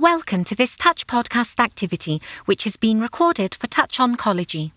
Welcome 0.00 0.44
to 0.44 0.54
this 0.54 0.78
Touch 0.78 1.06
podcast 1.06 1.60
activity, 1.60 2.22
which 2.46 2.64
has 2.64 2.78
been 2.78 3.02
recorded 3.02 3.54
for 3.54 3.66
Touch 3.66 3.98
Oncology. 3.98 4.72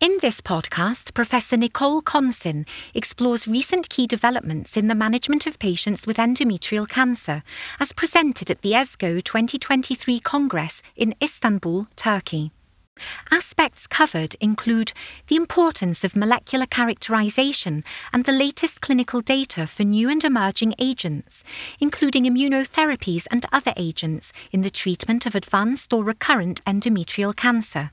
In 0.00 0.16
this 0.22 0.40
podcast, 0.40 1.12
Professor 1.12 1.56
Nicole 1.56 2.02
Concin 2.02 2.64
explores 2.94 3.48
recent 3.48 3.88
key 3.88 4.06
developments 4.06 4.76
in 4.76 4.86
the 4.86 4.94
management 4.94 5.48
of 5.48 5.58
patients 5.58 6.06
with 6.06 6.18
endometrial 6.18 6.88
cancer, 6.88 7.42
as 7.80 7.92
presented 7.92 8.48
at 8.48 8.62
the 8.62 8.74
ESGO 8.74 9.24
2023 9.24 10.20
Congress 10.20 10.84
in 10.94 11.16
Istanbul, 11.20 11.88
Turkey. 11.96 12.52
Aspects 13.30 13.86
covered 13.86 14.36
include 14.40 14.92
the 15.28 15.36
importance 15.36 16.04
of 16.04 16.14
molecular 16.14 16.66
characterization 16.66 17.82
and 18.12 18.24
the 18.24 18.32
latest 18.32 18.80
clinical 18.80 19.20
data 19.20 19.66
for 19.66 19.84
new 19.84 20.10
and 20.10 20.22
emerging 20.22 20.74
agents, 20.78 21.42
including 21.80 22.24
immunotherapies 22.24 23.26
and 23.30 23.46
other 23.50 23.72
agents 23.76 24.32
in 24.50 24.60
the 24.60 24.70
treatment 24.70 25.24
of 25.24 25.34
advanced 25.34 25.92
or 25.92 26.04
recurrent 26.04 26.62
endometrial 26.64 27.34
cancer. 27.34 27.90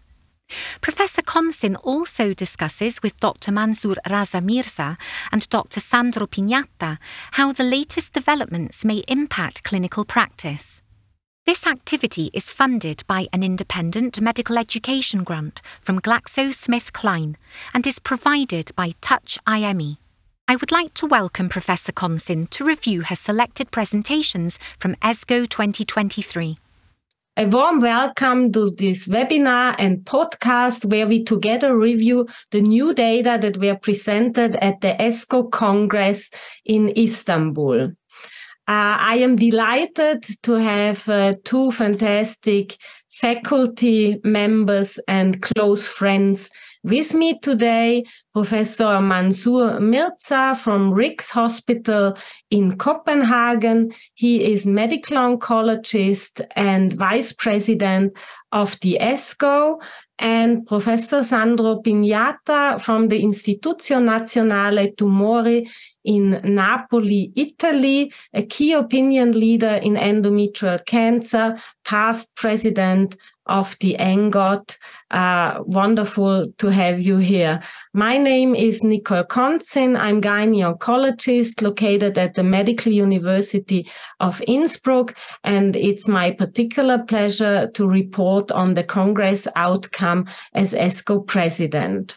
Professor 0.81 1.21
Concin 1.21 1.77
also 1.83 2.33
discusses 2.33 3.01
with 3.03 3.19
Dr. 3.19 3.51
Mansoor 3.51 3.95
Raza 4.07 4.43
Mirza 4.43 4.97
and 5.31 5.47
Dr. 5.49 5.79
Sandro 5.79 6.25
Pignata 6.25 6.97
how 7.33 7.51
the 7.51 7.63
latest 7.63 8.13
developments 8.13 8.83
may 8.83 9.03
impact 9.07 9.63
clinical 9.63 10.05
practice. 10.05 10.78
This 11.49 11.65
activity 11.65 12.29
is 12.31 12.51
funded 12.51 13.03
by 13.07 13.25
an 13.33 13.41
independent 13.41 14.21
medical 14.21 14.59
education 14.59 15.23
grant 15.23 15.63
from 15.81 15.99
GlaxoSmithKline 15.99 17.37
and 17.73 17.87
is 17.87 17.97
provided 17.97 18.69
by 18.75 18.93
Touch 19.01 19.39
IME. 19.47 19.97
I 20.47 20.57
would 20.57 20.71
like 20.71 20.93
to 20.93 21.07
welcome 21.07 21.49
Professor 21.49 21.91
Concin 21.91 22.51
to 22.51 22.63
review 22.63 23.01
her 23.01 23.15
selected 23.15 23.71
presentations 23.71 24.59
from 24.77 24.93
ESGO 24.97 25.49
2023. 25.49 26.59
A 27.37 27.45
warm 27.47 27.79
welcome 27.79 28.51
to 28.51 28.69
this 28.69 29.07
webinar 29.07 29.73
and 29.79 30.05
podcast 30.05 30.85
where 30.85 31.07
we 31.07 31.23
together 31.23 31.75
review 31.75 32.27
the 32.51 32.61
new 32.61 32.93
data 32.93 33.39
that 33.41 33.57
were 33.57 33.75
presented 33.75 34.55
at 34.57 34.81
the 34.81 34.89
ESGO 35.01 35.49
Congress 35.49 36.29
in 36.63 36.95
Istanbul. 36.95 37.93
Uh, 38.69 38.97
I 38.99 39.15
am 39.15 39.35
delighted 39.35 40.23
to 40.43 40.53
have 40.53 41.09
uh, 41.09 41.33
two 41.43 41.71
fantastic 41.71 42.77
faculty 43.09 44.21
members 44.23 44.99
and 45.07 45.41
close 45.41 45.87
friends 45.87 46.51
with 46.83 47.15
me 47.15 47.39
today, 47.39 48.05
Professor 48.31 49.01
Mansoor 49.01 49.79
Mirza 49.79 50.55
from 50.55 50.91
Rigs 50.93 51.31
Hospital 51.31 52.15
in 52.51 52.77
Copenhagen. 52.77 53.91
He 54.13 54.53
is 54.53 54.67
medical 54.67 55.17
oncologist 55.17 56.45
and 56.55 56.93
vice 56.93 57.33
president 57.33 58.15
of 58.51 58.79
the 58.81 58.99
ESGO 59.01 59.81
and 60.19 60.65
Professor 60.67 61.23
Sandro 61.23 61.81
Pignata 61.81 62.79
from 62.79 63.07
the 63.07 63.23
Istituto 63.23 63.99
Nazionale 63.99 64.95
Tumori 64.95 65.69
in 66.09 66.41
Napoli, 66.43 67.31
Italy, 67.35 68.11
a 68.33 68.41
key 68.41 68.73
opinion 68.73 69.39
leader 69.39 69.75
in 69.83 69.93
endometrial 69.93 70.83
cancer, 70.87 71.55
past 71.85 72.35
president 72.35 73.15
of 73.45 73.77
the 73.79 73.95
ENGOT. 73.99 74.75
Uh, 75.11 75.59
wonderful 75.65 76.51
to 76.57 76.71
have 76.71 76.99
you 76.99 77.17
here. 77.17 77.61
My 77.93 78.17
name 78.17 78.55
is 78.55 78.81
Nicole 78.81 79.23
Concin. 79.23 79.95
I'm 79.99 80.19
gynae 80.19 80.65
oncologist 80.65 81.61
located 81.61 82.17
at 82.17 82.33
the 82.33 82.43
Medical 82.43 82.91
University 82.91 83.87
of 84.19 84.41
Innsbruck, 84.47 85.15
and 85.43 85.75
it's 85.75 86.07
my 86.07 86.31
particular 86.31 86.97
pleasure 86.97 87.69
to 87.75 87.87
report 87.87 88.51
on 88.51 88.73
the 88.73 88.83
Congress 88.83 89.47
outcome 89.55 90.25
as 90.55 90.73
ESGO 90.73 91.27
president. 91.27 92.15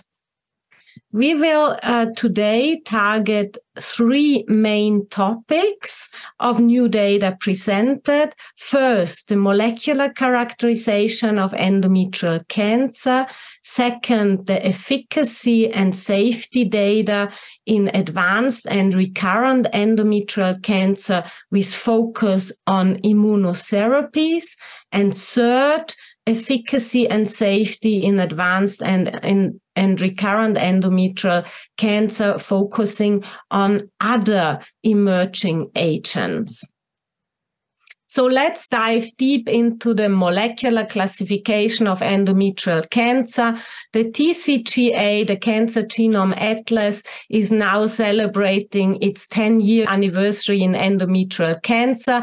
We 1.12 1.34
will 1.34 1.78
uh, 1.82 2.06
today 2.16 2.80
target 2.80 3.58
three 3.80 4.44
main 4.48 5.06
topics 5.08 6.08
of 6.40 6.60
new 6.60 6.88
data 6.88 7.36
presented. 7.40 8.32
First, 8.56 9.28
the 9.28 9.36
molecular 9.36 10.10
characterization 10.10 11.38
of 11.38 11.52
endometrial 11.52 12.46
cancer. 12.48 13.26
Second, 13.62 14.46
the 14.46 14.64
efficacy 14.66 15.70
and 15.70 15.96
safety 15.96 16.64
data 16.64 17.32
in 17.66 17.90
advanced 17.94 18.66
and 18.66 18.94
recurrent 18.94 19.66
endometrial 19.72 20.62
cancer 20.62 21.24
with 21.50 21.74
focus 21.74 22.52
on 22.66 22.96
immunotherapies. 22.98 24.44
And 24.90 25.16
third, 25.16 25.94
efficacy 26.26 27.08
and 27.08 27.30
safety 27.30 28.02
in 28.04 28.20
advanced 28.20 28.82
and 28.82 29.08
in 29.24 29.60
and 29.74 30.00
recurrent 30.00 30.56
endometrial 30.56 31.46
cancer 31.78 32.38
focusing 32.38 33.24
on 33.50 33.90
other 34.00 34.60
emerging 34.82 35.70
agents. 35.74 36.62
So 38.12 38.26
let's 38.26 38.68
dive 38.68 39.06
deep 39.16 39.48
into 39.48 39.94
the 39.94 40.10
molecular 40.10 40.84
classification 40.84 41.86
of 41.86 42.00
endometrial 42.00 42.90
cancer. 42.90 43.56
The 43.94 44.04
TCGA, 44.04 45.26
the 45.26 45.36
Cancer 45.36 45.82
Genome 45.82 46.36
Atlas, 46.36 47.02
is 47.30 47.50
now 47.50 47.86
celebrating 47.86 49.02
its 49.02 49.26
10 49.28 49.62
year 49.62 49.86
anniversary 49.88 50.62
in 50.62 50.74
endometrial 50.74 51.62
cancer. 51.62 52.22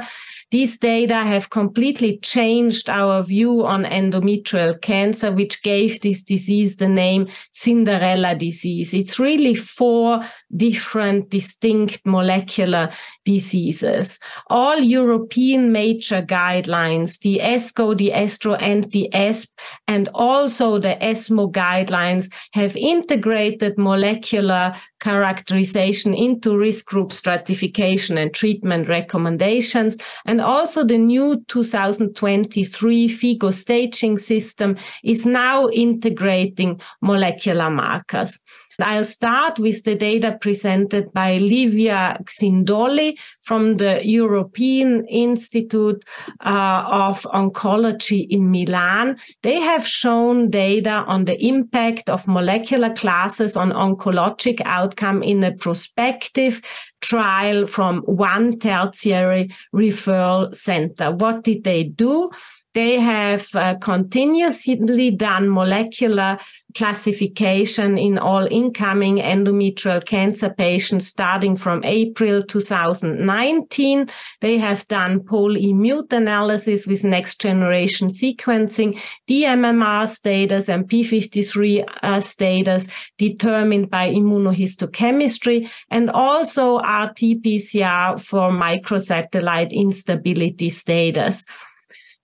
These 0.51 0.79
data 0.79 1.15
have 1.15 1.51
completely 1.51 2.17
changed 2.17 2.89
our 2.89 3.21
view 3.21 3.65
on 3.67 3.83
endometrial 3.83 4.81
cancer, 4.81 5.31
which 5.31 5.61
gave 5.61 6.01
this 6.01 6.23
disease 6.23 6.77
the 6.77 6.89
name 6.89 7.27
Cinderella 7.51 8.33
disease. 8.33 8.91
It's 8.91 9.19
really 9.19 9.53
four 9.53 10.23
different 10.55 11.29
distinct 11.29 12.03
molecular 12.03 12.89
diseases. 13.25 14.17
All 14.47 14.79
European 14.79 15.71
major 15.71 16.23
guidelines, 16.23 17.19
the 17.19 17.39
ESGO, 17.43 17.95
the 17.95 18.11
ESTRO, 18.11 18.55
and 18.55 18.91
the 18.91 19.07
ESP, 19.13 19.49
and 19.87 20.09
also 20.15 20.79
the 20.79 21.01
ESMO 21.03 21.51
guidelines 21.51 22.33
have 22.53 22.75
integrated 22.75 23.77
molecular 23.77 24.73
characterization 24.99 26.13
into 26.13 26.57
risk 26.57 26.85
group 26.85 27.11
stratification 27.11 28.17
and 28.17 28.33
treatment 28.33 28.87
recommendations. 28.87 29.97
And 30.25 30.41
also 30.41 30.83
the 30.83 30.97
new 30.97 31.43
2023 31.47 33.09
FIGO 33.09 33.53
staging 33.53 34.17
system 34.17 34.77
is 35.03 35.25
now 35.25 35.69
integrating 35.69 36.81
molecular 37.01 37.69
markers. 37.69 38.39
I'll 38.83 39.05
start 39.05 39.59
with 39.59 39.83
the 39.83 39.95
data 39.95 40.37
presented 40.39 41.11
by 41.13 41.37
Livia 41.37 42.17
Xindoli 42.23 43.19
from 43.41 43.77
the 43.77 44.01
European 44.03 45.05
Institute 45.07 46.03
uh, 46.41 46.83
of 46.87 47.21
Oncology 47.33 48.25
in 48.29 48.51
Milan. 48.51 49.17
They 49.43 49.59
have 49.59 49.87
shown 49.87 50.49
data 50.49 51.03
on 51.07 51.25
the 51.25 51.43
impact 51.43 52.09
of 52.09 52.27
molecular 52.27 52.93
classes 52.93 53.55
on 53.55 53.71
oncologic 53.71 54.61
outcome 54.65 55.23
in 55.23 55.43
a 55.43 55.55
prospective 55.55 56.61
trial 57.01 57.65
from 57.65 58.01
one 58.01 58.59
tertiary 58.59 59.49
referral 59.73 60.55
center. 60.55 61.11
What 61.11 61.43
did 61.43 61.63
they 61.63 61.83
do? 61.83 62.29
They 62.73 62.99
have 62.99 63.47
uh, 63.55 63.75
continuously 63.75 65.09
done 65.11 65.49
molecular 65.49 66.37
classification 66.75 67.97
in 67.97 68.19
all 68.19 68.47
incoming 68.51 69.17
endometrial 69.17 70.05
cancer 70.05 70.51
patients 70.51 71.07
starting 71.07 71.55
from 71.55 71.83
April 71.83 72.43
2019. 72.43 74.07
They 74.41 74.57
have 74.59 74.87
done 74.87 75.23
poly-mute 75.23 76.13
analysis 76.13 76.85
with 76.85 77.03
next 77.03 77.41
generation 77.41 78.09
sequencing, 78.09 79.01
dMMR 79.27 80.07
status 80.07 80.69
and 80.69 80.87
P53 80.87 81.85
uh, 82.03 82.21
status 82.21 82.87
determined 83.17 83.89
by 83.89 84.11
immunohistochemistry 84.11 85.71
and 85.89 86.11
also 86.11 86.77
RT-PCR 86.77 88.23
for 88.23 88.51
microsatellite 88.51 89.71
instability 89.71 90.69
status. 90.69 91.45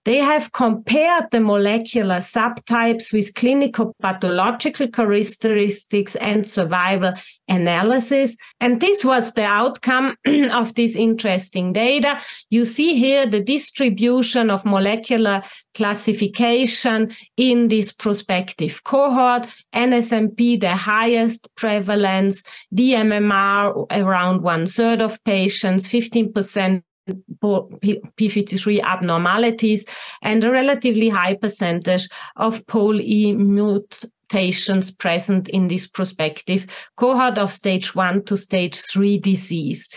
They 0.06 0.18
have 0.18 0.52
compared 0.52 1.32
the 1.32 1.40
molecular 1.40 2.18
subtypes 2.18 3.12
with 3.12 3.34
clinical 3.34 3.92
pathological 4.00 4.86
characteristics 4.86 6.14
and 6.14 6.48
survival 6.48 7.14
analysis. 7.48 8.36
And 8.60 8.80
this 8.80 9.04
was 9.04 9.32
the 9.32 9.42
outcome 9.42 10.14
of 10.52 10.76
this 10.76 10.94
interesting 10.94 11.72
data. 11.72 12.20
You 12.50 12.66
see 12.66 12.94
here 12.94 13.26
the 13.26 13.42
distribution 13.42 14.48
of 14.48 14.64
molecular 14.64 15.42
classification 15.74 17.10
in 17.36 17.66
this 17.66 17.90
prospective 17.90 18.84
cohort. 18.84 19.48
NSMP, 19.74 20.60
the 20.60 20.76
highest 20.76 21.48
prevalence, 21.56 22.44
dMMR 22.72 23.86
around 23.90 24.42
one 24.42 24.66
third 24.66 25.02
of 25.02 25.22
patients, 25.24 25.88
15% 25.88 26.82
p53 27.08 28.82
abnormalities 28.82 29.84
and 30.22 30.44
a 30.44 30.50
relatively 30.50 31.08
high 31.08 31.34
percentage 31.34 32.08
of 32.36 32.66
pol 32.66 33.00
E 33.00 33.32
mutations 33.32 34.90
present 34.90 35.48
in 35.48 35.68
this 35.68 35.86
prospective 35.86 36.66
cohort 36.96 37.38
of 37.38 37.50
stage 37.52 37.94
one 37.94 38.24
to 38.24 38.36
stage 38.36 38.74
three 38.74 39.18
disease. 39.18 39.88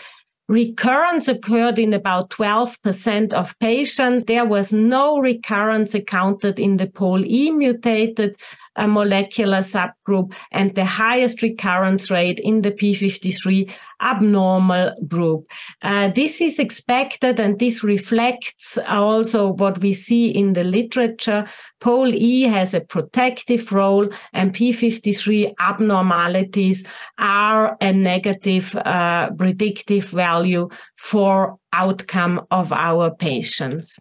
Recurrence 0.48 1.28
occurred 1.28 1.78
in 1.78 1.92
about 1.92 2.30
12% 2.30 3.32
of 3.34 3.56
patients. 3.60 4.24
There 4.24 4.44
was 4.44 4.72
no 4.72 5.20
recurrence 5.20 5.94
accounted 5.94 6.58
in 6.58 6.76
the 6.76 6.88
pol 6.88 7.24
E 7.24 7.52
mutated 7.52 8.34
uh, 8.76 8.86
molecular 8.86 9.58
subgroup 9.58 10.32
and 10.52 10.74
the 10.74 10.84
highest 10.84 11.42
recurrence 11.42 12.10
rate 12.10 12.38
in 12.40 12.62
the 12.62 12.70
P53 12.70 13.72
abnormal 14.00 14.94
group. 15.06 15.50
Uh, 15.82 16.08
this 16.08 16.40
is 16.40 16.58
expected 16.58 17.40
and 17.40 17.58
this 17.58 17.82
reflects 17.82 18.78
also 18.86 19.52
what 19.54 19.78
we 19.80 19.92
see 19.92 20.30
in 20.30 20.52
the 20.52 20.64
literature. 20.64 21.46
Pol 21.80 22.14
E 22.14 22.42
has 22.42 22.74
a 22.74 22.80
protective 22.80 23.72
role 23.72 24.08
and 24.32 24.54
P53 24.54 25.52
abnormalities 25.58 26.84
are 27.18 27.76
a 27.80 27.92
negative 27.92 28.76
uh, 28.76 29.30
predictive 29.30 30.04
value 30.04 30.68
for 30.96 31.56
outcome 31.72 32.46
of 32.50 32.72
our 32.72 33.14
patients. 33.14 33.98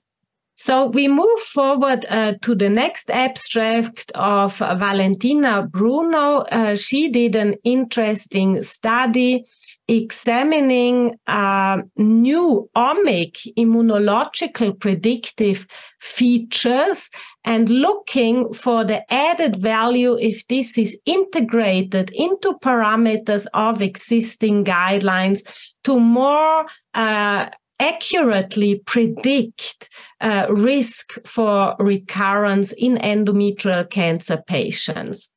So 0.62 0.88
we 0.88 1.08
move 1.08 1.40
forward 1.40 2.06
uh, 2.10 2.34
to 2.42 2.54
the 2.54 2.68
next 2.68 3.10
abstract 3.10 4.12
of 4.14 4.58
Valentina 4.58 5.66
Bruno. 5.66 6.40
Uh, 6.52 6.76
she 6.76 7.08
did 7.08 7.38
an 7.38 7.56
interesting 7.64 8.62
study 8.64 9.46
examining 9.88 11.16
uh, 11.28 11.82
new 11.96 12.70
omic 12.76 13.48
immunological 13.58 14.78
predictive 14.78 15.66
features 16.02 17.10
and 17.46 17.70
looking 17.70 18.54
for 18.54 18.84
the 18.84 19.02
added 19.12 19.56
value 19.56 20.18
if 20.20 20.46
this 20.50 20.78
is 20.78 20.98
integrated 21.06 22.12
into 22.14 22.54
parameters 22.62 23.48
of 23.54 23.82
existing 23.82 24.66
guidelines 24.66 25.40
to 25.86 26.00
more 26.00 26.66
uh, 26.94 27.50
accurately 27.80 28.82
predict 28.86 29.90
uh, 30.22 30.48
risk 30.50 31.14
for 31.26 31.76
recurrence 31.80 32.72
in 32.74 32.98
endometrial 32.98 33.90
cancer 33.90 34.42
patients. 34.46 35.30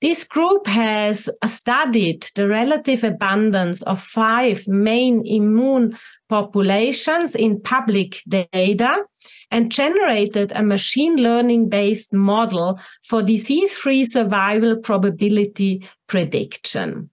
This 0.00 0.22
group 0.22 0.68
has 0.68 1.28
studied 1.46 2.24
the 2.36 2.46
relative 2.46 3.02
abundance 3.02 3.82
of 3.82 4.00
five 4.00 4.68
main 4.68 5.26
immune 5.26 5.98
populations 6.28 7.34
in 7.34 7.60
public 7.60 8.22
data 8.28 9.04
and 9.50 9.72
generated 9.72 10.52
a 10.54 10.62
machine 10.62 11.16
learning 11.16 11.68
based 11.68 12.12
model 12.12 12.78
for 13.04 13.22
disease 13.22 13.76
free 13.76 14.04
survival 14.04 14.76
probability 14.76 15.84
prediction. 16.06 17.10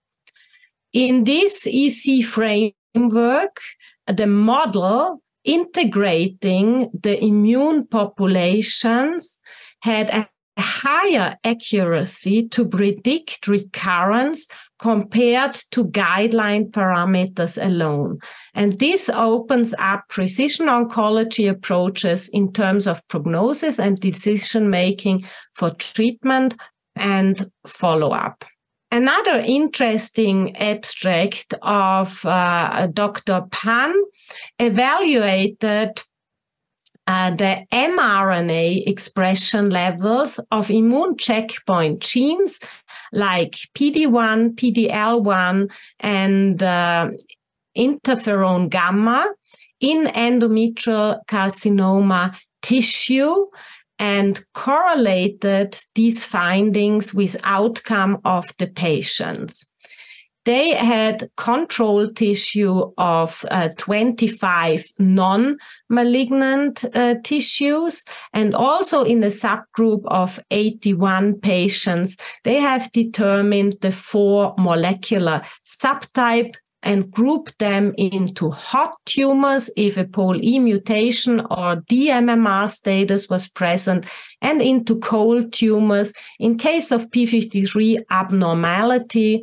In 0.94 1.24
this 1.24 1.66
EC 1.66 2.24
framework, 2.24 3.62
the 4.08 4.28
model 4.28 5.22
integrating 5.44 6.90
the 6.94 7.24
immune 7.24 7.88
populations 7.88 9.40
had 9.82 10.10
a 10.10 10.28
higher 10.58 11.36
accuracy 11.44 12.48
to 12.48 12.66
predict 12.66 13.48
recurrence 13.48 14.48
compared 14.80 15.54
to 15.72 15.86
guideline 15.86 16.72
parameters 16.72 17.62
alone. 17.64 18.20
And 18.54 18.80
this 18.80 19.10
opens 19.10 19.74
up 19.80 20.06
precision 20.10 20.68
oncology 20.68 21.50
approaches 21.50 22.30
in 22.30 22.54
terms 22.54 22.88
of 22.88 23.06
prognosis 23.10 23.80
and 23.80 24.00
decision 24.00 24.70
making 24.70 25.26
for 25.54 25.72
treatment 25.72 26.56
and 26.96 27.52
follow 27.68 28.12
up. 28.12 28.46
Another 28.96 29.40
interesting 29.40 30.56
abstract 30.56 31.54
of 31.62 32.26
uh, 32.26 32.88
Dr. 32.94 33.42
Pan 33.52 33.94
evaluated 34.58 36.02
uh, 37.06 37.32
the 37.32 37.66
mRNA 37.74 38.88
expression 38.88 39.70
levels 39.70 40.40
of 40.50 40.72
immune 40.72 41.18
checkpoint 41.18 42.00
genes 42.00 42.62
like 43.12 43.58
PD1, 43.78 44.56
PDL1, 44.56 45.70
and 46.00 46.64
uh, 46.64 47.12
interferon 47.78 48.70
gamma 48.70 49.30
in 49.82 50.06
endometrial 50.06 51.20
carcinoma 51.26 52.34
tissue 52.62 53.48
and 54.00 54.44
correlated 54.54 55.78
these 55.94 56.26
findings 56.26 57.14
with 57.14 57.36
outcome 57.44 58.20
of 58.26 58.46
the 58.58 58.68
patients. 58.68 59.66
They 60.46 60.76
had 60.76 61.30
control 61.38 62.10
tissue 62.12 62.92
of 63.00 63.44
uh, 63.50 63.70
25 63.78 64.86
non-malignant 65.00 66.86
uh, 66.94 67.16
tissues 67.24 68.06
and 68.32 68.54
also 68.54 69.02
in 69.04 69.24
a 69.24 69.28
subgroup 69.28 70.04
of 70.06 70.40
81 70.52 71.40
patients, 71.40 72.18
they 72.44 72.58
have 72.62 72.92
determined 72.92 73.78
the 73.82 73.92
four 73.92 74.54
molecular 74.60 75.42
subtype 75.66 76.54
and 76.86 77.12
group 77.12 77.50
them 77.58 77.94
into 77.98 78.52
hot 78.52 78.96
tumors 79.06 79.70
if 79.76 79.98
a 79.98 80.06
POL-E 80.06 80.60
mutation 80.60 81.42
or 81.42 81.78
DMMR 81.90 82.70
status 82.70 83.28
was 83.28 83.48
present 83.50 84.06
and 84.42 84.62
into 84.62 85.00
cold 85.00 85.52
tumors 85.52 86.14
in 86.40 86.58
case 86.58 86.92
of 86.92 87.10
P53 87.10 88.04
abnormality 88.12 89.42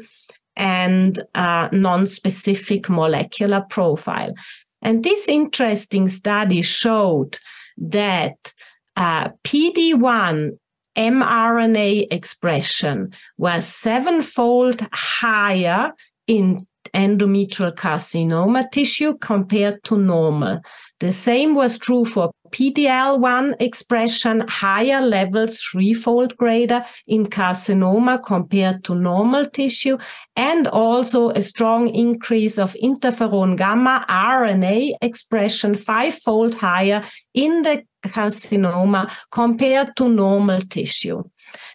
and 0.56 1.22
uh, 1.34 1.68
non-specific 1.72 2.88
molecular 2.88 3.64
profile. 3.68 4.32
And 4.80 5.02
this 5.02 5.28
interesting 5.28 6.08
study 6.08 6.62
showed 6.62 7.38
that 7.76 8.52
uh, 8.96 9.30
PD1 9.44 10.58
mRNA 10.96 12.06
expression 12.12 13.12
was 13.38 13.66
sevenfold 13.66 14.86
higher 14.92 15.92
in 16.26 16.66
endometrial 16.94 17.74
carcinoma 17.74 18.70
tissue 18.70 19.16
compared 19.18 19.82
to 19.84 19.96
normal. 19.96 20.60
The 21.00 21.12
same 21.12 21.54
was 21.54 21.78
true 21.78 22.04
for 22.04 22.32
PDL1 22.52 23.56
expression, 23.60 24.46
higher 24.46 25.00
levels 25.00 25.60
threefold 25.60 26.36
greater 26.36 26.84
in 27.06 27.26
carcinoma 27.26 28.22
compared 28.22 28.84
to 28.84 28.94
normal 28.94 29.46
tissue, 29.46 29.98
and 30.36 30.68
also 30.68 31.30
a 31.30 31.42
strong 31.42 31.88
increase 31.88 32.58
of 32.58 32.76
interferon 32.82 33.56
gamma 33.56 34.04
RNA 34.08 34.92
expression 35.02 35.74
fivefold 35.74 36.54
higher 36.54 37.02
in 37.34 37.62
the 37.62 37.82
carcinoma 38.04 39.10
compared 39.30 39.96
to 39.96 40.08
normal 40.08 40.60
tissue. 40.60 41.22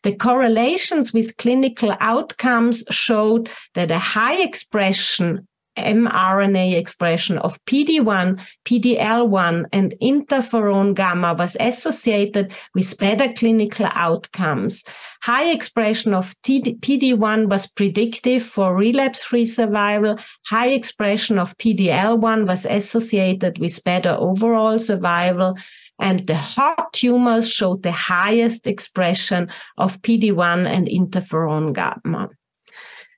The 0.03 0.15
correlations 0.15 1.13
with 1.13 1.37
clinical 1.37 1.95
outcomes 1.99 2.83
showed 2.91 3.49
that 3.73 3.91
a 3.91 3.99
high 3.99 4.41
expression 4.41 5.47
mRNA 5.77 6.77
expression 6.77 7.37
of 7.39 7.63
PD1, 7.65 8.41
PDL1, 8.65 9.65
and 9.71 9.95
interferon 10.01 10.93
gamma 10.93 11.33
was 11.33 11.55
associated 11.59 12.53
with 12.73 12.97
better 12.97 13.31
clinical 13.33 13.87
outcomes. 13.91 14.83
High 15.23 15.51
expression 15.51 16.13
of 16.13 16.35
PD1 16.41 17.49
was 17.49 17.67
predictive 17.67 18.43
for 18.43 18.75
relapse 18.75 19.23
free 19.23 19.45
survival. 19.45 20.19
High 20.47 20.69
expression 20.69 21.39
of 21.39 21.57
PDL1 21.57 22.47
was 22.47 22.65
associated 22.65 23.59
with 23.59 23.83
better 23.83 24.15
overall 24.19 24.79
survival. 24.79 25.57
And 25.99 26.27
the 26.27 26.35
hot 26.35 26.93
tumors 26.93 27.51
showed 27.51 27.83
the 27.83 27.91
highest 27.91 28.67
expression 28.67 29.49
of 29.77 30.01
PD1 30.01 30.67
and 30.67 30.87
interferon 30.87 31.73
gamma. 31.73 32.29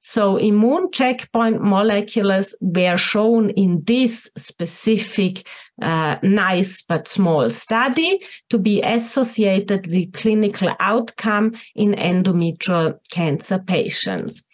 So 0.09 0.37
immune 0.37 0.89
checkpoint 0.91 1.61
molecules 1.61 2.55
were 2.61 2.97
shown 2.97 3.51
in 3.51 3.83
this 3.83 4.27
specific 4.37 5.47
uh, 5.81 6.17
nice 6.23 6.81
but 6.81 7.07
small 7.07 7.49
study 7.49 8.19
to 8.49 8.57
be 8.57 8.81
associated 8.81 9.87
with 9.87 10.13
clinical 10.13 10.71
outcome 10.79 11.53
in 11.75 11.93
endometrial 11.93 12.99
cancer 13.11 13.59
patients. 13.59 14.45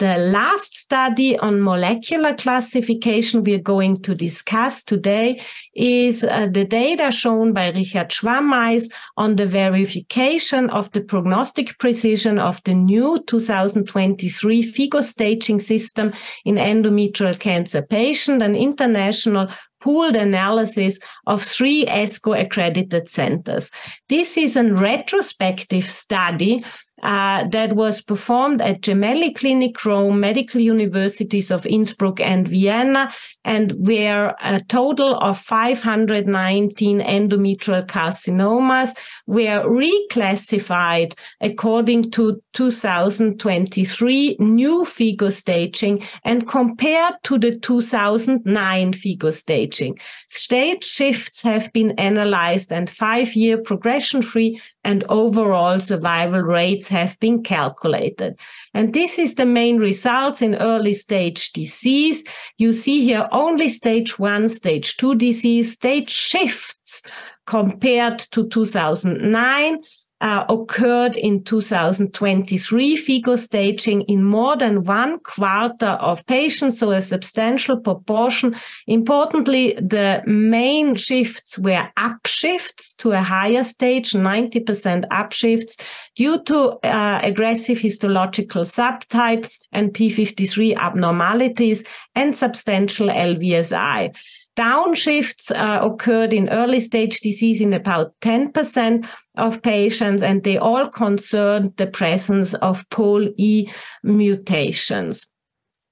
The 0.00 0.16
last 0.16 0.76
study 0.76 1.38
on 1.38 1.62
molecular 1.62 2.34
classification 2.34 3.44
we 3.44 3.54
are 3.54 3.58
going 3.58 4.02
to 4.02 4.12
discuss 4.12 4.82
today 4.82 5.40
is 5.76 6.24
uh, 6.24 6.48
the 6.50 6.64
data 6.64 7.12
shown 7.12 7.52
by 7.52 7.70
Richard 7.70 8.08
Schwameis 8.08 8.90
on 9.16 9.36
the 9.36 9.46
verification 9.46 10.68
of 10.70 10.90
the 10.90 11.00
prognostic 11.00 11.78
precision 11.78 12.40
of 12.40 12.60
the 12.64 12.74
new 12.74 13.22
2023 13.28 14.62
FIGO 14.64 15.00
staging 15.00 15.60
system 15.60 16.12
in 16.44 16.56
endometrial 16.56 17.38
cancer 17.38 17.80
patient, 17.80 18.42
an 18.42 18.56
international 18.56 19.48
pooled 19.84 20.16
analysis 20.16 20.98
of 21.26 21.42
three 21.42 21.84
ESGO 21.84 22.40
accredited 22.40 23.06
centers. 23.10 23.70
This 24.08 24.38
is 24.38 24.56
a 24.56 24.64
retrospective 24.64 25.84
study 25.84 26.64
uh, 27.04 27.46
that 27.48 27.74
was 27.74 28.00
performed 28.00 28.62
at 28.62 28.80
Gemelli 28.80 29.34
Clinic 29.34 29.84
Rome, 29.84 30.20
medical 30.20 30.60
universities 30.60 31.50
of 31.50 31.66
Innsbruck 31.66 32.18
and 32.18 32.48
Vienna, 32.48 33.12
and 33.44 33.72
where 33.86 34.34
a 34.42 34.60
total 34.60 35.18
of 35.18 35.38
519 35.38 37.00
endometrial 37.00 37.86
carcinomas 37.86 38.96
were 39.26 39.62
reclassified 39.68 41.14
according 41.42 42.10
to 42.12 42.42
2023 42.54 44.36
new 44.38 44.84
FIGO 44.84 45.30
staging 45.30 46.02
and 46.24 46.48
compared 46.48 47.14
to 47.24 47.38
the 47.38 47.58
2009 47.58 48.92
FIGO 48.92 49.32
staging. 49.32 49.98
Stage 50.30 50.84
shifts 50.84 51.42
have 51.42 51.70
been 51.74 51.92
analyzed 51.92 52.72
and 52.72 52.88
five-year 52.88 53.58
progression-free 53.58 54.58
and 54.84 55.04
overall 55.08 55.80
survival 55.80 56.40
rates 56.40 56.88
have 56.88 57.18
been 57.20 57.42
calculated. 57.42 58.38
And 58.74 58.92
this 58.92 59.18
is 59.18 59.34
the 59.34 59.46
main 59.46 59.78
results 59.78 60.42
in 60.42 60.54
early 60.56 60.92
stage 60.92 61.52
disease. 61.52 62.24
You 62.58 62.72
see 62.72 63.02
here 63.02 63.28
only 63.32 63.68
stage 63.68 64.18
one, 64.18 64.48
stage 64.48 64.96
two 64.96 65.14
disease, 65.14 65.72
stage 65.72 66.10
shifts 66.10 67.02
compared 67.46 68.18
to 68.18 68.48
2009 68.48 69.78
uh, 70.24 70.46
occurred 70.48 71.16
in 71.18 71.44
2023 71.44 72.96
FIGO 72.96 73.38
staging 73.38 74.00
in 74.02 74.24
more 74.24 74.56
than 74.56 74.82
one 74.82 75.18
quarter 75.18 75.98
of 76.00 76.24
patients, 76.24 76.78
so 76.78 76.92
a 76.92 77.02
substantial 77.02 77.78
proportion. 77.78 78.56
Importantly, 78.86 79.74
the 79.74 80.22
main 80.24 80.94
shifts 80.94 81.58
were 81.58 81.90
upshifts 81.98 82.96
to 82.96 83.12
a 83.12 83.20
higher 83.20 83.62
stage, 83.62 84.12
90% 84.12 85.06
upshifts 85.08 85.78
due 86.16 86.42
to 86.44 86.78
uh, 86.82 87.20
aggressive 87.22 87.78
histological 87.78 88.62
subtype 88.62 89.52
and 89.72 89.92
P53 89.92 90.74
abnormalities 90.74 91.84
and 92.14 92.34
substantial 92.34 93.08
LVSI. 93.08 94.16
Downshifts 94.56 95.50
uh, 95.50 95.84
occurred 95.84 96.32
in 96.32 96.48
early 96.48 96.78
stage 96.78 97.20
disease 97.20 97.60
in 97.60 97.72
about 97.72 98.14
10% 98.20 99.08
of 99.36 99.62
patients, 99.62 100.22
and 100.22 100.44
they 100.44 100.58
all 100.58 100.88
concerned 100.88 101.72
the 101.76 101.88
presence 101.88 102.54
of 102.54 102.88
Pol 102.90 103.28
E 103.36 103.68
mutations. 104.04 105.26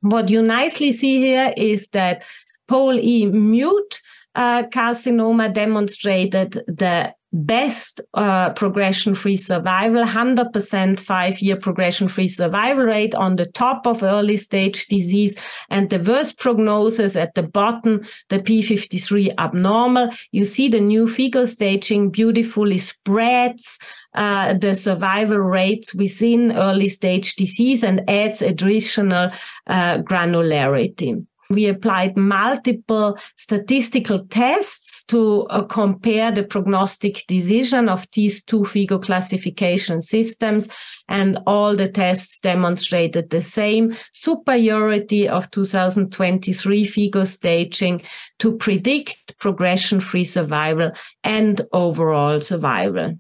What 0.01 0.31
you 0.31 0.43
nicely 0.43 0.93
see 0.93 1.21
here 1.21 1.53
is 1.57 1.89
that 1.89 2.25
Pol 2.69 2.99
E 2.99 3.27
mute 3.27 4.01
uh, 4.35 4.63
carcinoma 4.65 5.53
demonstrated 5.53 6.53
the 6.67 7.15
best 7.33 8.01
uh, 8.15 8.51
progression-free 8.53 9.37
survival, 9.37 10.05
100% 10.05 11.01
five-year 11.01 11.57
progression-free 11.57 12.29
survival 12.29 12.85
rate 12.85 13.15
on 13.15 13.37
the 13.37 13.47
top 13.47 13.87
of 13.87 14.03
early 14.03 14.37
stage 14.37 14.87
disease, 14.87 15.35
and 15.71 15.91
the 15.91 15.99
worst 15.99 16.39
prognosis 16.39 17.17
at 17.17 17.35
the 17.35 17.43
bottom, 17.43 18.03
the 18.29 18.39
P53 18.39 19.35
abnormal. 19.39 20.11
You 20.31 20.45
see 20.45 20.69
the 20.69 20.81
new 20.81 21.07
FIGO 21.07 21.49
staging 21.49 22.11
beautifully 22.11 22.79
spreads 22.79 23.79
uh, 24.15 24.55
the 24.55 24.75
survival 24.75 25.39
rates 25.39 25.95
within 25.95 26.53
early 26.53 26.89
stage 26.89 27.37
disease 27.37 27.83
and 27.83 28.09
adds 28.09 28.43
additional 28.43 29.31
uh, 29.67 29.99
granularity. 29.99 31.27
We 31.53 31.67
applied 31.67 32.17
multiple 32.17 33.19
statistical 33.37 34.27
tests 34.27 35.05
to 35.05 35.43
uh, 35.45 35.65
compare 35.65 36.33
the 36.33 36.45
prognostic 36.45 37.25
decision 37.29 37.89
of 37.89 38.07
these 38.15 38.43
two 38.43 38.61
FIGO 38.61 39.03
classification 39.03 40.01
systems, 40.03 40.69
and 41.09 41.39
all 41.47 41.77
the 41.77 41.89
tests 41.89 42.41
demonstrated 42.41 43.31
the 43.31 43.43
same 43.43 43.95
superiority 44.13 45.29
of 45.29 45.51
2023 45.51 46.87
FIGO 46.87 47.27
staging 47.27 48.03
to 48.39 48.57
predict 48.57 49.39
progression-free 49.39 50.25
survival 50.25 50.91
and 51.23 51.61
overall 51.73 52.41
survival. 52.41 53.15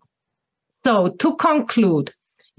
So 0.84 1.14
to 1.18 1.36
conclude, 1.36 2.12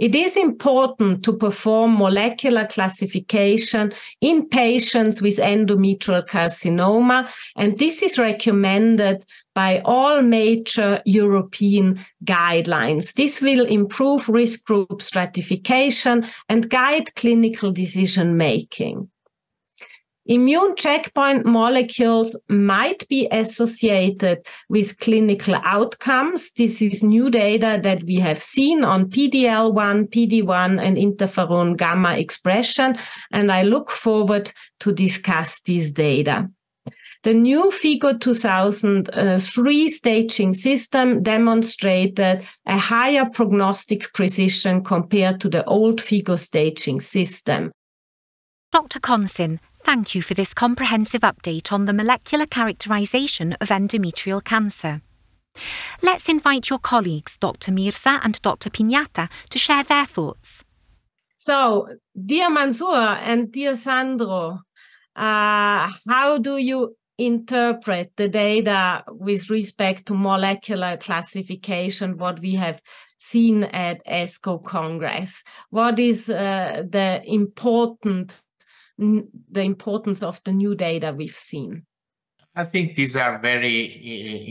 it 0.04 0.16
is 0.16 0.36
important 0.36 1.24
to 1.24 1.32
perform 1.32 1.98
molecular 1.98 2.68
classification 2.68 3.94
in 4.20 4.50
patients 4.50 5.22
with 5.22 5.38
endometrial 5.38 6.28
carcinoma, 6.28 7.34
and 7.56 7.80
this 7.80 8.02
is 8.02 8.20
recommended 8.20 9.24
by 9.56 9.82
all 9.86 10.22
major 10.22 11.02
European 11.06 12.04
guidelines. 12.26 13.14
This 13.14 13.40
will 13.42 13.66
improve 13.66 14.28
risk 14.28 14.66
group 14.66 15.02
stratification 15.02 16.26
and 16.50 16.70
guide 16.70 17.16
clinical 17.16 17.72
decision 17.72 18.36
making. 18.36 19.08
Immune 20.26 20.78
checkpoint 20.78 21.46
molecules 21.46 22.34
might 22.48 23.06
be 23.10 23.28
associated 23.30 24.46
with 24.70 24.98
clinical 25.00 25.56
outcomes. 25.64 26.50
This 26.52 26.82
is 26.82 27.04
new 27.04 27.30
data 27.30 27.78
that 27.84 28.04
we 28.04 28.16
have 28.16 28.42
seen 28.42 28.86
on 28.86 29.10
PD-L1, 29.10 30.10
PD-1, 30.10 30.82
and 30.82 30.96
interferon 30.96 31.76
gamma 31.76 32.16
expression, 32.16 32.96
and 33.34 33.52
I 33.52 33.64
look 33.64 33.92
forward 33.92 34.54
to 34.80 34.94
discuss 34.94 35.60
these 35.66 35.92
data. 35.92 36.50
The 37.24 37.34
new 37.34 37.72
FIGO 37.72 38.20
2003 38.20 39.90
staging 39.90 40.54
system 40.54 41.22
demonstrated 41.24 42.46
a 42.66 42.78
higher 42.78 43.26
prognostic 43.30 44.12
precision 44.14 44.84
compared 44.84 45.42
to 45.42 45.50
the 45.50 45.66
old 45.66 46.02
FIGO 46.02 46.40
staging 46.40 47.02
system. 47.02 47.72
Dr. 48.74 49.00
Concin, 49.00 49.60
Thank 49.84 50.16
you 50.16 50.22
for 50.22 50.34
this 50.34 50.54
comprehensive 50.54 51.22
update 51.22 51.72
on 51.72 51.86
the 51.86 51.94
molecular 51.94 52.46
characterization 52.46 53.54
of 53.60 53.68
endometrial 53.68 54.42
cancer. 54.42 55.02
Let's 56.02 56.30
invite 56.30 56.70
your 56.70 56.80
colleagues, 56.80 57.38
Dr. 57.38 57.72
Mirza 57.72 58.22
and 58.24 58.42
Dr. 58.42 58.70
Pignata, 58.70 59.30
to 59.50 59.60
share 59.60 59.84
their 59.84 60.06
thoughts. 60.06 60.64
So, 61.36 61.90
dear 62.26 62.50
Mansoor 62.50 62.96
and 62.96 63.52
dear 63.52 63.76
Sandro, 63.76 64.62
uh, 65.16 65.92
how 66.08 66.38
do 66.40 66.58
you 66.58 66.96
interpret 67.18 68.14
the 68.16 68.30
data 68.30 69.04
with 69.10 69.50
respect 69.50 70.06
to 70.08 70.16
molecular 70.16 70.96
classification, 70.96 72.18
what 72.18 72.40
we 72.40 72.56
have 72.56 72.82
seen 73.18 73.66
at 73.66 74.02
ESGO 74.06 74.64
Congress? 74.64 75.44
What 75.70 76.00
is 76.00 76.30
uh, 76.30 76.84
the 76.90 77.22
important 77.26 78.42
the 78.98 79.62
importance 79.62 80.22
of 80.24 80.44
the 80.44 80.52
new 80.52 80.76
data 80.76 81.14
we've 81.16 81.36
seen? 81.36 81.86
I 82.56 82.64
think 82.64 82.96
these 82.96 83.16
are 83.16 83.40
very 83.40 83.86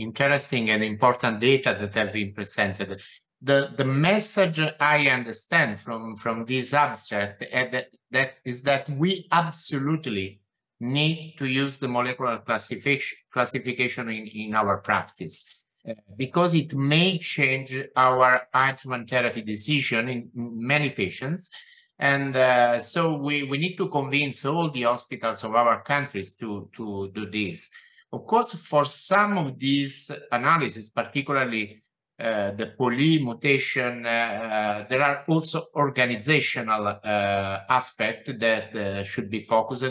interesting 0.01 0.69
and 0.69 0.83
important 0.83 1.39
data 1.39 1.75
that 1.79 1.95
have 1.95 2.13
been 2.13 2.33
presented. 2.33 3.01
The, 3.41 3.73
the 3.77 3.85
message 3.85 4.59
I 4.79 5.07
understand 5.07 5.79
from, 5.79 6.17
from 6.17 6.45
this 6.45 6.73
abstract 6.73 7.43
uh, 7.43 7.65
that, 7.71 7.87
that 8.11 8.33
is 8.45 8.63
that 8.63 8.89
we 8.89 9.27
absolutely 9.31 10.41
need 10.79 11.35
to 11.39 11.45
use 11.45 11.77
the 11.77 11.87
molecular 11.87 12.39
classification, 12.39 13.17
classification 13.31 14.09
in, 14.09 14.27
in 14.27 14.55
our 14.55 14.77
practice. 14.77 15.61
Uh, 15.87 15.93
because 16.17 16.55
it 16.55 16.73
may 16.73 17.17
change 17.17 17.75
our 17.95 18.47
adjuvant 18.53 19.09
therapy 19.09 19.41
decision 19.41 20.09
in 20.09 20.29
many 20.33 20.89
patients 20.89 21.51
and 21.99 22.35
uh, 22.35 22.79
so 22.79 23.15
we, 23.17 23.43
we 23.43 23.57
need 23.57 23.77
to 23.77 23.87
convince 23.89 24.45
all 24.45 24.71
the 24.71 24.83
hospitals 24.83 25.43
of 25.43 25.53
our 25.55 25.83
countries 25.83 26.33
to, 26.35 26.69
to 26.75 27.11
do 27.13 27.29
this. 27.29 27.69
Of 28.11 28.25
course, 28.25 28.53
for 28.55 28.85
some 28.85 29.37
of 29.37 29.59
these 29.59 30.11
analyses, 30.31 30.89
particularly 30.89 31.82
uh, 32.23 32.51
the 32.51 32.73
poly 32.77 33.19
mutation, 33.19 34.05
uh, 34.05 34.09
uh, 34.09 34.87
there 34.87 35.03
are 35.03 35.23
also 35.27 35.65
organizational 35.75 36.87
uh, 36.87 37.59
aspects 37.69 38.31
that 38.39 38.75
uh, 38.75 39.03
should 39.03 39.29
be 39.29 39.39
focused 39.39 39.83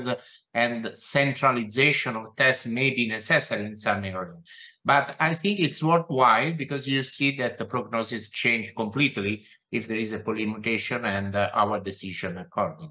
and 0.55 0.91
centralization 0.97 2.17
of 2.17 2.35
tests 2.35 2.67
may 2.67 2.91
be 2.91 3.07
necessary 3.07 3.67
in 3.67 3.77
some 3.77 4.05
areas. 4.05 4.37
But 4.85 5.15
I 5.21 5.35
think 5.35 5.61
it's 5.61 5.83
worthwhile 5.83 6.55
because 6.55 6.89
you 6.89 7.05
see 7.05 7.37
that 7.37 7.59
the 7.59 7.65
prognosis 7.65 8.31
change 8.31 8.73
completely 8.75 9.45
if 9.71 9.87
there 9.87 9.99
is 9.99 10.13
a 10.13 10.19
polymutation 10.19 11.05
and 11.05 11.37
uh, 11.37 11.51
our 11.55 11.81
decision 11.81 12.39
according. 12.39 12.91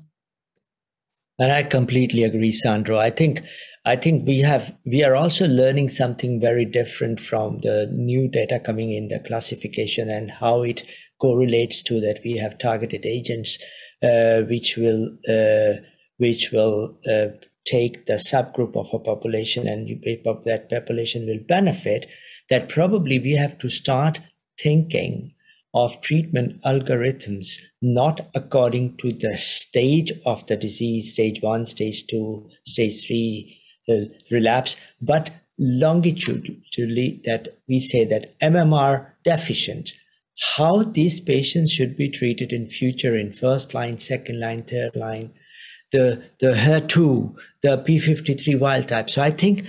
And 1.39 1.51
I 1.51 1.63
completely 1.63 2.23
agree, 2.23 2.51
Sandro. 2.51 2.99
I 2.99 3.09
think 3.09 3.41
I 3.83 3.95
think 3.95 4.27
we 4.27 4.39
have 4.39 4.77
we 4.85 5.03
are 5.03 5.15
also 5.15 5.47
learning 5.47 5.89
something 5.89 6.39
very 6.39 6.65
different 6.65 7.19
from 7.19 7.59
the 7.59 7.87
new 7.91 8.27
data 8.27 8.59
coming 8.59 8.93
in 8.93 9.07
the 9.07 9.19
classification 9.19 10.07
and 10.09 10.29
how 10.29 10.61
it 10.61 10.83
correlates 11.19 11.81
to 11.83 11.99
that. 12.01 12.19
We 12.23 12.37
have 12.37 12.59
targeted 12.59 13.05
agents 13.05 13.57
uh, 14.03 14.41
which 14.43 14.77
will 14.77 15.17
uh, 15.27 15.81
which 16.17 16.51
will 16.51 16.95
uh, 17.07 17.27
take 17.65 18.05
the 18.05 18.21
subgroup 18.31 18.75
of 18.75 18.89
a 18.93 18.99
population 18.99 19.67
and 19.67 19.87
that 19.87 20.67
population 20.69 21.25
will 21.25 21.39
benefit 21.47 22.07
that 22.49 22.69
probably 22.69 23.17
we 23.17 23.33
have 23.33 23.57
to 23.59 23.69
start 23.69 24.19
thinking 24.59 25.33
of 25.73 26.01
treatment 26.01 26.61
algorithms 26.63 27.61
not 27.81 28.29
according 28.35 28.97
to 28.97 29.13
the 29.13 29.37
stage 29.37 30.11
of 30.25 30.45
the 30.47 30.57
disease 30.57 31.13
stage 31.13 31.41
1 31.41 31.65
stage 31.65 32.05
2 32.07 32.49
stage 32.65 33.07
3 33.07 33.57
uh, 33.57 33.60
Uh, 33.89 34.05
relapse 34.29 34.77
but 35.01 35.31
longitudinally 35.57 37.19
that 37.25 37.47
we 37.67 37.79
say 37.79 38.05
that 38.05 38.39
mmr 38.39 39.07
deficient. 39.23 39.93
How 40.55 40.83
these 40.83 41.19
patients 41.19 41.71
should 41.71 41.97
be 41.97 42.09
treated 42.09 42.53
in 42.53 42.69
future 42.69 43.15
in 43.15 43.31
first 43.31 43.73
line 43.73 43.97
second 43.97 44.39
line 44.39 44.63
third 44.63 44.95
line 44.95 45.33
the 45.91 46.23
the 46.39 46.53
HER2 46.53 47.35
the 47.63 47.77
p53 47.79 48.59
wild 48.59 48.87
type. 48.87 49.09
So 49.09 49.21
i 49.21 49.31
think 49.31 49.65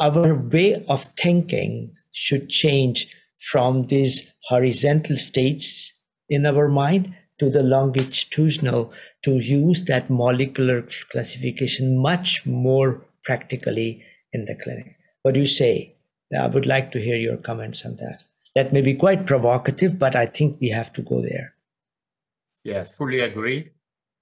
our 0.00 0.34
way 0.34 0.84
of 0.88 1.04
thinking 1.18 1.94
should 2.12 2.48
change 2.48 3.08
from 3.38 3.86
these 3.88 4.32
horizontal 4.44 5.16
states 5.16 5.94
in 6.28 6.46
our 6.46 6.68
mind 6.68 7.14
to 7.38 7.50
the 7.50 7.62
longitudinal 7.62 8.92
to 9.22 9.38
use 9.38 9.84
that 9.84 10.08
molecular 10.08 10.86
classification 11.10 11.98
much 11.98 12.46
more 12.46 13.05
practically 13.26 14.02
in 14.32 14.46
the 14.46 14.54
clinic. 14.54 14.96
What 15.22 15.34
do 15.34 15.40
you 15.40 15.46
say? 15.46 15.96
I 16.38 16.46
would 16.46 16.66
like 16.66 16.92
to 16.92 17.00
hear 17.00 17.16
your 17.16 17.36
comments 17.36 17.84
on 17.84 17.96
that. 17.96 18.24
That 18.54 18.72
may 18.72 18.80
be 18.80 18.94
quite 18.94 19.26
provocative, 19.26 19.98
but 19.98 20.16
I 20.16 20.26
think 20.26 20.58
we 20.60 20.70
have 20.70 20.92
to 20.94 21.02
go 21.02 21.20
there. 21.20 21.54
Yes, 22.64 22.94
fully 22.96 23.20
agree. 23.20 23.70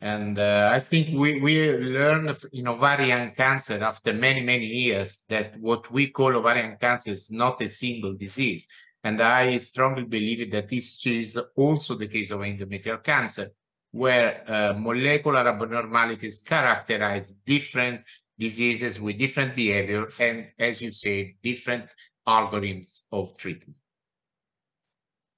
And 0.01 0.39
uh, 0.39 0.71
I 0.73 0.81
think 0.81 1.19
we, 1.19 1.41
we 1.41 1.73
learned 1.73 2.37
in 2.53 2.69
ovarian 2.69 3.31
cancer 3.35 3.83
after 3.83 4.13
many, 4.13 4.43
many 4.43 4.67
years 4.67 5.25
that 5.29 5.57
what 5.61 5.91
we 5.91 6.09
call 6.11 6.37
ovarian 6.37 6.77
cancer 6.79 7.13
is 7.13 7.31
not 7.31 7.63
a 7.63 7.69
single 7.69 8.15
disease. 8.15 8.67
And 9.03 9.21
I 9.21 9.57
strongly 9.59 10.05
believe 10.05 10.51
that 10.51 10.69
this 10.69 11.07
is 11.07 11.41
also 11.57 11.95
the 11.95 12.09
case 12.09 12.31
of 12.33 12.41
endometrial 12.41 13.03
cancer, 13.03 13.53
where 13.93 14.43
uh, 14.47 14.75
molecular 14.77 15.47
abnormalities 15.49 16.41
characterize 16.41 17.33
different 17.33 18.01
diseases 18.39 19.01
with 19.01 19.19
different 19.19 19.55
behavior 19.55 20.09
and, 20.19 20.49
as 20.59 20.83
you 20.83 20.93
say, 20.93 21.37
different 21.43 21.87
algorithms 22.27 23.05
of 23.13 23.37
treatment. 23.37 23.77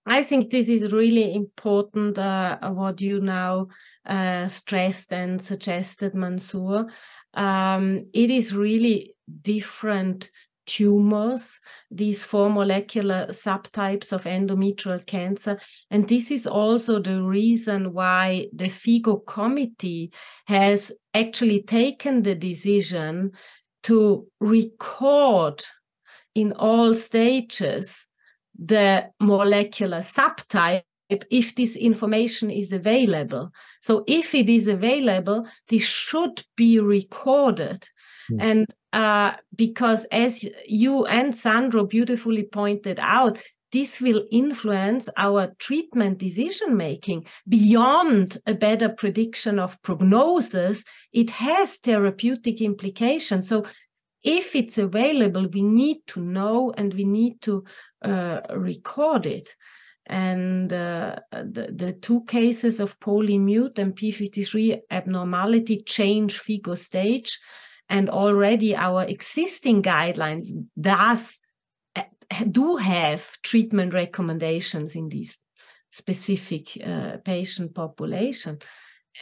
I 0.08 0.22
think 0.22 0.50
this 0.50 0.68
is 0.68 0.92
really 0.92 1.34
important, 1.34 2.16
uh, 2.16 2.58
what 2.70 3.00
you 3.00 3.20
now 3.20 3.68
uh, 4.06 4.46
stressed 4.46 5.12
and 5.12 5.42
suggested, 5.42 6.14
Mansoor. 6.14 6.86
Um, 7.34 8.06
it 8.14 8.30
is 8.30 8.54
really 8.54 9.14
different 9.42 10.30
tumors, 10.66 11.58
these 11.90 12.24
four 12.24 12.50
molecular 12.50 13.26
subtypes 13.28 14.12
of 14.12 14.24
endometrial 14.24 15.04
cancer. 15.06 15.58
And 15.90 16.08
this 16.08 16.30
is 16.30 16.46
also 16.46 16.98
the 16.98 17.22
reason 17.22 17.92
why 17.92 18.48
the 18.52 18.66
FIGO 18.66 19.24
committee 19.26 20.12
has 20.46 20.92
actually 21.14 21.62
taken 21.62 22.22
the 22.22 22.34
decision 22.34 23.32
to 23.84 24.26
record 24.40 25.62
in 26.34 26.52
all 26.52 26.94
stages 26.94 28.06
the 28.58 29.10
molecular 29.20 29.98
subtype 29.98 30.82
if 31.08 31.54
this 31.54 31.76
information 31.76 32.50
is 32.50 32.72
available. 32.72 33.50
So 33.80 34.04
if 34.06 34.34
it 34.34 34.48
is 34.48 34.66
available, 34.66 35.46
this 35.68 35.84
should 35.84 36.44
be 36.56 36.80
recorded. 36.80 37.88
Mm. 38.30 38.42
And 38.42 38.66
uh, 38.96 39.36
because 39.54 40.06
as 40.06 40.42
you 40.66 41.04
and 41.04 41.36
Sandro 41.36 41.84
beautifully 41.84 42.44
pointed 42.44 42.98
out, 42.98 43.38
this 43.70 44.00
will 44.00 44.24
influence 44.30 45.10
our 45.18 45.54
treatment 45.58 46.16
decision 46.16 46.78
making 46.78 47.26
beyond 47.46 48.38
a 48.46 48.54
better 48.54 48.88
prediction 48.88 49.58
of 49.58 49.82
prognosis. 49.82 50.82
It 51.12 51.28
has 51.28 51.76
therapeutic 51.76 52.62
implications. 52.62 53.50
So 53.50 53.66
if 54.24 54.56
it's 54.56 54.78
available, 54.78 55.46
we 55.52 55.60
need 55.60 55.98
to 56.06 56.20
know 56.20 56.72
and 56.74 56.94
we 56.94 57.04
need 57.04 57.42
to 57.42 57.64
uh, 58.02 58.40
record 58.54 59.26
it. 59.26 59.54
And 60.06 60.72
uh, 60.72 61.16
the, 61.32 61.68
the 61.70 61.92
two 61.92 62.24
cases 62.24 62.80
of 62.80 62.98
polymute 63.00 63.78
and 63.78 63.94
P53 63.94 64.80
abnormality 64.90 65.82
change 65.82 66.40
FIGO 66.40 66.78
stage. 66.78 67.38
And 67.88 68.10
already 68.10 68.74
our 68.74 69.04
existing 69.04 69.82
guidelines 69.82 70.48
does 70.80 71.38
uh, 71.94 72.02
do 72.50 72.76
have 72.76 73.40
treatment 73.42 73.94
recommendations 73.94 74.96
in 74.96 75.08
these 75.08 75.36
specific 75.92 76.76
uh, 76.84 77.18
patient 77.24 77.74
population. 77.74 78.58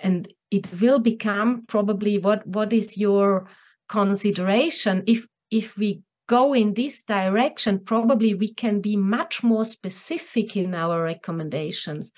And 0.02 0.32
it 0.50 0.66
will 0.80 0.98
become 0.98 1.66
probably 1.66 2.18
what 2.18 2.46
what 2.46 2.72
is 2.72 2.96
your 2.96 3.48
consideration 3.88 5.04
if 5.06 5.26
if 5.50 5.76
we 5.76 6.02
go 6.26 6.54
in 6.54 6.74
this 6.74 7.02
direction, 7.02 7.78
probably 7.78 8.34
we 8.34 8.52
can 8.52 8.80
be 8.80 8.96
much 8.96 9.42
more 9.42 9.64
specific 9.64 10.56
in 10.56 10.74
our 10.74 11.02
recommendations. 11.02 12.12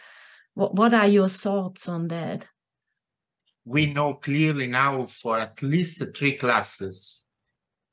What, 0.54 0.74
what 0.74 0.94
are 0.94 1.08
your 1.08 1.28
thoughts 1.28 1.88
on 1.88 2.08
that? 2.08 2.46
We 3.66 3.92
know 3.92 4.14
clearly 4.14 4.68
now 4.68 5.06
for 5.06 5.38
at 5.38 5.60
least 5.60 6.02
three 6.16 6.36
classes 6.38 7.28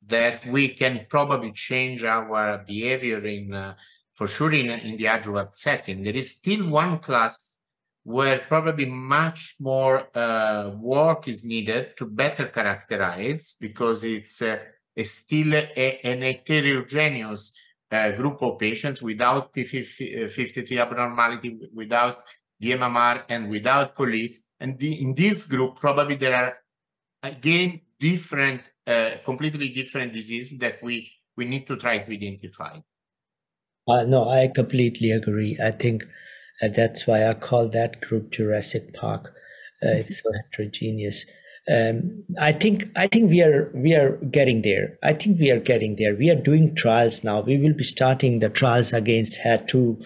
that 0.05 0.45
we 0.45 0.69
can 0.69 1.07
probably 1.09 1.51
change 1.51 2.03
our 2.03 2.63
behavior 2.65 3.25
in, 3.25 3.53
uh, 3.53 3.73
for 4.13 4.27
sure, 4.27 4.53
in, 4.53 4.69
in 4.69 4.97
the 4.97 5.07
adjuvant 5.07 5.51
setting. 5.51 6.03
There 6.03 6.15
is 6.15 6.37
still 6.37 6.69
one 6.69 6.99
class 6.99 7.63
where 8.03 8.39
probably 8.47 8.85
much 8.85 9.55
more 9.59 10.07
uh, 10.15 10.71
work 10.77 11.27
is 11.27 11.43
needed 11.43 11.97
to 11.97 12.05
better 12.05 12.47
characterize 12.47 13.55
because 13.59 14.03
it's 14.03 14.41
uh, 14.41 14.59
still 15.03 15.55
a, 15.55 15.99
an 16.03 16.21
heterogeneous 16.21 17.57
uh, 17.91 18.11
group 18.11 18.41
of 18.41 18.59
patients 18.59 19.01
without 19.01 19.53
P53 19.53 20.79
abnormality, 20.79 21.59
without 21.73 22.17
DMMR, 22.61 23.23
and 23.29 23.49
without 23.49 23.95
poly. 23.95 24.42
And 24.63 24.79
the, 24.79 24.99
in 24.99 25.13
this 25.13 25.45
group, 25.45 25.75
probably 25.75 26.15
there 26.15 26.35
are 26.35 26.57
again 27.21 27.81
different, 27.99 28.61
uh, 28.87 29.11
completely 29.25 29.69
different 29.69 30.13
diseases 30.13 30.57
that 30.59 30.81
we 30.81 31.11
we 31.35 31.45
need 31.45 31.67
to 31.67 31.75
try 31.75 31.97
to 31.97 32.13
identify. 32.13 32.79
Uh, 33.87 34.03
no, 34.05 34.29
I 34.29 34.47
completely 34.47 35.11
agree. 35.11 35.57
I 35.61 35.71
think 35.71 36.05
uh, 36.61 36.69
that's 36.69 37.05
why 37.05 37.27
I 37.27 37.33
call 37.33 37.67
that 37.69 38.01
group 38.01 38.31
Jurassic 38.31 38.93
Park. 38.93 39.33
Uh, 39.83 39.99
it's 39.99 40.23
so 40.23 40.31
heterogeneous 40.31 41.25
um, 41.71 42.23
I 42.39 42.51
think 42.51 42.89
I 42.95 43.07
think 43.07 43.29
we 43.29 43.41
are 43.41 43.71
we 43.73 43.93
are 43.95 44.17
getting 44.17 44.63
there. 44.63 44.97
I 45.01 45.13
think 45.13 45.39
we 45.39 45.49
are 45.49 45.59
getting 45.59 45.95
there. 45.95 46.13
We 46.13 46.29
are 46.29 46.35
doing 46.35 46.75
trials 46.75 47.23
now. 47.23 47.39
We 47.41 47.57
will 47.57 47.73
be 47.73 47.85
starting 47.85 48.39
the 48.39 48.49
trials 48.49 48.91
against 48.91 49.39
HER2 49.41 50.05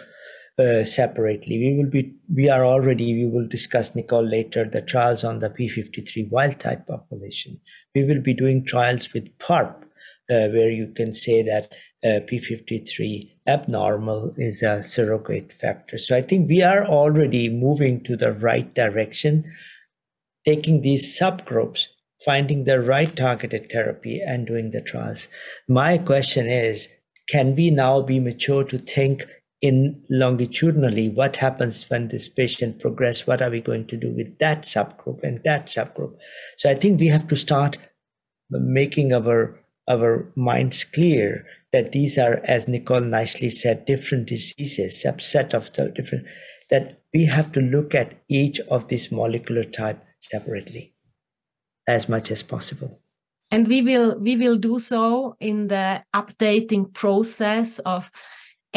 uh, 0.60 0.84
separately. 0.86 1.58
We 1.60 1.78
will 1.78 1.90
be 1.90 2.16
we 2.34 2.50
are 2.50 2.66
already 2.66 3.14
we 3.14 3.30
will 3.30 3.48
discuss 3.48 3.96
Nicole 3.96 4.26
later 4.26 4.66
the 4.66 4.82
trials 4.82 5.24
on 5.24 5.40
the 5.40 5.50
P53 5.50 6.30
wild 6.30 6.60
type 6.60 6.88
population. 6.88 7.60
We 7.94 8.04
will 8.04 8.22
be 8.22 8.34
doing 8.34 8.66
trials 8.66 9.14
with 9.14 9.38
PARP, 9.38 9.84
uh, 10.30 10.50
where 10.50 10.72
you 10.72 10.88
can 10.96 11.14
say 11.14 11.44
that 11.44 11.74
uh, 12.04 12.22
P53 12.26 13.32
abnormal 13.48 14.34
is 14.38 14.62
a 14.62 14.84
surrogate 14.84 15.54
factor. 15.54 15.98
So 15.98 16.16
I 16.16 16.22
think 16.22 16.50
we 16.50 16.62
are 16.62 16.86
already 16.86 17.50
moving 17.50 18.04
to 18.04 18.16
the 18.16 18.34
right 18.34 18.74
direction 18.74 19.46
taking 20.46 20.82
these 20.82 21.20
subgroups, 21.20 21.88
finding 22.24 22.64
the 22.64 22.80
right 22.80 23.14
targeted 23.18 23.70
therapy, 23.70 24.22
and 24.26 24.48
doing 24.48 24.72
the 24.72 24.82
trials. 24.82 25.28
My 25.68 25.98
question 25.98 26.48
is 26.48 26.88
can 27.28 27.54
we 27.56 27.70
now 27.70 28.02
be 28.02 28.22
mature 28.22 28.64
to 28.64 28.78
think 28.78 29.26
in 29.62 30.04
longitudinally 30.10 31.10
what 31.10 31.38
happens 31.38 31.90
when 31.90 32.08
this 32.10 32.28
patient 32.28 32.80
progress 32.80 33.26
what 33.26 33.42
are 33.42 33.50
we 33.50 33.60
going 33.60 33.88
to 33.88 33.98
do 33.98 34.12
with 34.12 34.38
that 34.38 34.64
subgroup 34.64 35.24
and 35.24 35.44
that 35.44 35.66
subgroup 35.68 36.16
so 36.58 36.70
i 36.70 36.76
think 36.76 37.00
we 37.00 37.08
have 37.08 37.28
to 37.28 37.36
start 37.36 37.78
making 38.50 39.12
our 39.14 39.60
our 39.90 40.32
minds 40.36 40.84
clear 40.84 41.46
that 41.74 41.92
these 41.92 42.18
are 42.18 42.42
as 42.44 42.68
nicole 42.68 43.02
nicely 43.02 43.50
said 43.50 43.86
different 43.86 44.28
diseases 44.28 45.04
subset 45.04 45.54
of 45.54 45.74
the 45.74 45.90
different 45.90 46.26
that 46.70 47.02
we 47.14 47.26
have 47.26 47.52
to 47.54 47.62
look 47.62 47.96
at 47.96 48.22
each 48.30 48.60
of 48.70 48.88
these 48.90 49.12
molecular 49.12 49.64
type 49.64 50.04
separately. 50.20 50.94
as 51.88 52.10
much 52.10 52.30
as 52.32 52.44
possible. 52.44 53.00
And 53.50 53.66
we 53.66 53.82
will 53.82 54.20
we 54.20 54.36
will 54.36 54.58
do 54.58 54.78
so 54.78 55.38
in 55.40 55.70
the 55.70 56.04
updating 56.14 56.94
process 56.94 57.80
of 57.80 58.12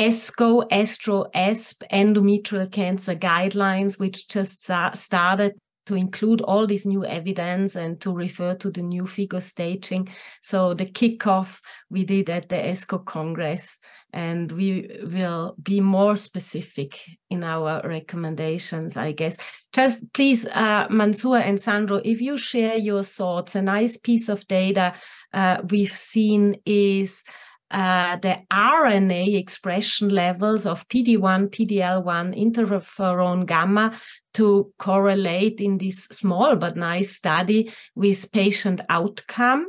ESGO, 0.00 0.66
ESTRO, 0.70 1.26
ESP, 1.34 1.82
endometrial 1.92 2.72
cancer 2.72 3.14
guidelines, 3.14 4.00
which 4.00 4.28
just 4.28 4.62
started 4.62 5.52
to 5.84 5.94
include 5.94 6.40
all 6.40 6.66
this 6.66 6.86
new 6.86 7.04
evidence 7.04 7.76
and 7.76 8.00
to 8.00 8.10
refer 8.10 8.54
to 8.54 8.70
the 8.70 8.80
new 8.80 9.02
FIGO 9.02 9.42
staging. 9.42 10.08
So 10.40 10.72
the 10.72 10.86
kickoff 10.86 11.60
we 11.90 12.04
did 12.04 12.30
at 12.30 12.48
the 12.48 12.56
ESGO 12.56 13.04
Congress, 13.04 13.76
and 14.10 14.50
we 14.52 14.88
will 15.02 15.54
be 15.62 15.80
more 15.80 16.16
specific 16.16 16.98
in 17.28 17.44
our 17.44 17.82
recommendations, 17.84 18.96
I 18.96 19.12
guess. 19.12 19.36
Just 19.74 20.10
please, 20.14 20.46
uh, 20.46 20.86
Mansoor 20.88 21.38
and 21.38 21.60
Sandro, 21.60 22.00
if 22.02 22.22
you 22.22 22.38
share 22.38 22.78
your 22.78 23.02
thoughts, 23.02 23.54
a 23.54 23.60
nice 23.60 23.98
piece 23.98 24.30
of 24.30 24.46
data 24.48 24.94
uh, 25.34 25.58
we've 25.68 25.92
seen 25.92 26.56
is 26.64 27.22
uh, 27.70 28.16
the 28.16 28.42
RNA 28.52 29.38
expression 29.38 30.08
levels 30.08 30.66
of 30.66 30.88
PD1, 30.88 31.50
PD-L1, 31.50 32.36
interferon 32.36 33.46
gamma 33.46 33.92
to 34.34 34.72
correlate 34.78 35.60
in 35.60 35.78
this 35.78 36.04
small 36.10 36.56
but 36.56 36.76
nice 36.76 37.12
study 37.12 37.72
with 37.94 38.30
patient 38.32 38.80
outcome. 38.88 39.68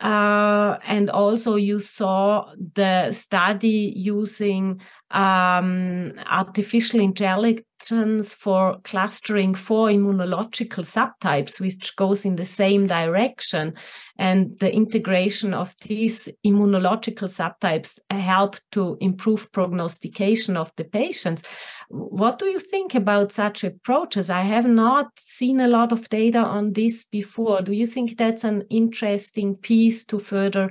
Uh, 0.00 0.78
and 0.84 1.10
also 1.10 1.54
you 1.54 1.78
saw 1.78 2.52
the 2.74 3.12
study 3.12 3.92
using 3.94 4.80
um, 5.12 6.12
artificial 6.30 7.00
intelligence 7.00 8.34
for 8.34 8.78
clustering 8.84 9.54
four 9.54 9.88
immunological 9.88 10.84
subtypes, 10.84 11.60
which 11.60 11.96
goes 11.96 12.24
in 12.24 12.36
the 12.36 12.44
same 12.44 12.86
direction. 12.86 13.74
And 14.18 14.58
the 14.58 14.72
integration 14.72 15.54
of 15.54 15.74
these 15.82 16.28
immunological 16.46 17.28
subtypes 17.28 17.98
help 18.10 18.56
to 18.72 18.96
improve 19.00 19.50
prognostication 19.52 20.56
of 20.56 20.72
the 20.76 20.84
patients. 20.84 21.42
What 21.88 22.38
do 22.38 22.46
you 22.46 22.58
think 22.58 22.94
about 22.94 23.32
such 23.32 23.64
approaches? 23.64 24.30
I 24.30 24.42
have 24.42 24.66
not 24.66 25.18
seen 25.18 25.60
a 25.60 25.68
lot 25.68 25.92
of 25.92 26.08
data 26.08 26.38
on 26.38 26.72
this 26.72 27.04
before. 27.04 27.62
Do 27.62 27.72
you 27.72 27.86
think 27.86 28.16
that's 28.16 28.44
an 28.44 28.64
interesting 28.70 29.56
piece 29.56 30.04
to 30.06 30.18
further 30.18 30.70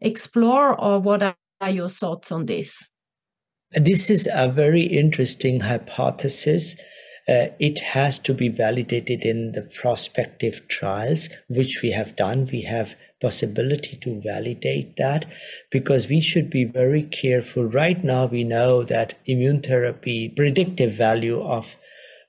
explore, 0.00 0.78
or 0.80 1.00
what 1.00 1.22
are 1.22 1.70
your 1.70 1.88
thoughts 1.88 2.30
on 2.32 2.46
this? 2.46 2.87
This 3.72 4.08
is 4.08 4.26
a 4.32 4.48
very 4.48 4.82
interesting 4.82 5.60
hypothesis. 5.60 6.80
Uh, 7.28 7.48
it 7.60 7.78
has 7.80 8.18
to 8.20 8.32
be 8.32 8.48
validated 8.48 9.22
in 9.26 9.52
the 9.52 9.60
prospective 9.60 10.66
trials, 10.68 11.28
which 11.48 11.82
we 11.82 11.90
have 11.90 12.16
done. 12.16 12.48
We 12.50 12.62
have 12.62 12.96
possibility 13.20 13.98
to 13.98 14.22
validate 14.22 14.96
that 14.96 15.26
because 15.70 16.08
we 16.08 16.22
should 16.22 16.48
be 16.48 16.64
very 16.64 17.02
careful. 17.02 17.64
Right 17.64 18.02
now, 18.02 18.24
we 18.24 18.42
know 18.42 18.84
that 18.84 19.18
immune 19.26 19.60
therapy 19.60 20.30
predictive 20.30 20.92
value 20.92 21.42
of 21.42 21.76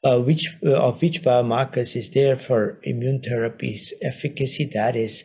uh, 0.04 0.20
which 0.20 0.58
uh, 0.66 0.72
of 0.72 1.02
which 1.02 1.24
biomarkers 1.24 1.96
is 1.96 2.10
there 2.10 2.36
for 2.36 2.80
immune 2.84 3.22
therapy's 3.22 3.94
efficacy. 4.02 4.70
That 4.74 4.98
is 4.98 5.24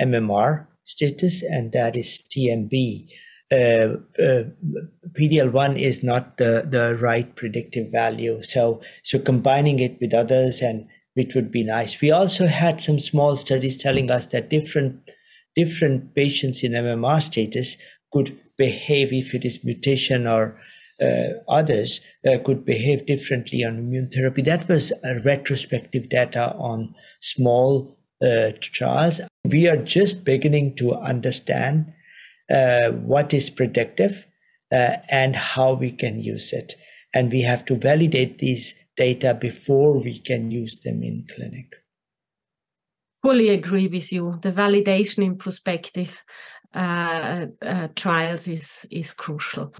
MMR 0.00 0.68
status 0.84 1.42
and 1.42 1.72
that 1.72 1.96
is 1.96 2.22
TMB 2.30 3.08
uh, 3.50 3.96
uh, 4.18 4.44
PDL1 5.12 5.80
is 5.80 6.02
not 6.02 6.36
the, 6.36 6.66
the 6.68 6.96
right 7.00 7.34
predictive 7.36 7.92
value. 7.92 8.42
So, 8.42 8.80
so 9.02 9.18
combining 9.18 9.78
it 9.78 9.98
with 10.00 10.12
others 10.12 10.60
and 10.60 10.88
which 11.14 11.34
would 11.34 11.50
be 11.50 11.64
nice. 11.64 12.00
We 12.00 12.10
also 12.10 12.46
had 12.46 12.82
some 12.82 12.98
small 12.98 13.36
studies 13.36 13.76
telling 13.76 14.10
us 14.10 14.26
that 14.28 14.50
different 14.50 15.10
different 15.54 16.14
patients 16.14 16.62
in 16.62 16.72
MMR 16.72 17.22
status 17.22 17.78
could 18.12 18.38
behave 18.58 19.12
if 19.12 19.34
it 19.34 19.44
is 19.44 19.64
mutation 19.64 20.26
or 20.26 20.60
uh, 21.00 21.28
others 21.48 22.00
uh, 22.26 22.38
could 22.44 22.64
behave 22.64 23.06
differently 23.06 23.64
on 23.64 23.78
immune 23.78 24.10
therapy. 24.10 24.42
That 24.42 24.68
was 24.68 24.92
retrospective 25.24 26.08
data 26.08 26.54
on 26.56 26.94
small 27.20 27.96
uh, 28.22 28.52
trials. 28.60 29.20
We 29.44 29.66
are 29.68 29.76
just 29.76 30.24
beginning 30.24 30.76
to 30.76 30.94
understand 30.94 31.92
uh, 32.50 32.90
what 32.90 33.34
is 33.34 33.50
predictive 33.50 34.26
uh, 34.72 34.96
and 35.08 35.36
how 35.36 35.74
we 35.74 35.90
can 35.90 36.20
use 36.20 36.52
it. 36.52 36.74
And 37.14 37.32
we 37.32 37.42
have 37.42 37.64
to 37.66 37.76
validate 37.76 38.38
these 38.38 38.74
data 38.96 39.34
before 39.34 40.02
we 40.02 40.18
can 40.18 40.50
use 40.50 40.78
them 40.80 41.02
in 41.02 41.26
clinic. 41.34 41.76
Fully 43.22 43.48
agree 43.48 43.88
with 43.88 44.12
you. 44.12 44.38
The 44.42 44.50
validation 44.50 45.24
in 45.24 45.36
prospective 45.36 46.22
uh, 46.74 47.46
uh 47.62 47.88
trials 47.94 48.48
is, 48.48 48.84
is 48.90 49.14
crucial. 49.14 49.72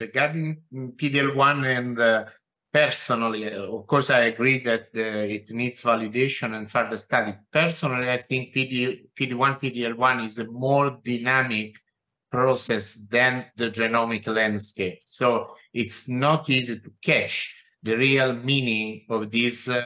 Regarding 0.00 0.62
PDL1 0.72 1.78
and 1.78 2.00
uh, 2.00 2.24
personally, 2.74 3.48
of 3.54 3.86
course, 3.86 4.10
I 4.10 4.22
agree 4.32 4.58
that 4.64 4.88
uh, 4.96 5.36
it 5.36 5.48
needs 5.50 5.84
validation 5.84 6.56
and 6.56 6.68
further 6.68 6.98
studies. 6.98 7.36
Personally, 7.52 8.10
I 8.10 8.18
think 8.18 8.52
PD, 8.52 9.06
PD1, 9.16 9.60
PDL1 9.62 10.24
is 10.24 10.40
a 10.40 10.50
more 10.50 10.98
dynamic 11.04 11.76
process 12.32 12.94
than 13.08 13.46
the 13.56 13.70
genomic 13.70 14.26
landscape. 14.26 15.02
So 15.04 15.54
it's 15.72 16.08
not 16.08 16.50
easy 16.50 16.80
to 16.80 16.90
catch 17.00 17.54
the 17.80 17.96
real 17.96 18.34
meaning 18.34 19.06
of 19.08 19.30
this 19.30 19.68
uh, 19.68 19.84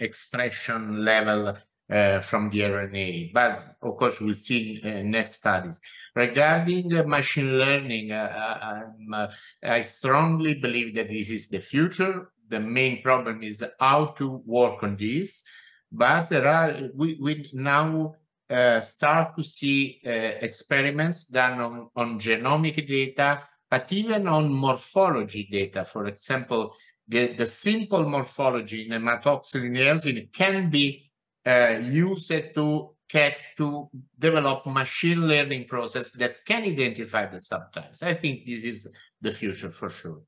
expression 0.00 1.04
level 1.04 1.56
uh, 1.88 2.18
from 2.18 2.50
the 2.50 2.60
RNA. 2.62 3.32
But 3.32 3.76
of 3.80 3.96
course, 3.96 4.20
we'll 4.20 4.34
see 4.34 4.80
uh, 4.82 5.02
next 5.04 5.34
studies. 5.34 5.80
Regarding 6.14 6.88
machine 7.08 7.58
learning, 7.58 8.12
uh, 8.12 8.84
uh, 9.12 9.30
I 9.64 9.80
strongly 9.80 10.54
believe 10.54 10.94
that 10.94 11.08
this 11.08 11.28
is 11.28 11.48
the 11.48 11.60
future. 11.60 12.30
The 12.48 12.60
main 12.60 13.02
problem 13.02 13.42
is 13.42 13.64
how 13.80 14.06
to 14.18 14.42
work 14.46 14.82
on 14.84 14.96
this. 14.96 15.44
But 15.90 16.30
there 16.30 16.46
are 16.46 16.88
we, 16.94 17.18
we 17.20 17.50
now 17.52 18.14
uh, 18.48 18.80
start 18.80 19.36
to 19.36 19.42
see 19.42 20.00
uh, 20.06 20.10
experiments 20.10 21.26
done 21.26 21.60
on, 21.60 21.88
on 21.96 22.20
genomic 22.20 22.86
data, 22.86 23.42
but 23.68 23.92
even 23.92 24.28
on 24.28 24.52
morphology 24.52 25.48
data. 25.50 25.84
For 25.84 26.06
example, 26.06 26.74
the, 27.08 27.32
the 27.34 27.46
simple 27.46 28.08
morphology 28.08 28.86
in 28.86 28.92
hematoxylin 28.92 29.76
eosin 29.76 30.32
can 30.32 30.70
be 30.70 31.10
uh, 31.44 31.80
used 31.82 32.32
to 32.54 32.93
get 33.08 33.36
to 33.56 33.88
develop 34.18 34.66
machine 34.66 35.26
learning 35.28 35.66
process 35.66 36.10
that 36.12 36.44
can 36.44 36.62
identify 36.62 37.26
the 37.26 37.36
subtypes. 37.36 38.02
I 38.02 38.14
think 38.14 38.46
this 38.46 38.64
is 38.64 38.88
the 39.20 39.32
future 39.32 39.70
for 39.70 39.90
sure. 39.90 40.22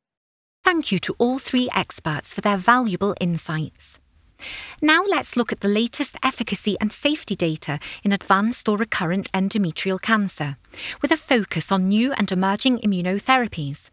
Thank 0.64 0.90
you 0.90 0.98
to 1.00 1.14
all 1.18 1.38
three 1.38 1.68
experts 1.74 2.34
for 2.34 2.40
their 2.40 2.56
valuable 2.56 3.14
insights. 3.20 3.98
Now 4.82 5.02
let's 5.04 5.36
look 5.36 5.52
at 5.52 5.60
the 5.60 5.68
latest 5.68 6.16
efficacy 6.22 6.76
and 6.80 6.92
safety 6.92 7.34
data 7.34 7.78
in 8.04 8.12
advanced 8.12 8.68
or 8.68 8.76
recurrent 8.76 9.30
endometrial 9.32 10.00
cancer, 10.00 10.56
with 11.00 11.10
a 11.10 11.16
focus 11.16 11.72
on 11.72 11.88
new 11.88 12.12
and 12.12 12.30
emerging 12.30 12.80
immunotherapies. 12.80 13.90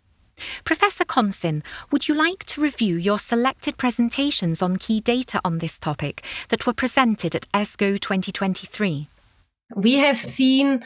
Professor 0.64 1.06
Concin, 1.06 1.62
would 1.92 2.08
you 2.08 2.16
like 2.16 2.46
to 2.46 2.62
review 2.62 2.96
your 2.96 3.20
selected 3.20 3.78
presentations 3.78 4.62
on 4.62 4.78
key 4.78 5.00
data 5.00 5.40
on 5.46 5.60
this 5.60 5.78
topic 5.78 6.24
that 6.50 6.66
were 6.66 6.74
presented 6.74 7.36
at 7.36 7.52
ESGO 7.54 8.00
2023? 8.00 9.08
We 9.76 9.94
have 9.94 10.18
seen 10.18 10.84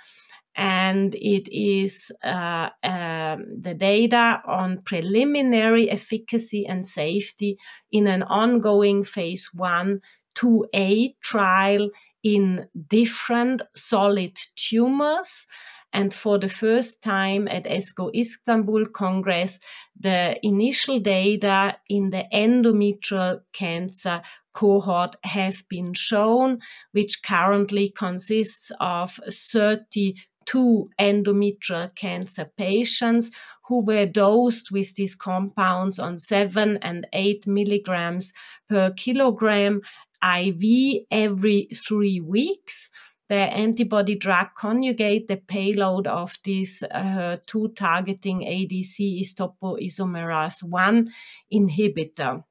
and 0.56 1.16
it 1.16 1.48
is 1.56 2.12
uh, 2.24 2.70
um, 2.84 3.46
the 3.62 3.76
data 3.78 4.42
on 4.46 4.82
preliminary 4.82 5.90
efficacy 5.90 6.66
and 6.68 6.86
safety 6.86 7.58
in 7.92 8.08
an 8.08 8.24
ongoing 8.24 9.04
phase 9.04 9.50
1 9.54 10.02
2A 10.36 11.16
trial 11.22 11.90
in 12.24 12.68
different 12.88 13.62
solid 13.76 14.38
tumors. 14.56 15.46
And 15.92 16.14
for 16.14 16.38
the 16.38 16.50
first 16.50 17.02
time 17.02 17.48
at 17.48 17.66
ESGO 17.66 18.14
Istanbul 18.16 18.86
Congress, 18.88 19.60
the 20.00 20.40
initial 20.44 21.00
data 21.00 21.78
in 21.90 22.12
the 22.12 22.26
endometrial 22.34 23.42
cancer 23.54 24.22
cohort 24.54 25.16
have 25.24 25.64
been 25.68 25.94
shown, 25.94 26.60
which 26.92 27.24
currently 27.24 27.90
consists 27.90 28.72
of 28.80 29.20
30 29.30 30.16
two 30.50 30.90
endometrial 31.00 31.94
cancer 31.96 32.50
patients 32.58 33.30
who 33.68 33.86
were 33.86 34.08
dosed 34.08 34.72
with 34.72 34.96
these 34.96 35.14
compounds 35.14 36.00
on 36.00 36.18
seven 36.18 36.78
and 36.82 37.06
eight 37.14 37.46
milligrams 37.46 38.34
per 38.68 38.90
kilogram 38.92 39.80
IV 40.24 41.04
every 41.12 41.68
three 41.76 42.20
weeks. 42.20 42.90
The 43.30 43.36
antibody 43.36 44.16
drug 44.16 44.48
conjugate, 44.56 45.28
the 45.28 45.38
payload 45.38 46.08
of 46.08 46.38
this 46.44 46.82
uh, 46.84 47.38
two 47.46 47.70
targeting 47.70 48.40
ADC 48.42 49.22
is 49.22 49.36
topoisomerase 49.36 50.64
1 50.64 51.08
inhibitor. 51.54 52.44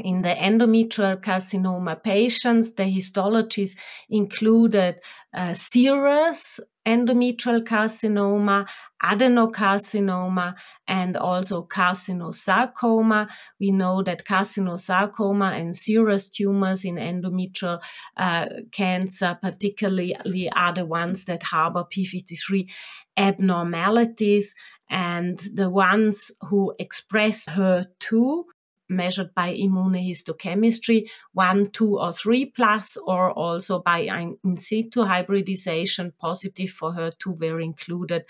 In 0.00 0.22
the 0.22 0.28
endometrial 0.28 1.20
carcinoma 1.20 2.00
patients, 2.02 2.72
the 2.72 2.84
histologies 2.84 3.76
included 4.08 5.00
uh, 5.34 5.54
serous 5.54 6.60
endometrial 6.86 7.60
carcinoma, 7.62 8.68
adenocarcinoma, 9.02 10.54
and 10.86 11.16
also 11.16 11.64
carcinosarcoma. 11.64 13.28
We 13.60 13.72
know 13.72 14.02
that 14.02 14.24
carcinosarcoma 14.24 15.52
and 15.52 15.74
serous 15.74 16.28
tumors 16.28 16.84
in 16.84 16.94
endometrial 16.94 17.82
uh, 18.16 18.46
cancer, 18.72 19.38
particularly, 19.42 20.50
are 20.52 20.72
the 20.72 20.86
ones 20.86 21.24
that 21.24 21.42
harbor 21.42 21.84
p53 21.84 22.72
abnormalities. 23.16 24.54
And 24.88 25.36
the 25.52 25.68
ones 25.68 26.30
who 26.42 26.72
express 26.78 27.46
HER2 27.46 28.44
measured 28.88 29.34
by 29.34 29.54
immunohistochemistry, 29.54 31.08
one, 31.32 31.70
two, 31.70 31.98
or 31.98 32.12
three 32.12 32.46
plus, 32.46 32.96
or 32.96 33.32
also 33.32 33.80
by 33.80 33.98
in 34.44 34.56
situ 34.56 35.04
hybridization, 35.04 36.12
positive 36.18 36.70
for 36.70 36.92
HER2 36.92 37.40
were 37.40 37.60
included 37.60 38.24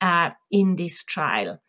uh, 0.00 0.30
in 0.50 0.76
this 0.76 1.02
trial. 1.02 1.60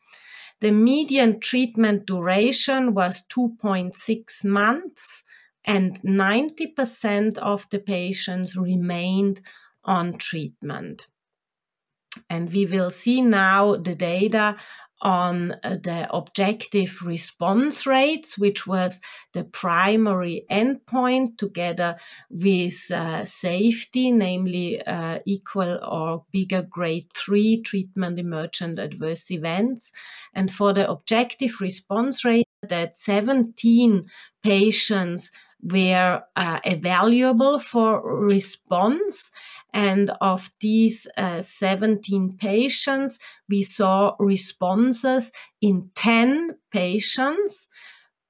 The 0.61 0.71
median 0.71 1.39
treatment 1.39 2.05
duration 2.05 2.93
was 2.93 3.23
2.6 3.27 4.45
months, 4.45 5.23
and 5.65 6.01
90% 6.01 7.37
of 7.39 7.69
the 7.69 7.79
patients 7.79 8.55
remained 8.55 9.41
on 9.83 10.17
treatment. 10.17 11.07
And 12.29 12.51
we 12.51 12.65
will 12.65 12.89
see 12.89 13.21
now 13.21 13.75
the 13.75 13.95
data 13.95 14.55
on 15.01 15.51
uh, 15.63 15.77
the 15.84 16.08
objective 16.12 17.01
response 17.03 17.86
rates, 17.86 18.38
which 18.38 18.65
was 18.65 19.01
the 19.34 19.43
primary 19.43 20.45
endpoint, 20.49 21.38
together 21.38 21.97
with 22.29 22.91
uh, 22.91 23.25
safety, 23.25 24.12
namely 24.12 24.81
uh, 24.86 25.19
equal 25.25 25.79
or 25.84 26.23
bigger 26.31 26.62
grade 26.62 27.12
3 27.13 27.62
treatment 27.62 28.17
emergent 28.19 28.79
adverse 28.79 29.29
events. 29.31 29.91
And 30.34 30.51
for 30.51 30.73
the 30.73 30.89
objective 30.89 31.62
response 31.62 32.23
rate, 32.23 32.47
that 32.63 32.95
17 32.95 34.03
patients 34.43 35.31
were 35.62 36.23
uh, 36.36 36.60
evaluable 36.62 37.62
for 37.62 38.01
response 38.25 39.31
and 39.75 40.09
of 40.21 40.49
these 40.61 41.05
uh, 41.17 41.41
17 41.41 42.38
patients, 42.38 43.19
we 43.49 43.61
saw 43.61 44.15
responses 44.19 45.33
in 45.61 45.91
10 45.95 46.51
patients. 46.71 47.67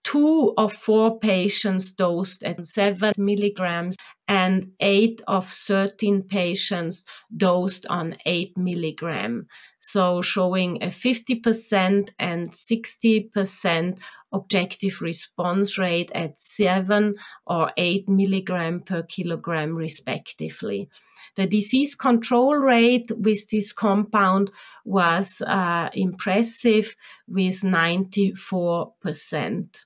Two 0.03 0.53
of 0.57 0.73
four 0.73 1.19
patients 1.19 1.91
dosed 1.91 2.43
at 2.43 2.65
7 2.65 3.13
milligrams 3.17 3.95
and 4.27 4.71
8 4.79 5.21
of 5.27 5.47
13 5.47 6.23
patients 6.23 7.05
dosed 7.35 7.85
on 7.87 8.15
8 8.25 8.57
milligram. 8.57 9.47
So 9.79 10.23
showing 10.23 10.81
a 10.81 10.87
50% 10.87 12.09
and 12.17 12.49
60% 12.49 13.99
objective 14.31 15.01
response 15.01 15.77
rate 15.77 16.11
at 16.15 16.39
7 16.39 17.15
or 17.45 17.71
8 17.77 18.09
milligram 18.09 18.81
per 18.81 19.03
kilogram 19.03 19.75
respectively. 19.75 20.89
The 21.35 21.47
disease 21.47 21.95
control 21.95 22.55
rate 22.55 23.11
with 23.17 23.49
this 23.49 23.73
compound 23.73 24.51
was 24.85 25.41
uh, 25.45 25.89
impressive 25.93 26.95
with 27.27 27.61
94%. 27.61 29.85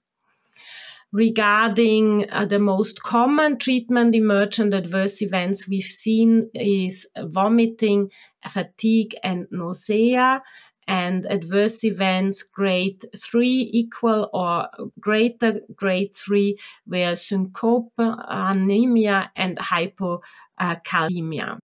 Regarding 1.12 2.30
uh, 2.30 2.46
the 2.46 2.60
most 2.60 3.02
common 3.02 3.58
treatment 3.58 4.14
emergent 4.14 4.76
adverse 4.76 5.24
events 5.24 5.68
we've 5.68 5.82
seen 5.84 6.52
is 6.54 7.08
vomiting, 7.18 8.12
fatigue, 8.48 9.16
and 9.24 9.48
nausea 9.50 10.44
and 10.90 11.28
adverse 11.28 11.84
events 11.84 12.42
grade 12.42 13.06
3 13.16 13.70
equal 13.72 14.28
or 14.34 14.68
greater 15.00 15.62
grade 15.76 16.14
3 16.16 16.58
were 16.88 17.16
syncope, 17.16 17.94
anemia, 17.98 19.32
and 19.36 19.60
hypo 19.60 20.20
kalemia. 20.60 21.58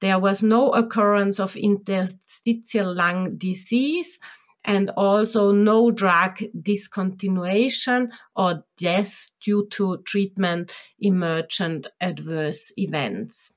There 0.00 0.18
was 0.18 0.42
no 0.42 0.70
occurrence 0.70 1.38
of 1.38 1.56
interstitial 1.56 2.94
lung 2.94 3.34
disease 3.36 4.18
and 4.64 4.90
also 4.90 5.52
no 5.52 5.90
drug 5.90 6.38
discontinuation 6.58 8.10
or 8.36 8.64
death 8.78 9.30
due 9.42 9.66
to 9.70 9.98
treatment 10.04 10.72
emergent 11.00 11.86
adverse 12.00 12.72
events. 12.76 13.52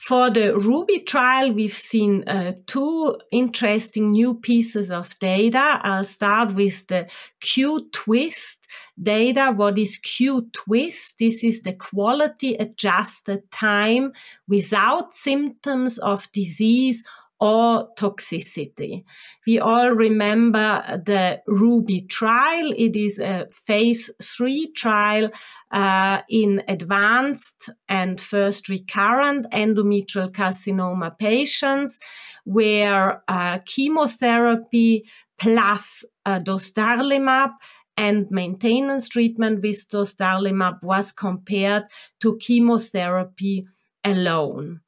For 0.00 0.30
the 0.30 0.56
Ruby 0.56 1.00
trial, 1.00 1.52
we've 1.52 1.74
seen 1.74 2.26
uh, 2.26 2.54
two 2.66 3.18
interesting 3.30 4.12
new 4.12 4.32
pieces 4.34 4.90
of 4.90 5.16
data. 5.18 5.78
I'll 5.82 6.06
start 6.06 6.54
with 6.54 6.86
the 6.86 7.06
Q 7.40 7.86
twist 7.92 8.66
data. 9.00 9.52
What 9.54 9.76
is 9.76 9.98
Q 9.98 10.48
twist? 10.54 11.18
This 11.18 11.44
is 11.44 11.60
the 11.60 11.74
quality 11.74 12.54
adjusted 12.54 13.50
time 13.50 14.12
without 14.48 15.12
symptoms 15.12 15.98
of 15.98 16.32
disease 16.32 17.06
or 17.40 17.88
toxicity. 17.94 19.04
We 19.46 19.58
all 19.58 19.90
remember 19.90 21.00
the 21.04 21.40
Ruby 21.46 22.02
trial. 22.02 22.70
It 22.76 22.96
is 22.96 23.18
a 23.18 23.48
phase 23.50 24.10
three 24.22 24.72
trial 24.72 25.30
uh, 25.70 26.20
in 26.28 26.62
advanced 26.68 27.70
and 27.88 28.20
first 28.20 28.68
recurrent 28.68 29.50
endometrial 29.52 30.30
carcinoma 30.30 31.18
patients 31.18 31.98
where 32.44 33.22
uh, 33.28 33.60
chemotherapy 33.64 35.08
plus 35.38 36.04
uh, 36.26 36.40
dostarlimab 36.40 37.52
and 37.96 38.30
maintenance 38.30 39.08
treatment 39.08 39.62
with 39.62 39.88
dostarlimab 39.88 40.82
was 40.82 41.10
compared 41.10 41.84
to 42.20 42.36
chemotherapy 42.36 43.66
alone 44.04 44.80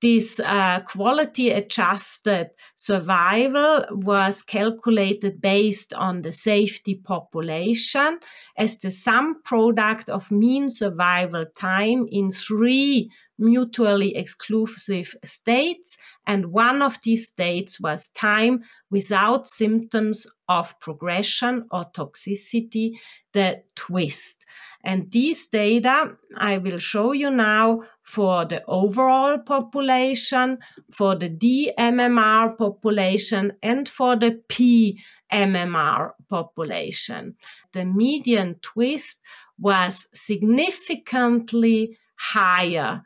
this 0.00 0.40
uh, 0.40 0.80
quality 0.80 1.50
adjusted 1.50 2.50
survival 2.74 3.84
was 3.90 4.42
calculated 4.42 5.40
based 5.40 5.92
on 5.92 6.22
the 6.22 6.32
safety 6.32 6.94
population 6.94 8.18
as 8.56 8.78
the 8.78 8.90
sum 8.90 9.42
product 9.42 10.08
of 10.08 10.30
mean 10.30 10.70
survival 10.70 11.44
time 11.54 12.06
in 12.10 12.30
three 12.30 13.10
mutually 13.38 14.14
exclusive 14.16 15.14
states. 15.24 15.96
And 16.26 16.52
one 16.52 16.82
of 16.82 16.98
these 17.02 17.26
states 17.28 17.80
was 17.80 18.08
time 18.08 18.62
without 18.90 19.48
symptoms 19.48 20.26
of 20.48 20.78
progression 20.80 21.66
or 21.70 21.84
toxicity, 21.84 22.92
the 23.32 23.62
twist. 23.76 24.44
And 24.82 25.10
these 25.10 25.46
data 25.46 26.16
I 26.36 26.58
will 26.58 26.78
show 26.78 27.12
you 27.12 27.30
now 27.30 27.82
for 28.02 28.44
the 28.44 28.64
overall 28.66 29.38
population, 29.38 30.58
for 30.90 31.14
the 31.14 31.28
DMMR 31.28 32.56
population, 32.56 33.52
and 33.62 33.88
for 33.88 34.16
the 34.16 34.40
PMMR 34.48 36.12
population. 36.28 37.36
The 37.72 37.84
median 37.84 38.56
twist 38.62 39.20
was 39.58 40.06
significantly 40.14 41.98
higher 42.18 43.02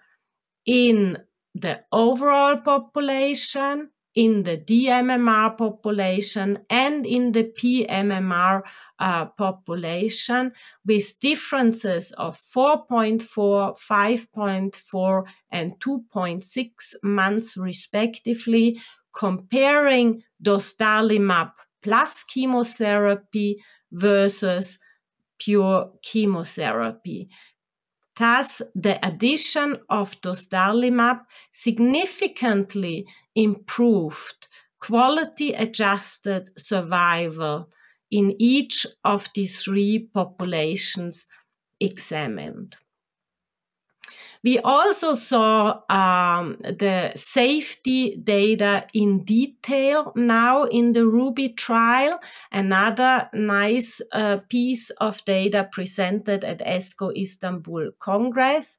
in 0.65 1.19
the 1.55 1.81
overall 1.93 2.57
population 2.59 3.91
in 4.15 4.45
the 4.45 4.57
DMMR 4.57 5.57
population 5.59 6.61
and 6.71 7.05
in 7.05 7.33
the 7.33 7.45
PMMR 7.45 8.63
uh, 8.99 9.27
population 9.27 10.53
with 10.87 11.19
differences 11.21 12.13
of 12.13 12.39
4.4, 12.39 13.21
5.4, 13.77 15.27
and 15.51 15.73
2.6 15.81 16.71
months 17.03 17.57
respectively, 17.57 18.81
comparing 19.13 20.23
dostarlimab 20.43 21.53
plus 21.83 22.23
chemotherapy 22.25 23.63
versus 23.93 24.79
pure 25.39 25.91
chemotherapy. 26.03 27.29
Thus, 28.17 28.63
the 28.75 29.05
addition 29.05 29.79
of 29.91 30.21
dostarlimab 30.21 31.21
significantly 31.53 33.07
improved 33.35 34.49
quality 34.81 35.53
adjusted 35.53 36.51
survival 36.59 37.71
in 38.11 38.35
each 38.39 38.87
of 39.05 39.29
the 39.35 39.47
three 39.47 40.09
populations 40.13 41.27
examined. 41.81 42.77
We 44.45 44.59
also 44.59 45.15
saw 45.15 45.81
um, 45.89 46.59
the 46.61 47.13
safety 47.17 48.17
data 48.23 48.87
in 48.93 49.25
detail 49.25 50.13
now 50.15 50.65
in 50.65 50.93
the 50.93 51.07
Ruby 51.07 51.49
trial. 51.49 52.21
Another 52.53 53.31
nice 53.33 54.03
uh, 54.13 54.41
piece 54.51 54.91
of 55.01 55.25
data 55.25 55.67
presented 55.73 56.45
at 56.45 56.59
ESGO 56.59 57.17
Istanbul 57.17 57.93
Congress. 57.99 58.77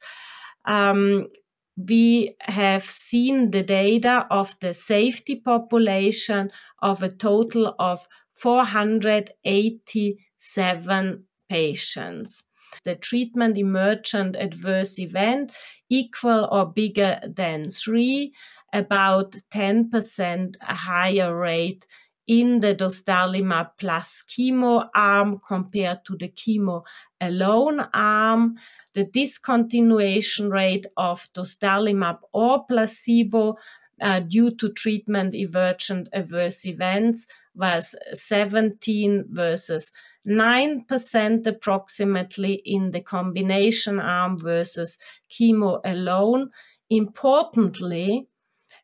Um, 0.66 1.30
we 1.78 2.36
have 2.42 2.84
seen 2.84 3.52
the 3.52 3.64
data 3.64 4.26
of 4.32 4.58
the 4.62 4.74
safety 4.74 5.36
population 5.36 6.50
of 6.82 7.04
a 7.04 7.10
total 7.10 7.76
of 7.80 8.08
487 8.34 11.24
patients. 11.50 12.44
The 12.84 12.96
treatment 12.96 13.58
emergent 13.58 14.36
adverse 14.36 15.00
event 15.00 15.54
equal 15.90 16.48
or 16.52 16.66
bigger 16.66 17.22
than 17.28 17.70
three, 17.70 18.34
about 18.74 19.36
10% 19.54 20.56
higher 20.62 21.38
rate 21.38 21.86
in 22.28 22.60
the 22.60 22.74
dostarlimab 22.74 23.72
plus 23.78 24.24
chemo 24.28 24.88
arm 24.96 25.40
compared 25.48 26.04
to 26.06 26.16
the 26.18 26.30
chemo 26.30 26.84
alone 27.22 27.82
arm. 27.94 28.56
The 28.94 29.06
discontinuation 29.06 30.52
rate 30.52 30.86
of 30.98 31.28
dostarlimab 31.34 32.20
or 32.34 32.66
placebo 32.66 33.58
uh, 34.02 34.20
due 34.20 34.52
to 34.56 34.72
treatment 34.72 35.36
emergent 35.36 36.10
adverse 36.14 36.66
events 36.66 37.28
was 37.54 37.96
17 38.14 39.26
versus 39.30 39.92
9% 40.28 41.48
approximately 41.48 42.54
in 42.66 42.92
the 42.92 43.02
combination 43.02 44.00
arm 44.00 44.38
versus 44.38 44.98
chemo 45.30 45.80
alone. 45.86 46.50
Importantly, 46.90 48.28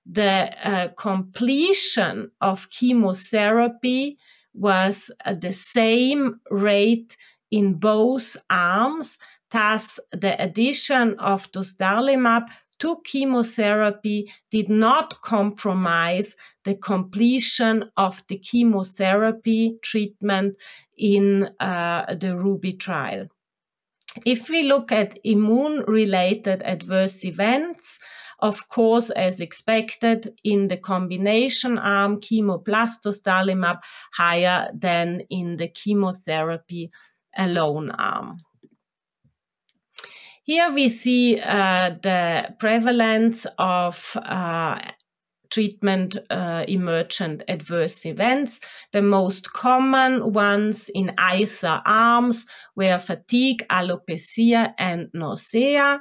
the 0.06 0.52
uh, 0.68 0.88
completion 0.98 2.32
of 2.42 2.70
chemotherapy 2.70 4.18
was 4.54 5.12
at 5.26 5.42
the 5.42 5.54
same 5.54 6.40
rate 6.50 7.16
in 7.52 7.76
both 7.76 8.38
arms. 8.50 9.18
Thus, 9.50 10.00
the 10.12 10.42
addition 10.42 11.20
of 11.20 11.52
dostarlimab 11.52 12.48
to 12.80 12.98
chemotherapy 13.04 14.32
did 14.50 14.68
not 14.68 15.22
compromise 15.22 16.36
the 16.64 16.76
completion 16.76 17.92
of 17.96 18.24
the 18.28 18.38
chemotherapy 18.38 19.78
treatment 19.84 20.56
in 20.98 21.50
uh, 21.60 22.16
the 22.16 22.36
Ruby 22.36 22.74
trial. 22.74 23.28
If 24.26 24.50
we 24.50 24.64
look 24.64 24.92
at 24.92 25.20
immune 25.24 25.84
related 25.88 26.64
adverse 26.64 27.24
events, 27.24 28.00
of 28.42 28.68
course, 28.70 29.10
as 29.12 29.40
expected 29.40 30.28
in 30.44 30.68
the 30.68 30.78
combination 30.78 31.78
arm, 31.78 32.20
chemo 32.20 32.64
plus 32.64 33.00
dostarlimab 33.00 33.80
higher 34.14 34.70
than 34.74 35.22
in 35.30 35.58
the 35.58 35.68
chemotherapy 35.68 36.92
alone 37.38 37.92
arm. 37.92 38.38
Here 40.44 40.72
we 40.72 40.90
see 40.90 41.40
uh, 41.40 41.92
the 42.02 42.56
prevalence 42.60 43.46
of 43.58 44.18
uh, 44.18 44.80
treatment 45.52 46.18
uh, 46.30 46.66
emergent 46.68 47.44
adverse 47.48 48.06
events. 48.06 48.60
The 48.92 49.02
most 49.02 49.54
common 49.54 50.34
ones 50.34 50.90
in 50.96 51.14
either 51.18 51.82
arms 51.86 52.48
were 52.76 52.98
fatigue, 52.98 53.66
alopecia, 53.70 54.74
and 54.80 55.10
nausea. 55.14 56.00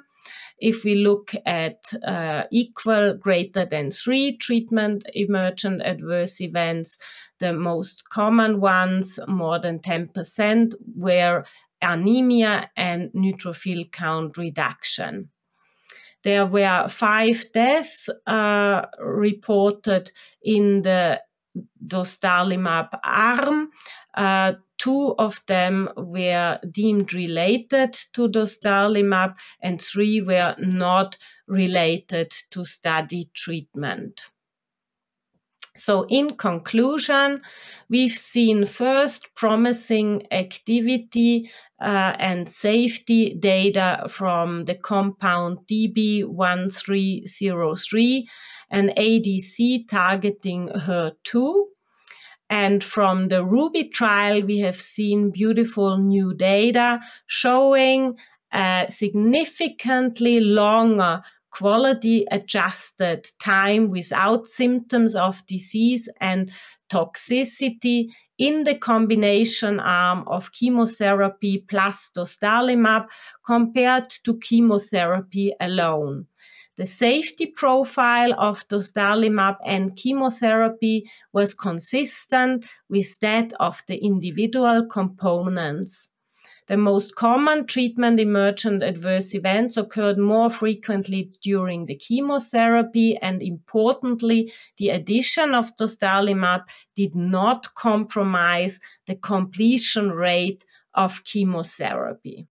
If 0.61 0.85
we 0.85 0.94
look 0.94 1.33
at 1.46 1.92
uh, 2.07 2.44
equal 2.53 3.14
greater 3.14 3.64
than 3.64 3.90
three 3.90 4.37
treatment 4.37 5.05
emergent 5.14 5.83
adverse 5.83 6.40
events, 6.40 6.99
the 7.38 7.53
most 7.53 8.09
common 8.11 8.61
ones, 8.61 9.18
more 9.27 9.59
than 9.59 9.79
10%, 9.79 10.75
were 10.96 11.44
anemia 11.83 12.70
and 12.77 13.11
neutrophil 13.12 13.90
count 13.90 14.37
reduction. 14.37 15.31
There 16.23 16.44
were 16.44 16.87
five 16.88 17.51
deaths 17.53 18.11
uh, 18.27 18.87
reported 18.99 20.12
in 20.42 20.83
the 20.83 21.23
dostarlimab 21.87 22.88
arm. 23.05 23.70
Uh, 24.14 24.55
two 24.79 25.14
of 25.18 25.40
them 25.46 25.88
were 25.96 26.59
deemed 26.70 27.12
related 27.12 27.92
to 28.12 28.29
dostarlimab, 28.29 29.37
and 29.61 29.81
three 29.81 30.20
were 30.20 30.55
not 30.59 31.18
related 31.46 32.31
to 32.51 32.64
study 32.64 33.31
treatment. 33.35 34.31
So, 35.81 36.05
in 36.11 36.37
conclusion, 36.37 37.40
we've 37.88 38.12
seen 38.12 38.66
first 38.66 39.35
promising 39.35 40.27
activity 40.31 41.51
uh, 41.81 42.14
and 42.19 42.51
safety 42.51 43.35
data 43.35 44.05
from 44.09 44.66
the 44.66 44.75
compound 44.75 45.61
DB1303, 45.71 48.25
an 48.71 48.93
ADC 48.97 49.88
targeting 49.88 50.69
HER2. 50.69 51.64
And 52.51 52.85
from 52.85 53.29
the 53.29 53.43
Ruby 53.45 53.85
trial, 53.85 54.43
we 54.43 54.59
have 54.59 54.79
seen 54.79 55.31
beautiful 55.31 55.97
new 55.97 56.35
data 56.35 57.01
showing 57.27 58.19
a 58.53 58.85
significantly 58.90 60.40
longer 60.40 61.23
quality 61.51 62.27
adjusted 62.31 63.27
time 63.41 63.91
without 63.91 64.47
symptoms 64.47 65.15
of 65.15 65.45
disease 65.47 66.09
and 66.21 66.51
toxicity 66.91 68.09
in 68.39 68.65
the 68.65 68.75
combination 68.75 69.79
arm 69.81 70.25
of 70.27 70.53
chemotherapy 70.53 71.59
plus 71.69 72.11
dostarlimab 72.17 73.07
compared 73.47 74.09
to 74.09 74.39
chemotherapy 74.39 75.53
alone. 75.61 76.27
The 76.77 76.87
safety 76.87 77.47
profile 77.47 78.33
of 78.39 78.67
dostarlimab 78.69 79.57
and 79.67 79.95
chemotherapy 79.95 81.11
was 81.33 81.53
consistent 81.53 82.65
with 82.89 83.19
that 83.21 83.53
of 83.61 83.83
the 83.87 83.99
individual 83.99 84.87
components. 84.87 86.09
The 86.70 86.76
most 86.76 87.16
common 87.16 87.66
treatment 87.66 88.20
emergent 88.20 88.85
adverse 88.85 89.35
events 89.35 89.76
occurred 89.76 90.18
more 90.18 90.48
frequently 90.48 91.33
during 91.42 91.87
the 91.87 91.96
chemotherapy, 91.96 93.16
and 93.16 93.42
importantly, 93.42 94.52
the 94.76 94.90
addition 94.90 95.52
of 95.52 95.76
dostarlimab 95.76 96.62
did 96.94 97.16
not 97.16 97.75
compromise 97.75 98.79
the 99.08 99.16
completion 99.16 100.12
rate 100.12 100.64
of 100.94 101.25
chemotherapy. 101.25 102.46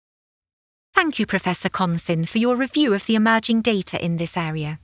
Thank 0.94 1.18
you, 1.18 1.26
Professor 1.26 1.70
Concin, 1.70 2.28
for 2.28 2.40
your 2.40 2.58
review 2.58 2.94
of 2.94 3.06
the 3.06 3.16
emerging 3.16 3.62
data 3.62 4.04
in 4.04 4.18
this 4.18 4.36
area. 4.36 4.82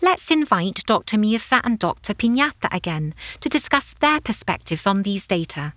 Let's 0.00 0.30
invite 0.30 0.86
Dr. 0.86 1.18
Mirza 1.18 1.60
and 1.64 1.78
Dr. 1.78 2.14
Pignata 2.14 2.72
again 2.72 3.14
to 3.40 3.50
discuss 3.50 3.94
their 4.00 4.22
perspectives 4.22 4.86
on 4.86 5.02
these 5.02 5.26
data. 5.26 5.74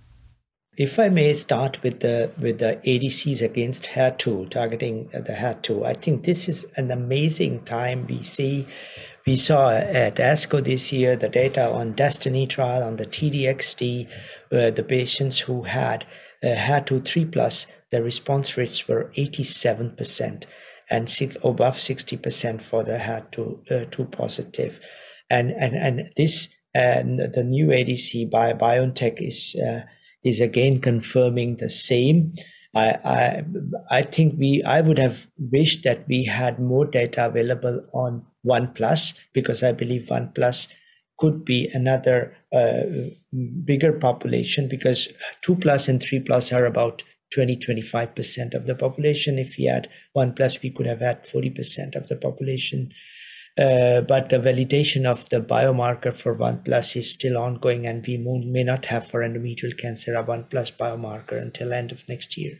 If 0.78 0.98
I 0.98 1.10
may 1.10 1.34
start 1.34 1.82
with 1.82 2.00
the 2.00 2.30
with 2.40 2.58
the 2.58 2.80
ADCs 2.86 3.42
against 3.42 3.90
HER2, 3.90 4.48
targeting 4.48 5.08
the 5.12 5.34
HER2, 5.34 5.84
I 5.84 5.92
think 5.92 6.24
this 6.24 6.48
is 6.48 6.64
an 6.76 6.90
amazing 6.90 7.64
time. 7.64 8.06
We 8.06 8.22
see, 8.22 8.66
we 9.26 9.36
saw 9.36 9.70
at 9.70 10.16
ASCO 10.16 10.64
this 10.64 10.90
year 10.90 11.14
the 11.14 11.28
data 11.28 11.70
on 11.70 11.92
Destiny 11.92 12.46
trial 12.46 12.82
on 12.82 12.96
the 12.96 13.04
TDXD, 13.04 14.08
uh, 14.50 14.70
the 14.70 14.82
patients 14.82 15.40
who 15.40 15.64
had 15.64 16.06
uh, 16.42 16.54
HER2 16.56 17.04
3 17.04 17.26
plus, 17.26 17.66
the 17.90 18.02
response 18.02 18.56
rates 18.56 18.88
were 18.88 19.12
87% 19.14 20.46
and 20.88 21.10
six, 21.10 21.36
above 21.44 21.76
60% 21.76 22.62
for 22.62 22.82
the 22.82 22.96
HER2 22.96 23.70
uh, 23.70 23.84
2 23.90 24.04
positive, 24.06 24.80
and 25.28 25.50
and 25.50 25.76
and 25.76 26.12
this 26.16 26.48
and 26.74 27.18
the 27.20 27.44
new 27.44 27.66
ADC 27.66 28.30
by 28.30 28.54
BioNTech 28.54 29.20
is. 29.20 29.54
Uh, 29.54 29.82
is 30.24 30.40
again 30.40 30.80
confirming 30.80 31.56
the 31.56 31.68
same. 31.68 32.32
I, 32.74 32.98
I, 33.04 33.44
I 33.90 34.02
think 34.02 34.38
we 34.38 34.62
I 34.62 34.80
would 34.80 34.98
have 34.98 35.26
wished 35.38 35.84
that 35.84 36.08
we 36.08 36.24
had 36.24 36.58
more 36.58 36.86
data 36.86 37.26
available 37.26 37.86
on 37.92 38.24
one 38.42 38.72
plus 38.72 39.14
because 39.32 39.62
I 39.62 39.72
believe 39.72 40.08
one 40.08 40.32
plus 40.34 40.68
could 41.18 41.44
be 41.44 41.68
another 41.72 42.36
uh, 42.52 42.82
bigger 43.64 43.92
population 43.92 44.68
because 44.68 45.08
two 45.42 45.56
plus 45.56 45.88
and 45.88 46.00
three 46.02 46.18
plus 46.18 46.52
are 46.52 46.64
about 46.64 47.02
20 47.32 47.56
25% 47.56 48.54
of 48.54 48.66
the 48.66 48.74
population 48.74 49.38
if 49.38 49.56
we 49.56 49.64
had 49.64 49.88
one 50.12 50.32
plus 50.32 50.60
we 50.62 50.70
could 50.70 50.86
have 50.86 51.00
had 51.00 51.24
40% 51.24 51.94
of 51.94 52.08
the 52.08 52.16
population 52.16 52.90
uh, 53.58 54.00
but 54.00 54.30
the 54.30 54.38
validation 54.38 55.04
of 55.04 55.28
the 55.28 55.40
biomarker 55.40 56.14
for 56.14 56.32
1 56.32 56.62
plus 56.64 56.96
is 56.96 57.12
still 57.12 57.36
ongoing, 57.36 57.86
and 57.86 58.06
we 58.06 58.16
may 58.16 58.64
not 58.64 58.86
have 58.86 59.06
for 59.06 59.20
endometrial 59.20 59.76
cancer 59.76 60.14
a 60.14 60.22
1 60.22 60.44
plus 60.44 60.70
biomarker 60.70 61.40
until 61.40 61.72
end 61.72 61.92
of 61.92 62.08
next 62.08 62.38
year. 62.38 62.58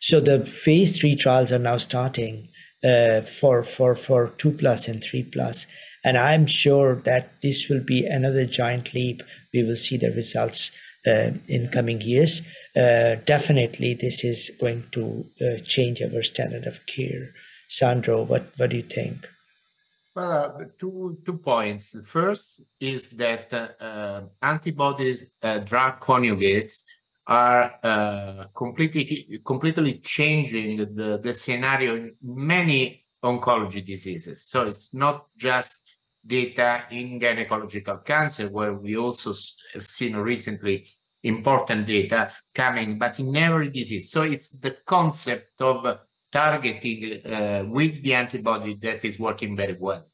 So 0.00 0.20
the 0.20 0.44
phase 0.44 0.98
three 0.98 1.16
trials 1.16 1.52
are 1.52 1.58
now 1.58 1.78
starting 1.78 2.48
uh, 2.84 3.22
for 3.22 3.64
for 3.64 3.94
for 3.94 4.28
2 4.36 4.52
plus 4.52 4.86
and 4.86 5.02
3 5.02 5.22
plus, 5.24 5.66
and 6.04 6.18
I'm 6.18 6.46
sure 6.46 6.96
that 7.04 7.40
this 7.40 7.68
will 7.68 7.82
be 7.82 8.04
another 8.04 8.44
giant 8.44 8.92
leap. 8.92 9.22
We 9.54 9.62
will 9.62 9.76
see 9.76 9.96
the 9.96 10.12
results 10.12 10.72
uh, 11.06 11.30
in 11.48 11.68
coming 11.68 12.02
years. 12.02 12.42
Uh, 12.76 13.16
definitely, 13.24 13.94
this 13.94 14.24
is 14.24 14.50
going 14.60 14.84
to 14.92 15.24
uh, 15.40 15.58
change 15.64 16.02
our 16.02 16.22
standard 16.22 16.66
of 16.66 16.84
care. 16.86 17.30
Sandro, 17.68 18.22
what 18.22 18.52
what 18.58 18.70
do 18.70 18.76
you 18.76 18.82
think? 18.82 19.26
Well, 20.14 20.30
uh, 20.30 20.64
two 20.78 21.18
two 21.24 21.38
points. 21.38 21.96
First 22.06 22.64
is 22.78 23.10
that 23.10 23.52
uh, 23.52 24.22
antibodies 24.42 25.30
uh, 25.42 25.60
drug 25.60 26.00
conjugates 26.00 26.84
are 27.26 27.72
uh, 27.82 28.44
completely 28.54 29.40
completely 29.46 29.98
changing 30.00 30.94
the, 30.94 31.18
the 31.22 31.32
scenario 31.32 31.96
in 31.96 32.14
many 32.22 33.06
oncology 33.24 33.84
diseases. 33.84 34.44
So 34.44 34.66
it's 34.66 34.92
not 34.92 35.28
just 35.36 35.80
data 36.26 36.84
in 36.90 37.18
gynecological 37.18 38.04
cancer, 38.04 38.50
where 38.50 38.74
we 38.74 38.96
also 38.96 39.32
have 39.72 39.86
seen 39.86 40.16
recently 40.16 40.86
important 41.22 41.86
data 41.86 42.30
coming, 42.54 42.98
but 42.98 43.18
in 43.18 43.34
every 43.34 43.70
disease. 43.70 44.10
So 44.10 44.22
it's 44.22 44.50
the 44.50 44.76
concept 44.84 45.60
of 45.60 45.98
targeting 46.32 47.20
uh, 47.26 47.64
with 47.68 48.02
the 48.02 48.14
antibody 48.14 48.74
that 48.82 49.04
is 49.04 49.18
working 49.18 49.56
very 49.56 49.76
well. 49.78 50.04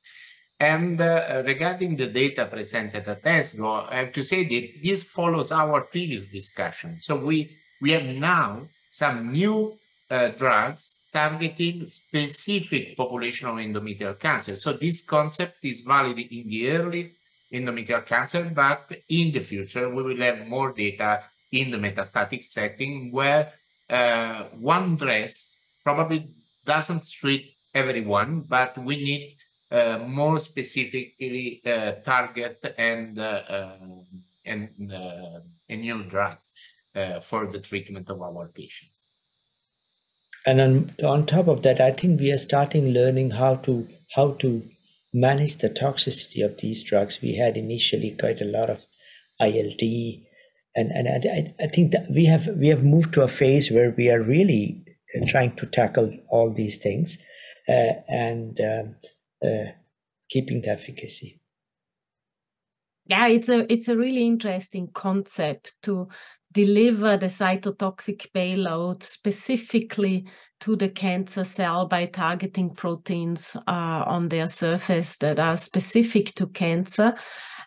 And 0.60 1.00
uh, 1.00 1.42
regarding 1.46 1.96
the 1.96 2.08
data 2.08 2.46
presented 2.46 3.06
at 3.06 3.22
ESGO, 3.22 3.88
I 3.88 3.96
have 3.98 4.12
to 4.14 4.24
say 4.24 4.42
that 4.44 4.82
this 4.82 5.04
follows 5.04 5.52
our 5.52 5.82
previous 5.82 6.24
discussion. 6.26 6.98
So 7.00 7.16
we, 7.16 7.56
we 7.80 7.92
have 7.92 8.04
now 8.04 8.62
some 8.90 9.32
new 9.32 9.78
uh, 10.10 10.28
drugs 10.28 11.02
targeting 11.12 11.84
specific 11.84 12.96
population 12.96 13.48
of 13.48 13.56
endometrial 13.56 14.18
cancer. 14.18 14.56
So 14.56 14.72
this 14.72 15.04
concept 15.04 15.58
is 15.62 15.82
valid 15.82 16.18
in 16.18 16.48
the 16.48 16.70
early 16.70 17.12
endometrial 17.52 18.04
cancer, 18.04 18.50
but 18.52 18.92
in 19.08 19.32
the 19.32 19.40
future 19.40 19.88
we 19.94 20.02
will 20.02 20.16
have 20.16 20.46
more 20.46 20.72
data 20.72 21.22
in 21.52 21.70
the 21.70 21.78
metastatic 21.78 22.44
setting 22.44 23.12
where 23.12 23.52
uh, 23.88 24.44
one 24.58 24.96
dress 24.96 25.64
probably 25.88 26.28
doesn't 26.66 27.02
treat 27.20 27.44
everyone, 27.74 28.32
but 28.56 28.76
we 28.88 28.96
need 29.08 29.24
uh, 29.70 29.98
more 30.06 30.38
specifically 30.38 31.62
uh, 31.64 31.92
target 32.12 32.58
and 32.76 33.18
uh, 33.18 33.42
um, 33.56 34.04
and 34.44 34.68
uh, 34.92 35.40
and 35.70 35.80
new 35.80 36.02
drugs 36.04 36.52
uh, 36.94 37.20
for 37.20 37.46
the 37.52 37.60
treatment 37.68 38.10
of 38.10 38.20
our 38.20 38.48
patients. 38.48 39.12
And 40.44 40.60
on, 40.60 40.94
on 41.02 41.26
top 41.26 41.48
of 41.48 41.62
that, 41.62 41.80
I 41.80 41.92
think 41.92 42.20
we 42.20 42.32
are 42.32 42.44
starting 42.50 42.92
learning 42.98 43.30
how 43.42 43.56
to 43.66 43.88
how 44.14 44.32
to 44.42 44.50
manage 45.12 45.56
the 45.56 45.70
toxicity 45.70 46.44
of 46.44 46.58
these 46.58 46.82
drugs. 46.82 47.22
We 47.22 47.36
had 47.36 47.56
initially 47.56 48.14
quite 48.20 48.42
a 48.42 48.52
lot 48.56 48.68
of 48.68 48.86
ILD, 49.40 49.82
and 50.76 50.88
and 50.98 51.08
I, 51.08 51.54
I 51.64 51.66
think 51.68 51.92
that 51.92 52.10
we 52.10 52.26
have 52.26 52.46
we 52.64 52.68
have 52.68 52.84
moved 52.84 53.14
to 53.14 53.22
a 53.22 53.34
phase 53.40 53.70
where 53.70 53.94
we 53.96 54.10
are 54.10 54.22
really 54.22 54.84
trying 55.26 55.56
to 55.56 55.66
tackle 55.66 56.10
all 56.28 56.52
these 56.52 56.78
things 56.78 57.18
uh, 57.68 57.92
and 58.08 58.60
um, 58.60 58.96
uh, 59.42 59.72
keeping 60.28 60.62
the 60.62 60.70
efficacy. 60.70 61.40
Yeah, 63.06 63.28
it's 63.28 63.48
a 63.48 63.70
it's 63.72 63.88
a 63.88 63.96
really 63.96 64.26
interesting 64.26 64.88
concept 64.92 65.74
to 65.84 66.08
deliver 66.52 67.16
the 67.16 67.26
cytotoxic 67.26 68.32
payload 68.32 69.02
specifically 69.02 70.26
to 70.60 70.76
the 70.76 70.88
cancer 70.88 71.44
cell 71.44 71.86
by 71.86 72.06
targeting 72.06 72.74
proteins 72.74 73.56
uh, 73.66 74.04
on 74.06 74.28
their 74.28 74.48
surface 74.48 75.16
that 75.18 75.38
are 75.38 75.56
specific 75.56 76.34
to 76.34 76.46
cancer. 76.48 77.14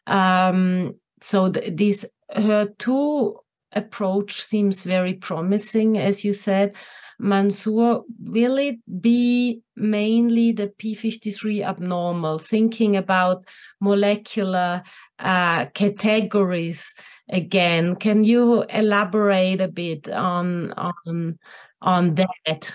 Um, 0.07 0.95
so 1.21 1.51
th- 1.51 1.75
this 1.75 2.05
HER2 2.35 3.35
approach 3.73 4.41
seems 4.41 4.83
very 4.83 5.13
promising, 5.13 5.97
as 5.97 6.25
you 6.25 6.33
said. 6.33 6.75
Mansoor, 7.21 8.03
will 8.19 8.57
it 8.57 8.77
be 8.99 9.61
mainly 9.75 10.51
the 10.51 10.67
P53 10.67 11.63
abnormal, 11.63 12.39
thinking 12.39 12.97
about 12.97 13.45
molecular 13.79 14.81
uh, 15.19 15.65
categories 15.67 16.93
again? 17.29 17.95
Can 17.95 18.23
you 18.23 18.63
elaborate 18.63 19.61
a 19.61 19.67
bit 19.67 20.09
on, 20.09 20.73
on, 20.73 21.37
on 21.81 22.15
that? 22.15 22.73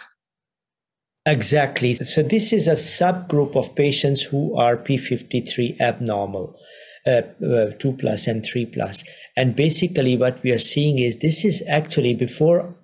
Exactly. 1.26 1.96
So, 1.96 2.22
this 2.22 2.52
is 2.52 2.68
a 2.68 2.74
subgroup 2.74 3.56
of 3.56 3.74
patients 3.74 4.22
who 4.22 4.56
are 4.56 4.76
P53 4.76 5.80
abnormal. 5.80 6.56
Uh, 7.04 7.22
uh, 7.44 7.70
2 7.78 7.92
plus 7.92 8.26
and 8.26 8.44
3 8.44 8.66
plus 8.66 9.04
and 9.36 9.54
basically 9.54 10.16
what 10.16 10.42
we 10.42 10.50
are 10.50 10.58
seeing 10.58 10.98
is 10.98 11.18
this 11.18 11.44
is 11.44 11.62
actually 11.68 12.12
before 12.14 12.74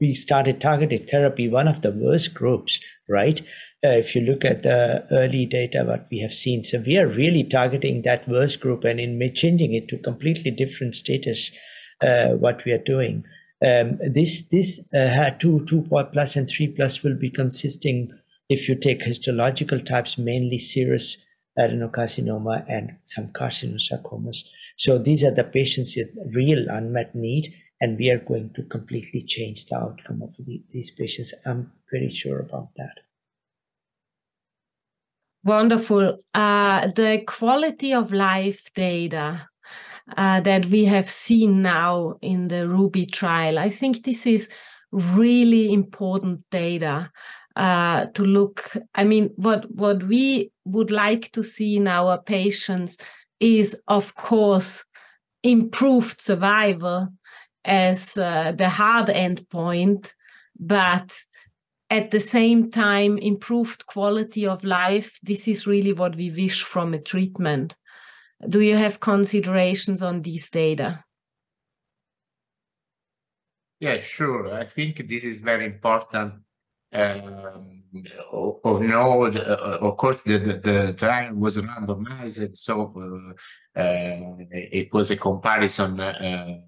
we 0.00 0.14
started 0.14 0.60
targeted 0.60 1.08
therapy, 1.08 1.48
one 1.48 1.68
of 1.68 1.82
the 1.82 1.92
worst 1.92 2.34
groups, 2.34 2.80
right? 3.08 3.40
Uh, 3.84 3.88
if 3.88 4.14
you 4.14 4.22
look 4.22 4.44
at 4.44 4.62
the 4.62 5.06
early 5.10 5.46
data, 5.46 5.84
what 5.84 6.06
we 6.10 6.20
have 6.20 6.32
seen, 6.32 6.64
so 6.64 6.82
we 6.86 6.96
are 6.98 7.06
really 7.06 7.44
targeting 7.44 8.02
that 8.02 8.28
worst 8.28 8.60
group 8.60 8.84
and 8.84 8.98
in 8.98 9.20
changing 9.34 9.74
it 9.74 9.88
to 9.88 9.98
completely 9.98 10.50
different 10.50 10.94
status, 10.94 11.50
uh, 12.00 12.30
what 12.30 12.64
we 12.64 12.72
are 12.72 12.78
doing. 12.78 13.24
Um, 13.64 13.98
this 14.02 14.46
this 14.48 14.80
uh, 14.94 15.30
two 15.38 15.64
two 15.66 15.82
plus 16.12 16.36
and 16.36 16.48
three 16.48 16.68
plus 16.68 17.02
will 17.02 17.16
be 17.16 17.30
consisting 17.30 18.10
if 18.48 18.68
you 18.68 18.74
take 18.74 19.02
histological 19.02 19.80
types, 19.80 20.18
mainly 20.18 20.58
serous 20.58 21.18
adenocarcinoma 21.58 22.64
and 22.68 22.96
some 23.04 23.28
carcinosarcomas. 23.28 24.44
So 24.76 24.98
these 24.98 25.22
are 25.24 25.30
the 25.30 25.44
patients 25.44 25.96
with 25.96 26.08
real 26.34 26.68
unmet 26.68 27.14
need 27.14 27.54
and 27.84 27.98
we 27.98 28.10
are 28.10 28.18
going 28.30 28.48
to 28.54 28.62
completely 28.62 29.20
change 29.20 29.66
the 29.66 29.76
outcome 29.76 30.22
of 30.22 30.34
the, 30.38 30.62
these 30.70 30.90
patients. 30.90 31.34
I'm 31.44 31.70
very 31.92 32.08
sure 32.08 32.38
about 32.38 32.68
that. 32.76 33.00
Wonderful. 35.44 36.18
Uh, 36.32 36.86
the 36.86 37.22
quality 37.26 37.92
of 37.92 38.10
life 38.10 38.72
data 38.74 39.46
uh, 40.16 40.40
that 40.40 40.64
we 40.66 40.86
have 40.86 41.10
seen 41.10 41.60
now 41.60 42.14
in 42.22 42.48
the 42.48 42.66
Ruby 42.66 43.04
trial, 43.04 43.58
I 43.58 43.68
think 43.68 44.02
this 44.02 44.26
is 44.26 44.48
really 44.90 45.70
important 45.70 46.40
data 46.50 47.10
uh, 47.56 48.06
to 48.14 48.22
look. 48.24 48.78
I 48.94 49.04
mean, 49.04 49.30
what 49.36 49.70
what 49.70 50.02
we 50.04 50.52
would 50.64 50.90
like 50.90 51.32
to 51.32 51.44
see 51.44 51.76
in 51.76 51.86
our 51.86 52.16
patients 52.22 52.96
is, 53.40 53.76
of 53.88 54.14
course, 54.14 54.86
improved 55.42 56.22
survival 56.22 57.08
as 57.64 58.16
uh, 58.16 58.52
the 58.52 58.68
hard 58.68 59.06
endpoint, 59.06 60.12
but 60.58 61.16
at 61.90 62.10
the 62.10 62.20
same 62.20 62.70
time, 62.70 63.18
improved 63.18 63.86
quality 63.86 64.46
of 64.46 64.64
life. 64.64 65.18
This 65.22 65.46
is 65.48 65.66
really 65.66 65.92
what 65.92 66.16
we 66.16 66.30
wish 66.30 66.62
from 66.62 66.94
a 66.94 66.98
treatment. 66.98 67.76
Do 68.48 68.60
you 68.60 68.76
have 68.76 69.00
considerations 69.00 70.02
on 70.02 70.22
these 70.22 70.50
data? 70.50 71.04
Yeah, 73.80 73.98
sure. 73.98 74.52
I 74.52 74.64
think 74.64 75.08
this 75.08 75.24
is 75.24 75.40
very 75.40 75.66
important. 75.66 76.34
Um, 76.92 77.82
of 78.64 78.82
note, 78.82 79.36
uh, 79.36 79.78
of 79.80 79.96
course, 79.96 80.22
the, 80.24 80.38
the, 80.38 80.52
the, 80.58 80.92
trial 80.94 81.34
was 81.34 81.60
randomized, 81.60 82.56
so 82.56 82.92
uh, 82.96 83.80
uh, 83.80 84.36
it 84.50 84.92
was 84.92 85.10
a 85.10 85.16
comparison 85.16 85.98
uh, 86.00 86.60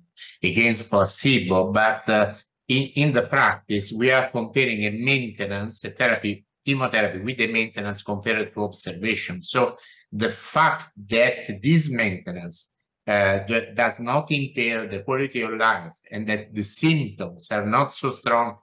against 0.43 0.91
placebo. 0.91 1.73
But 1.73 2.09
uh, 2.09 2.33
in, 2.69 2.83
in 2.97 3.13
the 3.13 3.23
practice, 3.23 3.93
we 3.93 4.11
are 4.11 4.31
comparing 4.31 4.85
a 4.85 4.91
maintenance 4.91 5.85
a 5.85 5.91
therapy, 5.91 6.45
chemotherapy 6.65 7.21
with 7.21 7.39
the 7.39 7.53
maintenance 7.53 8.03
compared 8.03 8.53
to 8.55 8.65
observation. 8.65 9.43
So 9.43 9.77
the 10.13 10.31
fact 10.31 10.91
that 11.09 11.63
this 11.63 11.91
maintenance 11.91 12.73
uh, 13.07 13.39
does 13.75 14.01
not 14.01 14.31
impair 14.33 14.89
the 14.89 15.01
quality 15.01 15.43
of 15.43 15.53
life 15.53 15.93
and 16.11 16.27
that 16.27 16.53
the 16.53 16.65
symptoms 16.65 17.51
are 17.53 17.65
not 17.65 17.93
so 17.93 18.11
strong 18.11 18.57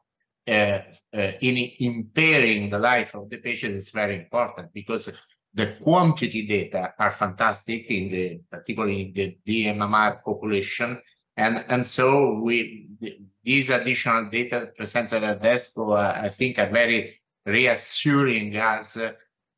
uh, 0.45 0.81
uh, 1.13 1.31
in 1.39 1.71
impairing 1.79 2.69
the 2.69 2.77
life 2.77 3.15
of 3.15 3.29
the 3.29 3.37
patient 3.37 3.75
is 3.75 3.91
very 3.91 4.17
important 4.17 4.67
because 4.73 5.09
the 5.53 5.77
quantity 5.81 6.45
data 6.45 6.93
are 6.99 7.11
fantastic 7.11 7.89
in 7.89 8.09
the 8.09 8.41
particularly 8.51 9.01
in 9.03 9.13
the 9.13 9.37
DMMR 9.47 10.21
population 10.21 10.99
and 11.37 11.63
and 11.67 11.85
so 11.85 12.39
we 12.41 12.87
these 13.43 13.69
additional 13.69 14.29
data 14.29 14.69
presented 14.77 15.23
at 15.23 15.41
ESGO 15.41 15.97
uh, 15.97 16.21
I 16.21 16.29
think 16.29 16.59
are 16.59 16.69
very 16.69 17.19
reassuring 17.45 18.55
us 18.55 18.97
uh, 18.97 19.11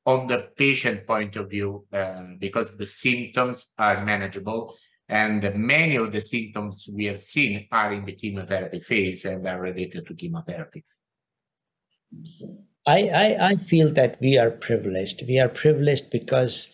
on 0.05 0.27
the 0.27 0.49
patient 0.55 1.05
point 1.05 1.35
of 1.35 1.49
view 1.49 1.85
uh, 1.91 2.23
because 2.39 2.77
the 2.77 2.87
symptoms 2.87 3.73
are 3.77 4.03
manageable 4.05 4.75
and 5.07 5.53
many 5.55 5.95
of 5.97 6.11
the 6.11 6.21
symptoms 6.21 6.89
we 6.93 7.05
have 7.05 7.19
seen 7.19 7.67
are 7.71 7.93
in 7.93 8.05
the 8.05 8.13
chemotherapy 8.13 8.79
phase 8.79 9.25
and 9.25 9.47
are 9.47 9.61
related 9.61 10.07
to 10.07 10.15
chemotherapy. 10.15 10.83
I, 12.87 13.01
I, 13.09 13.49
I 13.51 13.55
feel 13.55 13.91
that 13.93 14.17
we 14.19 14.37
are 14.37 14.51
privileged. 14.51 15.23
We 15.27 15.39
are 15.39 15.49
privileged 15.49 16.09
because 16.09 16.69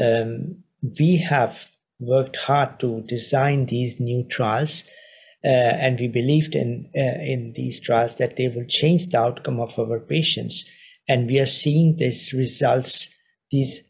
um, 0.00 0.62
we 0.98 1.16
have 1.16 1.70
worked 2.00 2.36
hard 2.36 2.80
to 2.80 3.02
design 3.02 3.66
these 3.66 4.00
new 4.00 4.24
trials. 4.24 4.84
Uh, 5.44 5.48
and 5.48 6.00
we 6.00 6.08
believed 6.08 6.54
in 6.54 6.90
uh, 6.96 7.20
in 7.20 7.52
these 7.54 7.78
trials 7.78 8.16
that 8.16 8.36
they 8.36 8.48
will 8.48 8.64
change 8.66 9.08
the 9.08 9.18
outcome 9.18 9.60
of 9.60 9.78
our 9.78 10.00
patients 10.00 10.64
and 11.08 11.26
we 11.26 11.38
are 11.38 11.46
seeing 11.46 11.96
these 11.96 12.32
results, 12.32 13.10
these 13.50 13.82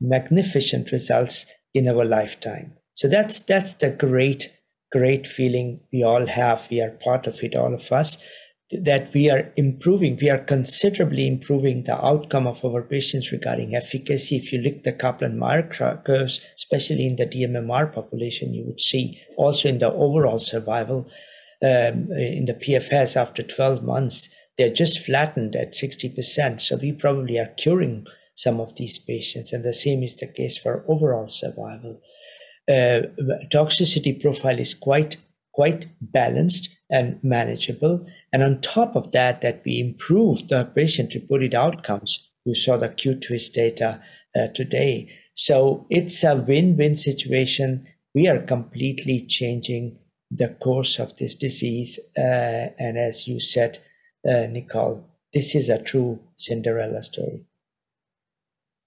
magnificent 0.00 0.90
results 0.92 1.46
in 1.74 1.88
our 1.88 2.04
lifetime. 2.04 2.74
So 2.94 3.08
that's 3.08 3.40
that's 3.40 3.74
the 3.74 3.90
great, 3.90 4.52
great 4.90 5.26
feeling 5.26 5.80
we 5.92 6.02
all 6.02 6.26
have. 6.26 6.68
We 6.70 6.80
are 6.80 6.90
part 6.90 7.26
of 7.26 7.42
it, 7.42 7.54
all 7.54 7.74
of 7.74 7.92
us, 7.92 8.18
that 8.70 9.14
we 9.14 9.30
are 9.30 9.50
improving, 9.56 10.18
we 10.20 10.28
are 10.28 10.38
considerably 10.38 11.26
improving 11.26 11.84
the 11.84 12.04
outcome 12.04 12.46
of 12.46 12.64
our 12.64 12.82
patients 12.82 13.32
regarding 13.32 13.74
efficacy. 13.74 14.36
If 14.36 14.52
you 14.52 14.60
look 14.60 14.82
the 14.82 14.92
Kaplan-Meier 14.92 16.02
curves, 16.04 16.40
especially 16.54 17.06
in 17.06 17.16
the 17.16 17.26
DMMR 17.26 17.92
population, 17.92 18.52
you 18.52 18.64
would 18.66 18.80
see 18.80 19.20
also 19.38 19.68
in 19.68 19.78
the 19.78 19.92
overall 19.92 20.38
survival, 20.38 21.08
um, 21.62 22.12
in 22.12 22.44
the 22.44 22.54
PFS 22.54 23.16
after 23.16 23.42
12 23.42 23.82
months, 23.82 24.28
they're 24.58 24.68
just 24.68 24.98
flattened 24.98 25.56
at 25.56 25.72
60%. 25.72 26.60
So 26.60 26.76
we 26.76 26.92
probably 26.92 27.38
are 27.38 27.54
curing 27.56 28.06
some 28.36 28.60
of 28.60 28.76
these 28.76 28.98
patients. 28.98 29.52
And 29.52 29.64
the 29.64 29.72
same 29.72 30.02
is 30.02 30.16
the 30.16 30.26
case 30.26 30.58
for 30.58 30.84
overall 30.88 31.28
survival. 31.28 32.00
Uh, 32.68 33.08
toxicity 33.50 34.20
profile 34.20 34.58
is 34.58 34.74
quite 34.74 35.16
quite 35.54 35.86
balanced 36.00 36.68
and 36.90 37.18
manageable. 37.22 38.06
And 38.32 38.42
on 38.42 38.60
top 38.60 38.96
of 38.96 39.12
that, 39.12 39.40
that 39.42 39.62
we 39.64 39.80
improved 39.80 40.48
the 40.48 40.64
patient 40.64 41.14
reported 41.14 41.54
outcomes. 41.54 42.30
You 42.44 42.54
saw 42.54 42.76
the 42.76 42.88
Q-TWiST 42.88 43.52
data 43.52 44.00
uh, 44.34 44.48
today. 44.48 45.10
So 45.34 45.86
it's 45.90 46.24
a 46.24 46.36
win-win 46.36 46.96
situation. 46.96 47.84
We 48.14 48.26
are 48.26 48.40
completely 48.40 49.26
changing 49.26 49.98
the 50.30 50.48
course 50.48 50.98
of 50.98 51.16
this 51.16 51.34
disease. 51.34 51.98
Uh, 52.16 52.72
and 52.78 52.98
as 52.98 53.28
you 53.28 53.40
said, 53.40 53.78
uh, 54.26 54.46
Nicole. 54.50 55.08
This 55.32 55.54
is 55.54 55.68
a 55.68 55.82
true 55.82 56.20
Cinderella 56.36 57.02
story. 57.02 57.44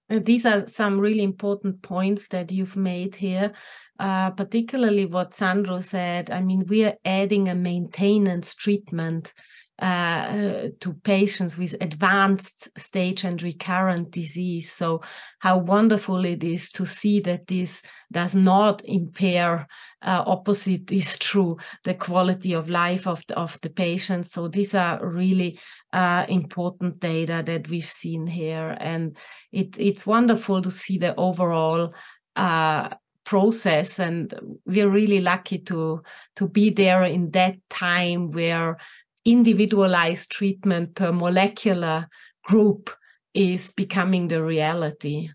Uh, 0.10 0.20
these 0.22 0.46
are 0.46 0.68
some 0.68 1.00
really 1.00 1.24
important 1.24 1.82
points 1.82 2.28
that 2.30 2.52
you've 2.52 2.76
made 2.76 3.16
here, 3.16 3.54
uh, 4.02 4.32
particularly 4.32 5.06
what 5.06 5.36
Sandro 5.36 5.80
said. 5.80 6.32
I 6.32 6.42
mean, 6.42 6.66
we 6.68 6.86
are 6.86 6.96
adding 7.06 7.48
a 7.48 7.54
maintenance 7.54 8.56
treatment 8.56 9.32
uh, 9.78 10.70
to 10.80 10.94
patients 11.04 11.56
with 11.56 11.76
advanced 11.82 12.68
stage 12.80 13.24
and 13.24 13.42
recurrent 13.44 14.10
disease. 14.10 14.72
So, 14.72 15.02
how 15.38 15.60
wonderful 15.60 16.26
it 16.26 16.44
is 16.44 16.72
to 16.72 16.86
see 16.86 17.20
that 17.22 17.46
this 17.46 17.84
does 18.12 18.34
not 18.34 18.82
impair. 18.86 19.68
Uh, 20.02 20.24
opposite 20.26 20.92
is 20.92 21.20
true, 21.20 21.58
the 21.84 21.94
quality 21.94 22.54
of 22.54 22.72
life 22.72 23.06
of 23.06 23.24
the, 23.28 23.38
of 23.38 23.62
the 23.62 23.70
patient. 23.70 24.26
So, 24.26 24.48
these 24.48 24.74
are 24.74 25.06
really 25.06 25.60
uh, 25.94 26.26
important 26.28 27.00
data 27.00 27.44
that 27.46 27.70
we've 27.70 27.86
seen 27.86 28.26
here, 28.26 28.76
and 28.80 29.16
it, 29.52 29.80
it's 29.80 30.08
wonderful 30.08 30.64
to 30.64 30.72
see 30.72 30.98
the 30.98 31.16
overall 31.16 31.94
uh, 32.36 32.90
process 33.32 33.98
and 33.98 34.34
we're 34.66 34.90
really 34.90 35.22
lucky 35.22 35.58
to 35.58 36.04
to 36.36 36.50
be 36.50 36.70
there 36.70 37.04
in 37.04 37.32
that 37.32 37.56
time 37.70 38.30
where 38.34 38.78
individualized 39.24 40.30
treatment 40.30 40.96
per 40.96 41.14
molecular 41.14 42.10
group 42.44 42.90
is 43.34 43.72
becoming 43.72 44.28
the 44.28 44.44
reality. 44.44 45.30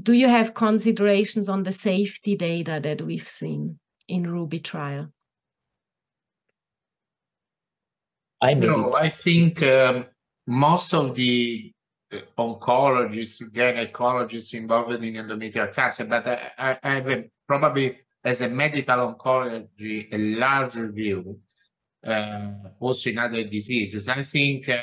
Do 0.00 0.12
you 0.12 0.28
have 0.28 0.54
considerations 0.54 1.48
on 1.48 1.64
the 1.64 1.72
safety 1.72 2.36
data 2.36 2.78
that 2.80 3.02
we've 3.02 3.26
seen 3.26 3.80
in 4.06 4.22
Ruby 4.22 4.60
trial? 4.60 5.08
I 8.40 8.54
no, 8.54 8.94
I 8.94 9.08
think 9.08 9.60
um, 9.60 10.06
most 10.46 10.94
of 10.94 11.16
the 11.16 11.73
oncologists, 12.38 13.42
gynecologists 13.50 14.54
involved 14.54 15.02
in 15.02 15.14
endometrial 15.14 15.72
cancer, 15.72 16.04
but 16.04 16.26
I, 16.26 16.78
I 16.82 16.90
have 16.90 17.08
a, 17.08 17.24
probably 17.46 17.98
as 18.24 18.42
a 18.42 18.48
medical 18.48 18.96
oncology 18.96 20.08
a 20.12 20.18
larger 20.18 20.90
view 20.90 21.38
uh, 22.06 22.50
also 22.80 23.10
in 23.10 23.18
other 23.18 23.44
diseases. 23.44 24.08
I 24.08 24.22
think 24.22 24.68
uh, 24.68 24.78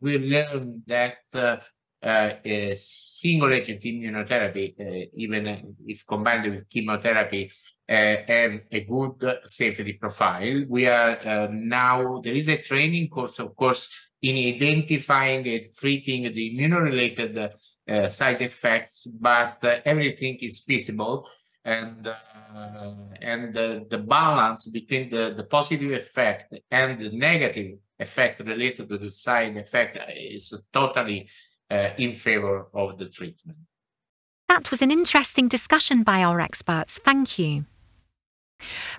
we 0.00 0.18
learned 0.18 0.82
that 0.86 1.18
uh, 1.34 1.56
a 2.02 2.74
single 2.74 3.52
agent 3.52 3.82
immunotherapy, 3.82 5.08
even 5.14 5.76
if 5.86 6.04
combined 6.06 6.50
with 6.50 6.68
chemotherapy, 6.68 7.50
have 7.88 8.60
a 8.70 8.80
good 8.80 9.38
safety 9.44 9.92
profile. 9.92 10.64
We 10.68 10.88
are 10.88 11.48
now, 11.52 12.20
there 12.24 12.32
is 12.32 12.48
a 12.48 12.56
training 12.56 13.08
course, 13.08 13.38
of 13.38 13.54
course, 13.54 13.88
in 14.22 14.54
identifying 14.54 15.46
and 15.48 15.72
treating 15.72 16.32
the 16.32 16.54
immune-related 16.54 17.50
uh, 17.88 18.08
side 18.08 18.40
effects, 18.40 19.06
but 19.20 19.58
uh, 19.64 19.80
everything 19.84 20.38
is 20.40 20.60
feasible 20.60 21.28
and 21.64 22.06
uh, 22.06 22.94
and 23.20 23.54
the, 23.54 23.86
the 23.88 23.98
balance 23.98 24.68
between 24.68 25.10
the, 25.10 25.34
the 25.36 25.44
positive 25.44 25.92
effect 25.92 26.54
and 26.70 27.00
the 27.00 27.10
negative 27.16 27.78
effect 27.98 28.40
related 28.40 28.88
to 28.88 28.98
the 28.98 29.10
side 29.10 29.56
effect 29.56 29.98
is 30.16 30.52
totally 30.72 31.28
uh, 31.70 31.90
in 31.98 32.12
favor 32.12 32.66
of 32.74 32.98
the 32.98 33.08
treatment. 33.08 33.58
That 34.48 34.70
was 34.70 34.82
an 34.82 34.90
interesting 34.90 35.48
discussion 35.48 36.02
by 36.02 36.22
our 36.22 36.40
experts. 36.40 36.98
Thank 37.04 37.38
you. 37.38 37.64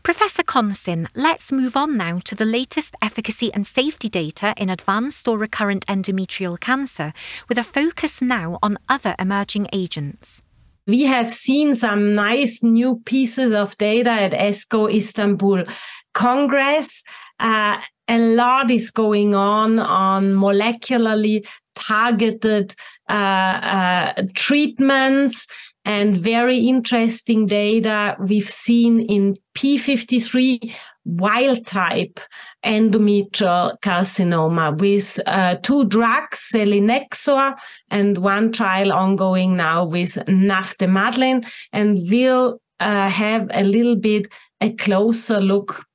Professor 0.04 0.44
Concin, 0.44 1.08
let's 1.16 1.52
move 1.52 1.76
on 1.76 1.98
now 1.98 2.20
to 2.26 2.36
the 2.36 2.46
latest 2.46 2.96
efficacy 3.02 3.54
and 3.54 3.66
safety 3.66 4.10
data 4.10 4.54
in 4.58 4.70
advanced 4.70 5.28
or 5.28 5.38
recurrent 5.38 5.86
endometrial 5.88 6.60
cancer, 6.60 7.14
with 7.50 7.58
a 7.58 7.64
focus 7.64 8.22
now 8.22 8.60
on 8.62 8.78
other 8.90 9.16
emerging 9.20 9.68
agents. 9.74 10.42
We 10.86 11.04
have 11.04 11.32
seen 11.32 11.76
some 11.76 12.14
nice 12.14 12.62
new 12.62 13.02
pieces 13.06 13.54
of 13.54 13.78
data 13.78 14.12
at 14.12 14.32
ESGO 14.34 14.94
Istanbul 14.94 15.64
Congress. 16.14 17.04
Uh, 17.40 17.78
a 18.10 18.18
lot 18.18 18.70
is 18.70 18.92
going 18.92 19.34
on 19.34 19.80
on 19.80 20.34
molecularly 20.34 21.48
targeted 21.76 22.76
uh, 23.10 23.14
uh, 23.14 24.24
treatments 24.34 25.48
and 25.86 26.18
very 26.18 26.58
interesting 26.58 27.46
data 27.46 28.16
we've 28.20 28.50
seen 28.50 29.02
in 29.02 29.36
P53 29.56 30.74
wild 31.06 31.66
type 31.66 32.20
endometrial 32.66 33.78
carcinoma 33.82 34.78
with 34.80 35.20
uh, 35.26 35.56
two 35.56 35.86
drugs, 35.86 36.50
selinexor, 36.54 37.56
and 37.90 38.18
one 38.18 38.52
trial 38.52 38.94
ongoing 38.94 39.56
now 39.58 39.86
with 39.86 40.14
navtemadlin. 40.28 41.46
And 41.74 42.00
we'll 42.10 42.62
uh, 42.80 43.10
have 43.10 43.50
a 43.54 43.64
little 43.64 43.96
bit 43.96 44.28
a 44.62 44.72
closer 44.72 45.42
look 45.42 45.86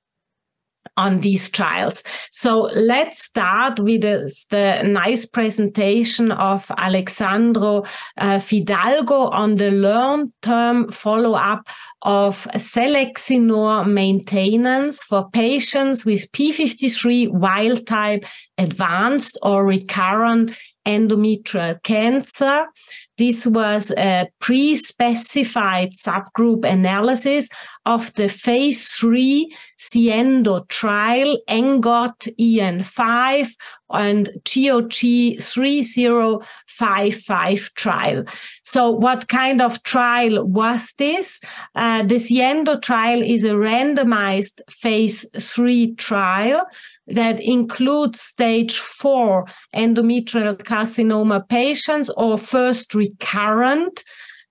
on 0.98 1.20
these 1.20 1.48
trials. 1.48 2.02
So 2.32 2.62
let's 2.74 3.22
start 3.22 3.78
with 3.78 4.02
the, 4.02 4.34
the 4.50 4.82
nice 4.82 5.24
presentation 5.24 6.32
of 6.32 6.70
Alexandro 6.76 7.84
uh, 8.16 8.40
Fidalgo 8.40 9.28
on 9.28 9.56
the 9.56 9.70
long-term 9.70 10.90
follow-up 10.90 11.68
of 12.02 12.48
Selinexor 12.54 13.88
maintenance 13.88 15.02
for 15.04 15.30
patients 15.30 16.04
with 16.04 16.30
P53 16.32 17.30
wild 17.30 17.86
type 17.86 18.24
advanced 18.58 19.38
or 19.42 19.64
recurrent 19.64 20.58
endometrial 20.84 21.80
cancer. 21.84 22.66
This 23.18 23.46
was 23.46 23.92
a 23.92 24.28
pre-specified 24.40 25.92
subgroup 25.92 26.64
analysis 26.64 27.48
of 27.84 28.12
the 28.14 28.28
phase 28.28 28.88
three 28.88 29.54
SIENDO 29.78 30.68
trial, 30.68 31.38
ENGOT 31.48 32.28
EN5 32.38 33.56
and 33.90 34.28
GOG 34.44 35.40
3055 35.40 37.74
trial. 37.74 38.22
So 38.64 38.90
what 38.90 39.28
kind 39.28 39.62
of 39.62 39.82
trial 39.84 40.44
was 40.44 40.92
this? 40.98 41.40
Uh, 41.74 42.02
the 42.02 42.16
SIENDO 42.16 42.82
trial 42.82 43.22
is 43.22 43.44
a 43.44 43.54
randomized 43.54 44.60
phase 44.68 45.24
three 45.40 45.94
trial 45.94 46.66
that 47.06 47.40
includes 47.40 48.20
stage 48.20 48.76
four 48.78 49.46
endometrial 49.74 50.58
carcinoma 50.58 51.48
patients 51.48 52.10
or 52.16 52.36
first 52.36 52.94
recurrent 52.94 54.04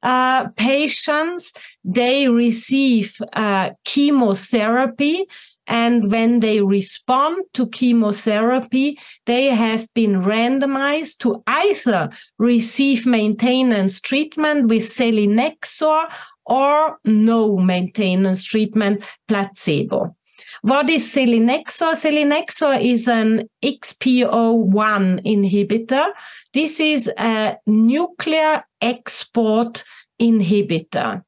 uh, 0.04 0.48
patients. 0.50 1.52
They 1.88 2.28
receive 2.28 3.16
uh, 3.32 3.72
chemotherapy. 3.86 5.26
And 5.68 6.12
when 6.12 6.42
they 6.42 6.62
respond 6.62 7.44
to 7.54 7.68
chemotherapy, 7.68 9.00
they 9.26 9.46
have 9.48 9.88
been 9.94 10.22
randomized 10.22 11.18
to 11.20 11.44
either 11.48 12.10
receive 12.38 13.06
maintenance 13.06 14.00
treatment 14.02 14.68
with 14.68 14.84
selinexor 14.84 16.10
or 16.46 17.00
no 17.04 17.58
maintenance 17.58 18.46
treatment 18.46 19.04
placebo. 19.28 20.16
What 20.62 20.90
is 20.90 21.04
selinexor? 21.14 21.96
Selinexor 21.96 22.82
is 22.82 23.08
an 23.08 23.50
XPO1 23.64 25.24
inhibitor. 25.26 26.12
This 26.54 26.80
is 26.80 27.10
a 27.18 27.58
nuclear 27.66 28.64
export 28.82 29.84
inhibitor. 30.22 31.24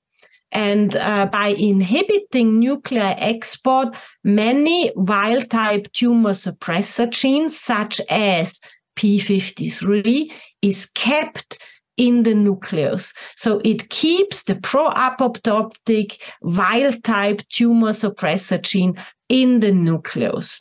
And 0.52 0.96
uh, 0.96 1.28
by 1.28 1.50
inhibiting 1.50 2.60
nuclear 2.60 3.16
export, 3.18 3.96
many 4.24 4.92
wild 4.96 5.50
type 5.50 5.92
tumor 5.94 6.32
suppressor 6.34 7.10
genes, 7.10 7.60
such 7.60 8.02
as 8.10 8.60
P53, 8.96 10.32
is 10.62 10.88
kept 10.96 11.60
in 11.98 12.24
the 12.24 12.34
nucleus. 12.34 13.14
So 13.36 13.62
it 13.64 13.90
keeps 13.90 14.44
the 14.44 14.56
pro-apoptotic 14.56 16.20
wild 16.42 17.04
type 17.04 17.42
tumor 17.50 17.92
suppressor 17.92 18.62
gene 18.62 18.96
in 19.28 19.60
the 19.60 19.72
nucleus. 19.72 20.60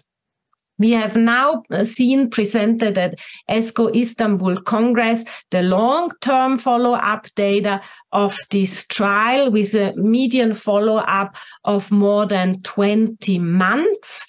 We 0.78 0.92
have 0.92 1.16
now 1.16 1.64
uh, 1.70 1.84
seen 1.84 2.30
presented 2.30 2.98
at 2.98 3.14
ESGO 3.50 3.94
Istanbul 3.94 4.56
Congress 4.62 5.24
the 5.50 5.62
long-term 5.62 6.56
follow-up 6.58 7.26
data 7.34 7.80
of 8.12 8.36
this 8.50 8.86
trial 8.86 9.50
with 9.50 9.74
a 9.74 9.92
median 9.96 10.54
follow-up 10.54 11.34
of 11.64 11.90
more 11.90 12.26
than 12.26 12.60
20 12.62 13.38
months. 13.38 14.26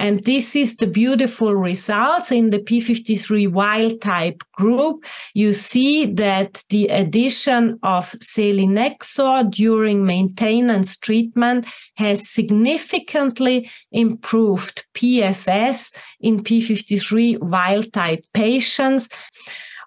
And 0.00 0.24
this 0.24 0.56
is 0.56 0.76
the 0.76 0.86
beautiful 0.86 1.54
results 1.54 2.32
in 2.32 2.48
the 2.48 2.58
P53 2.58 3.52
wild 3.52 4.00
type 4.00 4.42
group. 4.52 5.04
You 5.34 5.52
see 5.52 6.06
that 6.06 6.64
the 6.70 6.86
addition 6.86 7.78
of 7.82 8.10
selinexor 8.12 9.50
during 9.50 10.06
maintenance 10.06 10.96
treatment 10.96 11.66
has 11.96 12.26
significantly 12.30 13.70
improved 13.92 14.86
PFS 14.94 15.92
in 16.18 16.38
P53 16.38 17.38
wild 17.40 17.92
type 17.92 18.24
patients. 18.32 19.10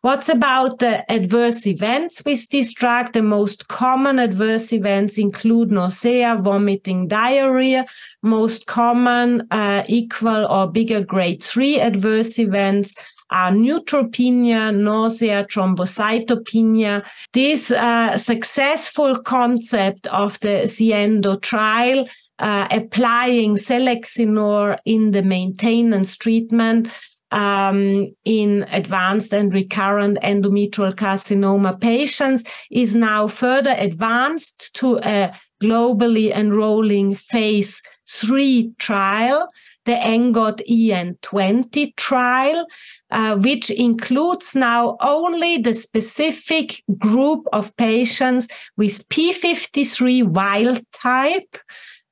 What's 0.04 0.28
about 0.28 0.80
the 0.80 1.10
adverse 1.10 1.66
events 1.66 2.26
with 2.26 2.50
this 2.50 2.74
drug? 2.74 3.14
The 3.14 3.22
most 3.22 3.70
common 3.70 4.20
adverse 4.20 4.74
events 4.74 5.18
include 5.18 5.72
nausea, 5.72 6.36
vomiting, 6.42 7.08
diarrhea. 7.08 7.86
Most 8.22 8.66
common 8.66 9.48
uh, 9.50 9.86
equal 9.88 10.46
or 10.46 10.68
bigger 10.68 11.06
grade 11.06 11.42
3 11.42 11.80
adverse 11.80 12.38
events 12.38 12.96
are 13.30 13.52
neutropenia, 13.52 14.76
nausea, 14.76 15.46
thrombocytopenia. 15.46 17.06
This 17.32 17.72
uh, 17.72 18.18
successful 18.18 19.22
concept 19.22 20.08
of 20.08 20.38
the 20.42 20.68
SIENDO 20.68 21.42
trial 21.42 22.10
uh, 22.40 22.68
applying 22.72 23.56
selinexor 23.56 24.78
in 24.84 25.12
the 25.12 25.24
maintenance 25.24 26.18
treatment 26.18 26.90
um, 27.34 28.14
in 28.26 28.66
advanced 28.72 29.34
and 29.34 29.54
recurrent 29.54 30.20
endometrial 30.22 30.94
carcinoma 30.94 31.80
patients 31.82 32.44
is 32.72 32.96
now 32.96 33.28
further 33.28 33.76
advanced 33.78 34.74
to 34.76 35.00
a 35.00 35.34
globally 35.62 36.32
enrolling 36.32 37.16
phase 37.16 37.82
three 38.08 38.72
trial, 38.78 39.48
the 39.86 39.94
ENGOT 39.94 40.62
EN20 40.70 41.96
trial, 41.96 42.68
uh, 43.10 43.36
which 43.38 43.72
includes 43.72 44.54
now 44.54 44.96
only 45.02 45.58
the 45.58 45.74
specific 45.74 46.84
group 47.00 47.46
of 47.52 47.76
patients 47.78 48.48
with 48.78 49.10
P53 49.10 50.24
wild 50.24 50.80
type 50.92 51.58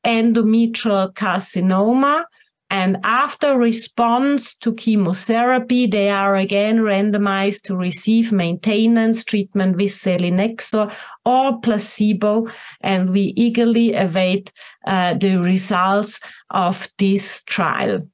endometrial 0.04 1.14
carcinoma 1.14 2.24
and 2.72 2.98
after 3.04 3.58
response 3.58 4.56
to 4.56 4.74
chemotherapy, 4.74 5.88
they 5.88 6.10
are 6.10 6.38
again 6.38 6.80
randomized 6.80 7.64
to 7.64 7.76
receive 7.76 8.32
maintenance 8.32 9.26
treatment 9.26 9.76
with 9.76 9.92
selinexor 9.92 10.90
or 11.26 11.60
placebo. 11.60 12.48
And 12.80 13.10
we 13.10 13.34
eagerly 13.36 13.94
await 13.94 14.54
uh, 14.88 15.16
the 15.16 15.36
results 15.36 16.22
of 16.50 16.88
this 16.98 17.44
trial. 17.44 18.08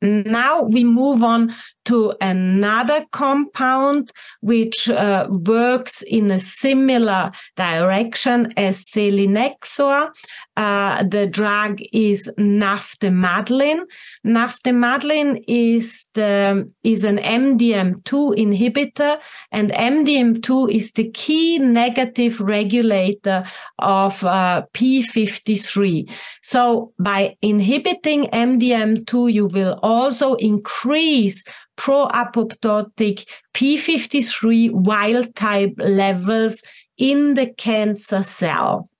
Now 0.00 0.62
we 0.62 0.84
move 0.84 1.24
on 1.24 1.52
to 1.88 2.12
another 2.20 3.06
compound 3.12 4.12
which 4.42 4.90
uh, 4.90 5.26
works 5.30 6.02
in 6.02 6.30
a 6.30 6.38
similar 6.38 7.30
direction 7.56 8.52
as 8.58 8.84
selinexor. 8.84 10.10
Uh, 10.58 11.02
the 11.04 11.26
drug 11.26 11.80
is 11.94 12.30
navtemadlin. 12.38 13.84
Navtemadlin 14.26 15.42
is 15.48 16.06
the 16.12 16.70
is 16.84 17.04
an 17.04 17.16
MDM2 17.16 18.36
inhibitor, 18.36 19.18
and 19.50 19.70
MDM2 19.70 20.70
is 20.70 20.92
the 20.92 21.10
key 21.12 21.58
negative 21.58 22.38
regulator 22.40 23.44
of 23.78 24.22
uh, 24.24 24.62
P53. 24.74 26.12
So 26.42 26.92
by 26.98 27.36
inhibiting 27.40 28.26
MDM2, 28.26 29.32
you 29.32 29.46
will 29.46 29.78
also 29.82 30.34
increase 30.34 31.44
pro-apoptotic 31.78 33.26
P53 33.54 34.70
wild 34.72 35.34
type 35.34 35.72
levels 35.78 36.62
in 36.98 37.32
the 37.34 37.46
cancer 37.46 38.22
cell. 38.22 38.90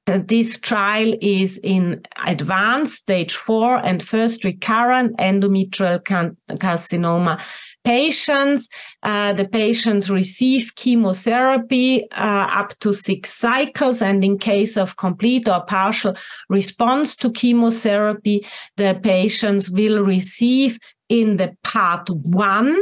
This 0.09 0.57
trial 0.59 1.15
is 1.21 1.61
in 1.63 2.01
advanced 2.25 2.95
stage 2.95 3.35
four 3.35 3.77
and 3.77 4.03
first 4.03 4.43
recurrent 4.43 5.19
endometrial 5.19 6.01
carcinoma 6.03 7.39
patients. 7.85 8.71
Uh, 9.03 9.35
the 9.35 9.47
patients 9.47 10.09
receive 10.09 10.75
chemotherapy 10.77 12.11
uh, 12.13 12.49
up 12.51 12.71
to 12.79 12.95
six 12.95 13.35
cycles, 13.35 14.01
and 14.01 14.25
in 14.25 14.39
case 14.39 14.79
of 14.79 14.97
complete 14.97 15.47
or 15.47 15.63
partial 15.67 16.17
response 16.49 17.15
to 17.17 17.31
chemotherapy, 17.31 18.47
the 18.79 18.99
patients 19.03 19.69
will 19.69 20.03
receive 20.03 20.79
in 21.11 21.37
the 21.37 21.55
part 21.63 22.09
one 22.09 22.75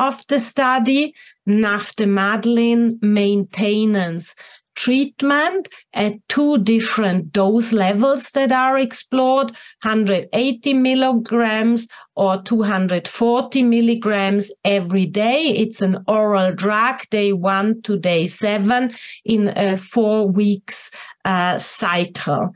of 0.00 0.26
the 0.26 0.40
study 0.40 1.14
navtemadlin 1.48 3.00
maintenance 3.02 4.34
treatment 4.74 5.68
at 5.94 6.14
two 6.28 6.58
different 6.58 7.32
dose 7.32 7.72
levels 7.72 8.30
that 8.30 8.52
are 8.52 8.78
explored 8.78 9.50
180 9.82 10.74
milligrams 10.74 11.88
or 12.14 12.42
240 12.42 13.62
milligrams 13.62 14.50
every 14.64 15.06
day. 15.06 15.48
It's 15.48 15.82
an 15.82 16.04
oral 16.06 16.52
drug, 16.52 17.00
day 17.10 17.32
one 17.32 17.82
to 17.82 17.98
day 17.98 18.26
seven 18.26 18.92
in 19.24 19.48
a 19.48 19.76
four 19.76 20.28
weeks 20.28 20.90
uh, 21.24 21.58
cycle. 21.58 22.52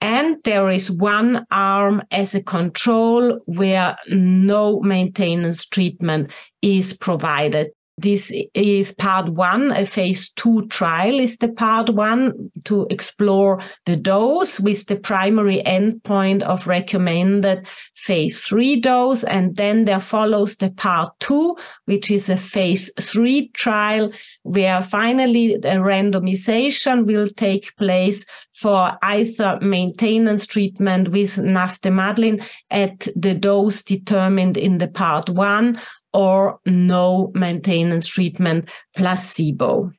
And 0.00 0.36
there 0.44 0.68
is 0.68 0.90
one 0.90 1.46
arm 1.50 2.02
as 2.10 2.34
a 2.34 2.42
control 2.42 3.40
where 3.46 3.96
no 4.08 4.80
maintenance 4.80 5.64
treatment 5.64 6.30
is 6.60 6.92
provided. 6.92 7.70
This 7.96 8.32
is 8.54 8.90
part 8.90 9.28
one. 9.28 9.70
A 9.70 9.86
phase 9.86 10.30
two 10.30 10.66
trial 10.66 11.20
is 11.20 11.38
the 11.38 11.48
part 11.48 11.90
one 11.90 12.50
to 12.64 12.88
explore 12.90 13.60
the 13.86 13.94
dose 13.94 14.58
with 14.58 14.86
the 14.86 14.96
primary 14.96 15.62
endpoint 15.64 16.42
of 16.42 16.66
recommended 16.66 17.68
phase 17.94 18.42
three 18.42 18.80
dose. 18.80 19.22
And 19.22 19.54
then 19.54 19.84
there 19.84 20.00
follows 20.00 20.56
the 20.56 20.70
part 20.70 21.12
two, 21.20 21.56
which 21.84 22.10
is 22.10 22.28
a 22.28 22.36
phase 22.36 22.90
three 23.00 23.48
trial 23.50 24.10
where 24.42 24.82
finally 24.82 25.56
the 25.56 25.68
randomization 25.68 27.06
will 27.06 27.28
take 27.28 27.76
place 27.76 28.26
for 28.54 28.98
either 29.02 29.58
maintenance 29.62 30.46
treatment 30.48 31.10
with 31.10 31.36
navtemadlin 31.36 32.44
at 32.72 33.06
the 33.14 33.34
dose 33.34 33.84
determined 33.84 34.56
in 34.56 34.78
the 34.78 34.88
part 34.88 35.28
one 35.28 35.78
or 36.14 36.60
no 36.64 37.30
maintenance 37.34 38.06
treatment 38.06 38.70
placebo. 38.96 39.90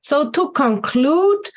So 0.00 0.30
to 0.30 0.50
conclude, 0.52 1.48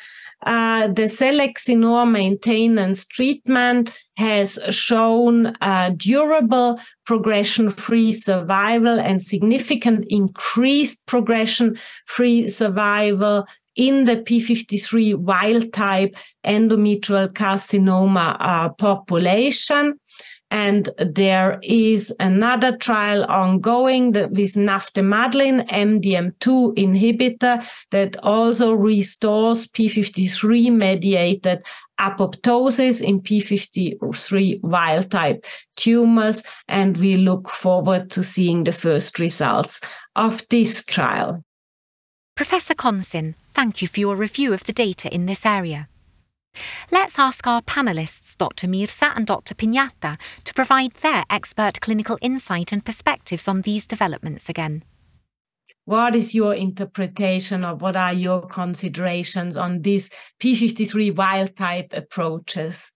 uh, 0.45 0.87
the 0.87 1.03
selinexor 1.03 2.09
maintenance 2.09 3.05
treatment 3.05 3.97
has 4.15 4.57
shown 4.69 5.47
uh, 5.61 5.91
durable 5.97 6.79
progression-free 7.05 8.13
survival 8.13 8.99
and 8.99 9.21
significant 9.21 10.05
increased 10.09 11.05
progression-free 11.07 12.49
survival 12.49 13.45
in 13.75 14.05
the 14.05 14.17
p53 14.17 15.15
wild 15.15 15.71
type 15.71 16.15
endometrial 16.45 17.31
carcinoma 17.31 18.35
uh, 18.39 18.69
population. 18.69 19.99
And 20.51 20.89
there 20.97 21.59
is 21.61 22.13
another 22.19 22.75
trial 22.75 23.23
ongoing 23.25 24.11
with 24.11 24.55
navtemadlin, 24.55 25.67
MDM2 25.69 26.75
inhibitor, 26.75 27.63
that 27.91 28.17
also 28.23 28.73
restores 28.73 29.67
p53 29.67 30.71
mediated 30.71 31.65
apoptosis 31.99 33.01
in 33.01 33.21
p53 33.21 34.61
wild 34.63 35.11
type 35.11 35.45
tumors. 35.75 36.41
And 36.67 36.97
we 36.97 37.17
look 37.17 37.49
forward 37.49 38.09
to 38.11 38.23
seeing 38.23 38.63
the 38.63 38.71
first 38.71 39.19
results 39.19 39.81
of 40.15 40.47
this 40.49 40.83
trial. 40.83 41.43
Professor 42.35 42.73
Concin, 42.73 43.35
thank 43.53 43.81
you 43.81 43.87
for 43.87 43.99
your 43.99 44.15
review 44.15 44.53
of 44.53 44.63
the 44.63 44.73
data 44.73 45.13
in 45.13 45.25
this 45.25 45.45
area. 45.45 45.89
Let's 46.91 47.19
ask 47.19 47.45
our 47.45 47.61
panelists, 47.61 48.37
Dr. 48.37 48.67
Mirza 48.67 49.13
and 49.15 49.25
Dr. 49.25 49.53
Pignata, 49.53 50.17
to 50.43 50.53
provide 50.53 50.93
their 51.01 51.23
expert 51.29 51.81
clinical 51.81 52.17
insight 52.21 52.71
and 52.71 52.83
perspectives 52.83 53.47
on 53.47 53.61
these 53.61 53.85
developments 53.85 54.49
again. 54.49 54.83
What 55.85 56.15
is 56.15 56.35
your 56.35 56.53
interpretation 56.53 57.65
or 57.65 57.75
what 57.75 57.95
are 57.95 58.13
your 58.13 58.45
considerations 58.45 59.57
on 59.57 59.81
these 59.81 60.09
P53 60.39 61.15
wild 61.15 61.55
type 61.55 61.93
approaches? 61.93 62.91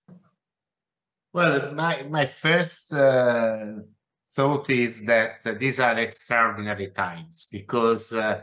Well, 1.33 1.73
my, 1.73 2.03
my 2.03 2.25
first 2.25 2.93
uh, 2.93 3.65
thought 4.29 4.69
is 4.69 5.05
that 5.05 5.59
these 5.59 5.79
are 5.79 5.97
extraordinary 5.97 6.91
times 6.91 7.47
because 7.51 8.13
uh, 8.13 8.41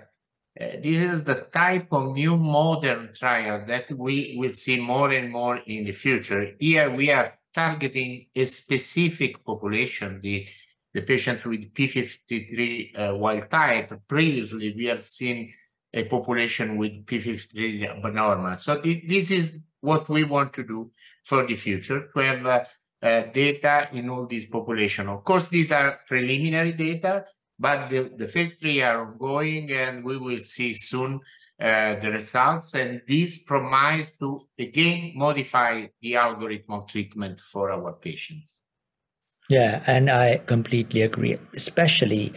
this 0.61 0.99
is 0.99 1.25
the 1.25 1.47
type 1.53 1.89
of 1.91 2.13
new 2.13 2.37
modern 2.37 3.15
trial 3.15 3.65
that 3.67 3.91
we 3.93 4.37
will 4.39 4.53
see 4.53 4.79
more 4.79 5.11
and 5.11 5.33
more 5.33 5.57
in 5.57 5.85
the 5.85 5.93
future. 5.93 6.53
Here 6.59 6.91
we 6.91 7.11
are 7.11 7.33
targeting 7.55 8.27
a 8.35 8.45
specific 8.45 9.43
population, 9.45 10.21
the, 10.23 10.47
the 10.93 11.01
patient 11.01 11.45
with 11.47 11.73
P53 11.73 12.99
uh, 12.99 13.17
wild 13.17 13.49
type. 13.49 13.99
Previously, 14.07 14.75
we 14.77 14.85
have 14.87 15.03
seen 15.03 15.51
a 15.95 16.05
population 16.05 16.77
with 16.77 17.07
P53 17.07 18.05
abnormal. 18.05 18.57
So 18.57 18.81
th 18.81 19.09
this 19.09 19.31
is 19.31 19.61
what 19.81 20.09
we 20.09 20.25
want 20.25 20.53
to 20.53 20.63
do 20.63 20.91
for 21.25 21.47
the 21.47 21.57
future, 21.57 22.09
to 22.13 22.19
have 22.21 22.47
uh, 22.47 22.65
uh, 23.03 23.23
data 23.33 23.89
in 23.93 24.11
all 24.11 24.27
these 24.27 24.47
population. 24.47 25.09
Of 25.09 25.25
course, 25.25 25.49
these 25.49 25.73
are 25.73 26.01
preliminary 26.07 26.75
data, 26.75 27.25
but 27.61 27.91
the, 27.91 28.11
the 28.17 28.27
phase 28.27 28.57
three 28.57 28.81
are 28.81 29.07
ongoing 29.07 29.71
and 29.71 30.03
we 30.03 30.17
will 30.17 30.41
see 30.41 30.73
soon 30.73 31.21
uh, 31.61 32.01
the 32.01 32.11
results. 32.11 32.75
And 32.75 33.03
this 33.07 33.43
promise 33.43 34.17
to 34.17 34.49
again 34.59 35.13
modify 35.15 35.87
the 36.01 36.17
algorithm 36.17 36.73
of 36.73 36.89
treatment 36.89 37.39
for 37.39 37.71
our 37.71 37.93
patients. 37.93 38.65
Yeah, 39.51 39.83
and 39.87 40.09
I 40.09 40.39
completely 40.39 41.03
agree, 41.03 41.37
especially 41.55 42.33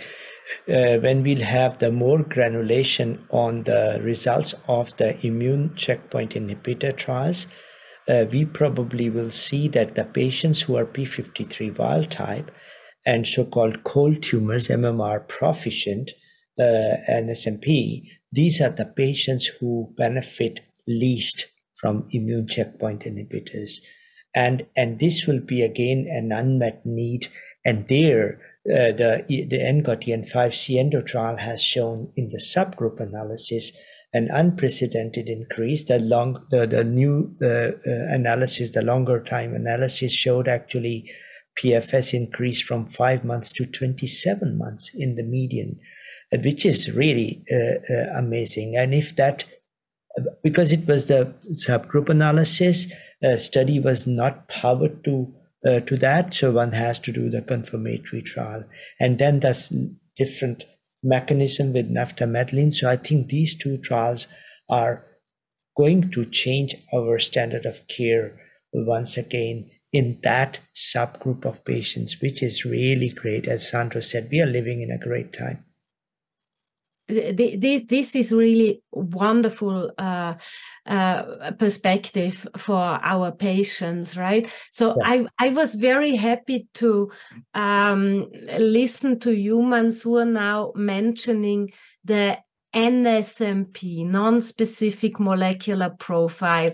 uh, 0.67 0.97
when 0.97 1.23
we'll 1.23 1.43
have 1.43 1.77
the 1.77 1.91
more 1.91 2.23
granulation 2.23 3.25
on 3.29 3.63
the 3.63 4.01
results 4.03 4.55
of 4.67 4.97
the 4.97 5.25
immune 5.25 5.75
checkpoint 5.75 6.31
inhibitor 6.31 6.95
trials. 6.97 7.47
Uh, 8.09 8.25
we 8.29 8.43
probably 8.43 9.09
will 9.09 9.31
see 9.31 9.69
that 9.69 9.95
the 9.95 10.03
patients 10.03 10.61
who 10.61 10.75
are 10.75 10.85
P53 10.85 11.77
wild 11.77 12.11
type 12.11 12.51
and 13.05 13.27
so-called 13.27 13.83
cold 13.83 14.23
tumors, 14.23 14.67
MMR 14.67 15.27
proficient, 15.27 16.11
uh, 16.59 16.97
NSMP, 17.09 18.07
these 18.31 18.61
are 18.61 18.69
the 18.69 18.85
patients 18.85 19.47
who 19.59 19.93
benefit 19.97 20.61
least 20.87 21.47
from 21.75 22.07
immune 22.11 22.47
checkpoint 22.47 23.01
inhibitors. 23.01 23.79
And, 24.35 24.65
and 24.75 24.99
this 24.99 25.27
will 25.27 25.39
be 25.39 25.61
again 25.61 26.07
an 26.09 26.31
unmet 26.31 26.85
need. 26.85 27.27
And 27.65 27.87
there, 27.87 28.39
uh, 28.65 28.91
the, 28.93 29.25
the 29.27 29.59
ENGOT-EN5 29.59 30.53
SIENDO 30.53 31.05
trial 31.05 31.37
has 31.37 31.61
shown 31.61 32.11
in 32.15 32.29
the 32.29 32.37
subgroup 32.37 32.99
analysis 32.99 33.71
an 34.13 34.29
unprecedented 34.31 35.27
increase. 35.27 35.83
The 35.85 35.99
long, 35.99 36.45
the, 36.49 36.65
the 36.65 36.83
new 36.83 37.35
uh, 37.41 37.47
uh, 37.47 37.71
analysis, 37.85 38.71
the 38.71 38.81
longer 38.81 39.21
time 39.21 39.53
analysis 39.53 40.13
showed 40.13 40.47
actually 40.47 41.11
PFS 41.61 42.13
increased 42.13 42.63
from 42.63 42.87
five 42.87 43.23
months 43.23 43.51
to 43.53 43.65
27 43.65 44.57
months 44.57 44.91
in 44.93 45.15
the 45.15 45.23
median, 45.23 45.79
uh, 46.33 46.37
which 46.43 46.65
is 46.65 46.91
really 46.91 47.43
uh, 47.51 47.93
uh, 47.93 48.17
amazing. 48.17 48.75
And 48.75 48.93
if 48.93 49.15
that, 49.15 49.45
because 50.43 50.71
it 50.71 50.87
was 50.87 51.07
the 51.07 51.33
subgroup 51.51 52.09
analysis, 52.09 52.91
uh, 53.23 53.37
study 53.37 53.79
was 53.79 54.07
not 54.07 54.47
powered 54.47 55.03
to 55.05 55.33
uh, 55.65 55.79
to 55.79 55.95
that, 55.95 56.33
so 56.33 56.51
one 56.51 56.73
has 56.73 56.99
to 56.99 57.13
do 57.13 57.29
the 57.29 57.41
confirmatory 57.41 58.21
trial, 58.21 58.65
and 58.99 59.17
then 59.17 59.39
that's 59.39 59.73
different 60.17 60.65
mechanism 61.01 61.71
with 61.71 61.89
navtemadlin. 61.89 62.73
So 62.73 62.89
I 62.89 62.97
think 62.97 63.29
these 63.29 63.55
two 63.55 63.77
trials 63.77 64.27
are 64.69 65.05
going 65.77 66.11
to 66.11 66.25
change 66.25 66.75
our 66.93 67.19
standard 67.19 67.65
of 67.65 67.87
care 67.87 68.37
once 68.73 69.17
again 69.17 69.69
in 69.93 70.17
that 70.23 70.59
subgroup 70.75 71.45
of 71.45 71.63
patients, 71.63 72.19
which 72.19 72.41
is 72.41 72.65
really 72.65 73.09
great. 73.09 73.47
As 73.47 73.69
Sandro 73.69 74.01
said, 74.01 74.27
we 74.31 74.41
are 74.41 74.47
living 74.47 74.81
in 74.81 74.89
a 74.91 74.97
great 74.97 75.31
time. 75.31 75.63
This 77.07 77.83
this 77.83 78.15
is 78.15 78.31
really 78.31 78.81
wonderful 78.91 79.91
uh, 79.97 80.35
uh, 80.85 81.51
perspective 81.59 82.47
for 82.57 82.77
our 82.77 83.31
patients, 83.33 84.15
right? 84.15 84.49
So 84.71 84.95
yeah. 84.97 85.09
I 85.09 85.27
I 85.37 85.49
was 85.49 85.75
very 85.75 86.15
happy 86.15 86.67
to 86.75 87.11
um, 87.53 88.31
listen 88.57 89.19
to 89.19 89.33
you, 89.33 89.61
Mansoor, 89.61 90.23
now 90.23 90.71
mentioning 90.75 91.73
the 92.05 92.37
NSMP, 92.73 94.07
non-specific 94.07 95.19
molecular 95.19 95.91
profile 95.99 96.71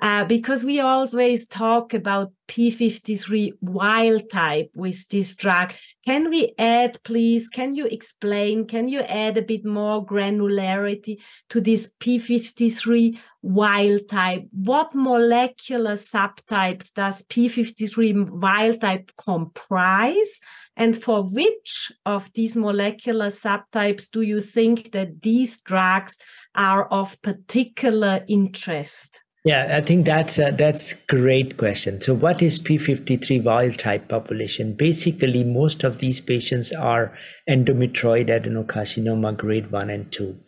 uh, 0.00 0.24
because 0.24 0.64
we 0.64 0.80
always 0.80 1.46
talk 1.46 1.92
about 1.92 2.32
P53 2.48 3.52
wild 3.60 4.28
type 4.30 4.70
with 4.74 5.08
this 5.08 5.36
drug. 5.36 5.72
Can 6.04 6.30
we 6.30 6.52
add, 6.58 6.98
please? 7.04 7.48
Can 7.48 7.74
you 7.74 7.86
explain? 7.86 8.66
Can 8.66 8.88
you 8.88 9.00
add 9.00 9.36
a 9.36 9.42
bit 9.42 9.64
more 9.64 10.04
granularity 10.04 11.22
to 11.50 11.60
this 11.60 11.90
P53 12.00 13.18
wild 13.42 14.08
type? 14.08 14.48
What 14.50 14.94
molecular 14.94 15.94
subtypes 15.94 16.92
does 16.92 17.22
P53 17.22 18.30
wild 18.30 18.80
type 18.80 19.12
comprise? 19.16 20.40
And 20.76 21.00
for 21.00 21.22
which 21.22 21.92
of 22.06 22.32
these 22.32 22.56
molecular 22.56 23.28
subtypes 23.28 24.10
do 24.10 24.22
you 24.22 24.40
think 24.40 24.92
that 24.92 25.22
these 25.22 25.60
drugs 25.60 26.16
are 26.54 26.88
of 26.88 27.20
particular 27.22 28.24
interest? 28.28 29.20
Yeah, 29.42 29.74
I 29.74 29.80
think 29.80 30.04
that's 30.04 30.38
a, 30.38 30.50
that's 30.50 30.92
great 31.08 31.56
question. 31.56 32.02
So, 32.02 32.12
what 32.12 32.42
is 32.42 32.58
P53 32.58 33.42
wild 33.42 33.78
type 33.78 34.08
population? 34.08 34.74
Basically, 34.74 35.44
most 35.44 35.82
of 35.82 35.96
these 35.96 36.20
patients 36.20 36.72
are 36.72 37.16
endometrioid 37.48 38.28
adenocarcinoma 38.28 39.34
grade 39.38 39.70
one 39.70 39.88
and 39.88 40.12
two. 40.12 40.38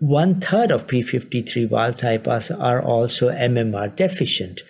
One 0.00 0.40
third 0.40 0.72
of 0.72 0.88
P53 0.88 1.70
wild 1.70 1.98
type 1.98 2.26
are 2.26 2.82
also 2.82 3.30
MMR 3.30 3.94
deficient. 3.94 4.62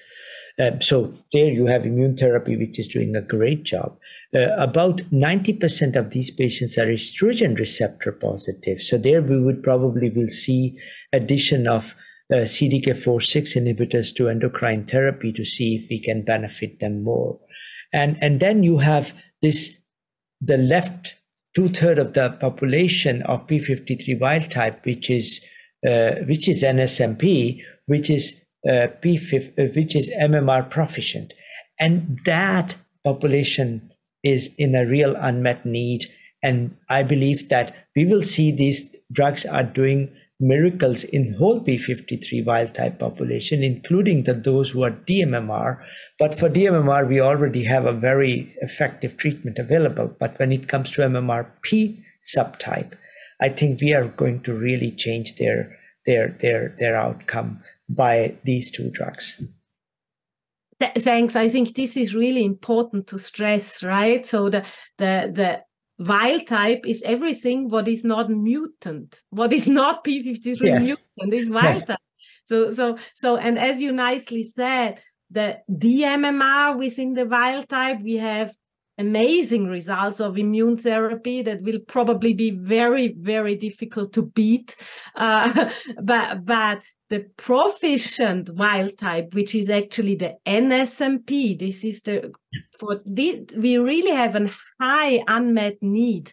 Uh, 0.58 0.78
so 0.80 1.14
there 1.32 1.50
you 1.50 1.66
have 1.66 1.86
immune 1.86 2.16
therapy, 2.16 2.56
which 2.56 2.78
is 2.78 2.86
doing 2.86 3.16
a 3.16 3.22
great 3.22 3.64
job. 3.64 3.96
Uh, 4.34 4.54
about 4.58 4.98
90% 5.10 5.96
of 5.96 6.10
these 6.10 6.30
patients 6.30 6.78
are 6.78 6.86
estrogen 6.86 7.58
receptor 7.58 8.12
positive. 8.12 8.80
So 8.80 8.98
there 8.98 9.22
we 9.22 9.40
would 9.40 9.62
probably 9.62 10.10
will 10.10 10.28
see 10.28 10.78
addition 11.12 11.66
of 11.66 11.96
uh, 12.32 12.36
CDK4/6 12.36 13.56
inhibitors 13.56 14.14
to 14.16 14.28
endocrine 14.28 14.86
therapy 14.86 15.32
to 15.32 15.44
see 15.44 15.76
if 15.76 15.86
we 15.90 16.00
can 16.00 16.24
benefit 16.24 16.80
them 16.80 17.02
more. 17.02 17.40
And, 17.92 18.16
and 18.20 18.40
then 18.40 18.62
you 18.62 18.78
have 18.78 19.14
this, 19.42 19.78
the 20.40 20.58
left 20.58 21.14
two 21.54 21.68
third 21.68 21.98
of 21.98 22.14
the 22.14 22.30
population 22.30 23.22
of 23.22 23.46
P53 23.46 24.18
wild 24.18 24.50
type, 24.50 24.84
which 24.84 25.08
is, 25.08 25.44
uh, 25.86 26.16
which 26.26 26.48
is 26.48 26.62
NSMP, 26.62 27.62
which 27.86 28.10
is 28.10 28.42
uh, 28.68 28.88
P5, 29.02 29.50
uh, 29.58 29.72
which 29.74 29.94
is 29.94 30.10
MMR 30.18 30.68
proficient. 30.68 31.34
And 31.78 32.20
that 32.24 32.76
population 33.04 33.92
is 34.22 34.54
in 34.58 34.74
a 34.74 34.86
real 34.86 35.14
unmet 35.16 35.64
need. 35.66 36.06
And 36.42 36.76
I 36.88 37.02
believe 37.02 37.48
that 37.50 37.74
we 37.94 38.04
will 38.04 38.22
see 38.22 38.50
these 38.50 38.96
drugs 39.12 39.46
are 39.46 39.62
doing 39.62 40.14
miracles 40.40 41.04
in 41.04 41.34
whole 41.34 41.60
P53 41.60 42.44
wild 42.44 42.74
type 42.74 42.98
population, 42.98 43.62
including 43.62 44.24
the, 44.24 44.34
those 44.34 44.70
who 44.70 44.82
are 44.82 44.90
DMMR. 44.90 45.82
But 46.18 46.38
for 46.38 46.48
DMMR, 46.48 47.08
we 47.08 47.20
already 47.20 47.64
have 47.64 47.86
a 47.86 47.92
very 47.92 48.54
effective 48.60 49.16
treatment 49.16 49.58
available. 49.58 50.14
But 50.18 50.38
when 50.38 50.52
it 50.52 50.68
comes 50.68 50.90
to 50.92 51.02
MMRP 51.02 52.02
subtype, 52.24 52.92
I 53.40 53.48
think 53.48 53.80
we 53.80 53.94
are 53.94 54.08
going 54.08 54.42
to 54.42 54.54
really 54.54 54.90
change 54.90 55.36
their 55.36 55.76
their 56.06 56.36
their 56.40 56.74
their 56.78 56.96
outcome 56.96 57.62
by 57.88 58.36
these 58.44 58.70
two 58.70 58.90
drugs. 58.90 59.42
Th- 60.80 60.92
thanks. 60.98 61.36
I 61.36 61.48
think 61.48 61.74
this 61.74 61.96
is 61.96 62.14
really 62.14 62.44
important 62.44 63.06
to 63.08 63.18
stress, 63.18 63.82
right? 63.82 64.26
So 64.26 64.48
the 64.48 64.64
the 64.98 65.30
the 65.32 65.63
wild 65.98 66.46
type 66.46 66.86
is 66.86 67.02
everything 67.02 67.70
what 67.70 67.86
is 67.86 68.04
not 68.04 68.28
mutant 68.28 69.22
what 69.30 69.52
is 69.52 69.68
not 69.68 70.04
p53 70.04 70.60
yes. 70.60 71.10
mutant 71.16 71.34
is 71.34 71.50
wild 71.50 71.76
yes. 71.76 71.86
type 71.86 71.98
so 72.44 72.70
so 72.70 72.98
so 73.14 73.36
and 73.36 73.58
as 73.58 73.80
you 73.80 73.92
nicely 73.92 74.42
said 74.42 75.00
the 75.30 75.58
dmmr 75.70 76.76
within 76.76 77.14
the 77.14 77.26
wild 77.26 77.68
type 77.68 78.00
we 78.02 78.14
have 78.14 78.52
amazing 78.98 79.66
results 79.66 80.20
of 80.20 80.38
immune 80.38 80.76
therapy 80.76 81.42
that 81.42 81.62
will 81.62 81.80
probably 81.88 82.32
be 82.32 82.50
very 82.50 83.08
very 83.18 83.56
difficult 83.56 84.12
to 84.12 84.22
beat 84.22 84.76
uh, 85.16 85.70
but 86.02 86.44
but 86.44 86.82
the 87.10 87.20
proficient 87.36 88.50
wild 88.54 88.96
type, 88.98 89.34
which 89.34 89.54
is 89.54 89.68
actually 89.68 90.16
the 90.16 90.34
NSMP. 90.46 91.58
This 91.58 91.84
is 91.84 92.00
the 92.00 92.32
for 92.78 93.02
the, 93.04 93.46
we 93.56 93.76
really 93.78 94.10
have 94.10 94.34
a 94.34 94.50
high 94.80 95.22
unmet 95.28 95.76
need 95.82 96.32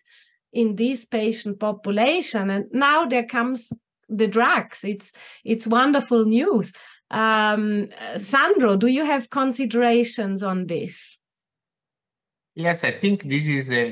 in 0.53 0.75
this 0.75 1.05
patient 1.05 1.59
population, 1.59 2.49
and 2.49 2.65
now 2.71 3.05
there 3.05 3.25
comes 3.25 3.71
the 4.09 4.27
drugs. 4.27 4.83
It's 4.83 5.11
it's 5.43 5.67
wonderful 5.67 6.25
news. 6.25 6.73
Um, 7.11 7.89
Sandro, 8.15 8.77
do 8.77 8.87
you 8.87 9.05
have 9.05 9.29
considerations 9.29 10.41
on 10.41 10.67
this? 10.67 11.17
Yes, 12.61 12.83
I 12.83 12.91
think 12.91 13.23
this 13.23 13.47
is 13.47 13.71
a, 13.71 13.85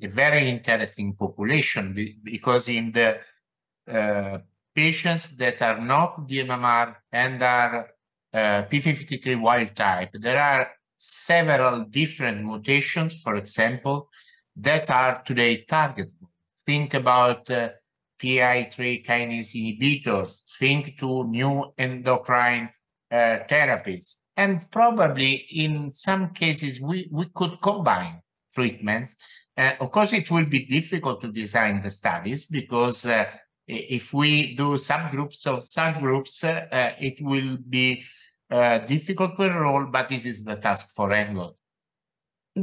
a 0.00 0.06
very 0.06 0.48
interesting 0.48 1.14
population 1.14 1.84
because 2.22 2.68
in 2.68 2.92
the 2.92 3.18
uh, 3.90 4.38
patients 4.72 5.30
that 5.36 5.60
are 5.60 5.80
not 5.80 6.28
DMMR 6.28 6.94
and 7.10 7.42
are 7.42 7.90
uh, 8.32 8.62
P53 8.70 9.40
wild 9.40 9.74
type, 9.74 10.10
there 10.14 10.40
are 10.40 10.68
several 10.96 11.86
different 11.86 12.44
mutations, 12.44 13.20
for 13.22 13.34
example, 13.34 14.08
that 14.54 14.88
are 14.88 15.22
today 15.24 15.64
targeted. 15.64 16.12
Think 16.64 16.94
about 16.94 17.50
uh, 17.50 17.70
PI3 18.22 19.04
kinase 19.04 19.56
inhibitors, 19.56 20.42
think 20.60 20.96
to 21.00 21.24
new 21.24 21.72
endocrine 21.76 22.70
uh, 23.10 23.38
therapies. 23.50 24.25
And 24.36 24.70
probably 24.70 25.46
in 25.50 25.90
some 25.90 26.30
cases, 26.30 26.80
we, 26.80 27.08
we 27.10 27.26
could 27.34 27.60
combine 27.60 28.20
treatments. 28.54 29.16
Uh, 29.56 29.72
of 29.80 29.90
course, 29.90 30.12
it 30.12 30.30
will 30.30 30.44
be 30.44 30.66
difficult 30.66 31.22
to 31.22 31.32
design 31.32 31.82
the 31.82 31.90
studies 31.90 32.46
because 32.46 33.06
uh, 33.06 33.24
if 33.66 34.12
we 34.12 34.54
do 34.54 34.74
subgroups 34.74 35.46
of 35.46 35.60
subgroups, 35.60 36.44
uh, 36.44 36.92
it 37.00 37.16
will 37.20 37.56
be 37.68 38.04
uh, 38.50 38.78
difficult 38.78 39.36
to 39.36 39.44
enroll, 39.44 39.86
but 39.86 40.08
this 40.08 40.26
is 40.26 40.44
the 40.44 40.56
task 40.56 40.94
for 40.94 41.10
ENGOT. 41.10 41.54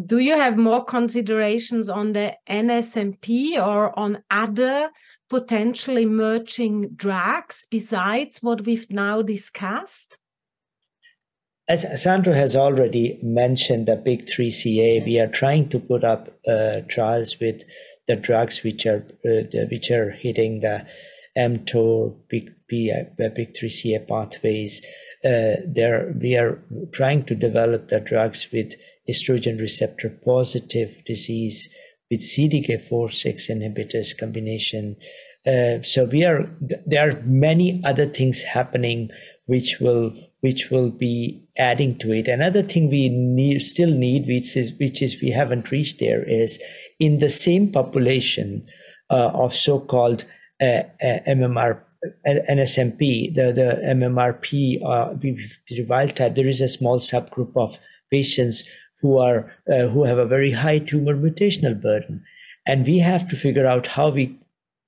Do 0.06 0.18
you 0.18 0.36
have 0.36 0.58
more 0.58 0.84
considerations 0.84 1.88
on 1.88 2.14
the 2.14 2.34
NSMP 2.50 3.56
or 3.58 3.98
on 3.98 4.24
other 4.32 4.90
potential 5.30 5.98
emerging 5.98 6.96
drugs 6.96 7.68
besides 7.70 8.42
what 8.42 8.66
we've 8.66 8.90
now 8.90 9.22
discussed? 9.22 10.18
As 11.70 12.02
Sandro 12.02 12.34
has 12.34 12.58
already 12.58 13.20
mentioned, 13.24 13.86
the 13.86 13.96
PIK3CA, 13.96 15.06
we 15.06 15.18
are 15.20 15.28
trying 15.28 15.70
to 15.70 15.80
put 15.80 16.04
up 16.04 16.38
uh, 16.46 16.82
trials 16.90 17.40
with 17.40 17.64
the 18.06 18.18
drugs 18.18 18.64
which 18.64 18.86
are 18.86 19.06
uh, 19.26 19.48
the, 19.50 19.68
which 19.72 19.90
are 19.90 20.12
hitting 20.12 20.60
the 20.60 20.86
mTOR, 21.38 22.18
big 22.28 22.50
uh, 22.50 23.08
PIK3CA 23.18 24.06
pathways. 24.08 24.86
Uh, 25.24 25.64
there 25.66 26.14
we 26.20 26.36
are 26.36 26.62
trying 26.92 27.24
to 27.24 27.36
develop 27.36 27.88
the 27.88 28.02
drugs 28.02 28.50
with 28.52 28.74
estrogen 29.10 29.58
receptor 29.60 30.10
positive 30.10 31.02
disease 31.06 31.70
with 32.12 32.20
CDK4/6 32.20 33.50
inhibitors 33.50 34.18
combination. 34.18 34.98
Uh, 35.46 35.82
so 35.82 36.04
we 36.04 36.26
are 36.26 36.50
there 36.86 37.10
are 37.10 37.22
many 37.22 37.82
other 37.86 38.06
things 38.06 38.44
happening 38.44 39.10
which 39.46 39.80
will 39.80 40.14
which 40.42 40.70
will 40.70 40.90
be 40.90 41.43
adding 41.58 41.98
to 42.00 42.12
it. 42.12 42.28
Another 42.28 42.62
thing 42.62 42.90
we 42.90 43.10
need 43.10 43.62
still 43.62 43.92
need, 43.92 44.28
which 44.28 44.56
is 44.58 44.74
which 44.80 45.02
is 45.02 45.22
we 45.22 45.30
haven't 45.30 45.72
reached 45.72 46.00
there, 46.00 46.24
is 46.24 46.62
in 47.00 47.20
the 47.20 47.30
same 47.30 47.72
population 47.72 48.66
uh, 49.10 49.32
of 49.34 49.54
so-called 49.54 50.26
uh, 50.62 50.84
uh, 51.02 51.20
MMR 51.28 51.82
NSMP, 52.26 53.34
the 53.34 53.54
the 53.54 53.82
MMRP 53.86 54.82
uh, 54.84 55.14
wild 55.88 56.16
type, 56.16 56.36
there 56.36 56.48
is 56.48 56.62
a 56.62 56.68
small 56.68 57.00
subgroup 57.00 57.56
of 57.56 57.80
patients 58.12 58.66
who 59.00 59.18
are 59.18 59.54
uh, 59.72 59.88
who 59.88 60.04
have 60.04 60.18
a 60.18 60.26
very 60.26 60.52
high 60.52 60.80
tumor 60.80 61.16
mutational 61.16 61.80
burden, 61.80 62.24
and 62.66 62.86
we 62.86 63.00
have 63.00 63.28
to 63.30 63.36
figure 63.36 63.66
out 63.66 63.88
how 63.88 64.10
we 64.10 64.38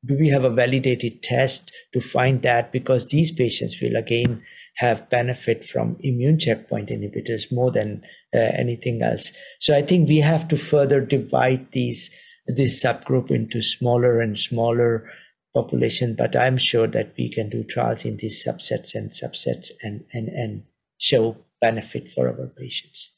do 0.05 0.17
we 0.17 0.29
have 0.29 0.43
a 0.43 0.49
validated 0.49 1.23
test 1.23 1.71
to 1.93 1.99
find 1.99 2.41
that 2.41 2.71
because 2.71 3.07
these 3.07 3.31
patients 3.31 3.81
will 3.81 3.95
again 3.95 4.41
have 4.77 5.09
benefit 5.09 5.63
from 5.63 5.97
immune 6.01 6.37
checkpoint 6.39 6.89
inhibitors 6.89 7.51
more 7.51 7.71
than 7.71 8.03
uh, 8.33 8.39
anything 8.39 9.01
else. 9.01 9.31
So 9.59 9.75
I 9.75 9.81
think 9.81 10.09
we 10.09 10.17
have 10.17 10.47
to 10.49 10.57
further 10.57 11.01
divide 11.01 11.71
these 11.71 12.09
this 12.47 12.83
subgroup 12.83 13.31
into 13.31 13.61
smaller 13.61 14.21
and 14.21 14.37
smaller 14.37 15.09
population. 15.53 16.15
But 16.15 16.35
I'm 16.35 16.57
sure 16.57 16.87
that 16.87 17.13
we 17.17 17.29
can 17.29 17.49
do 17.49 17.63
trials 17.63 18.05
in 18.05 18.17
these 18.17 18.45
subsets 18.45 18.93
and 18.93 19.11
subsets 19.11 19.69
and 19.81 20.03
and 20.13 20.27
and 20.29 20.63
show 20.97 21.37
benefit 21.61 22.07
for 22.09 22.27
our 22.27 22.47
patients. 22.47 23.11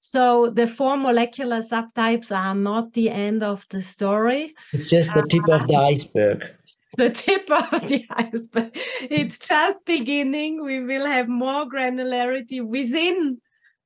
So 0.00 0.50
the 0.50 0.66
four 0.66 0.96
molecular 0.96 1.60
subtypes 1.60 2.30
are 2.30 2.54
not 2.54 2.92
the 2.92 3.10
end 3.10 3.42
of 3.42 3.66
the 3.70 3.82
story. 3.82 4.54
It's 4.72 4.90
just 4.90 5.14
the 5.14 5.26
tip 5.28 5.48
of 5.48 5.66
the 5.66 5.76
iceberg. 5.76 6.44
The 6.96 7.10
tip 7.10 7.50
of 7.50 7.70
the 7.88 8.04
iceberg. 8.10 8.70
It's 9.02 9.38
just 9.38 9.84
beginning. 9.84 10.64
We 10.64 10.80
will 10.84 11.06
have 11.06 11.28
more 11.28 11.66
granularity 11.66 12.64
within 12.64 13.40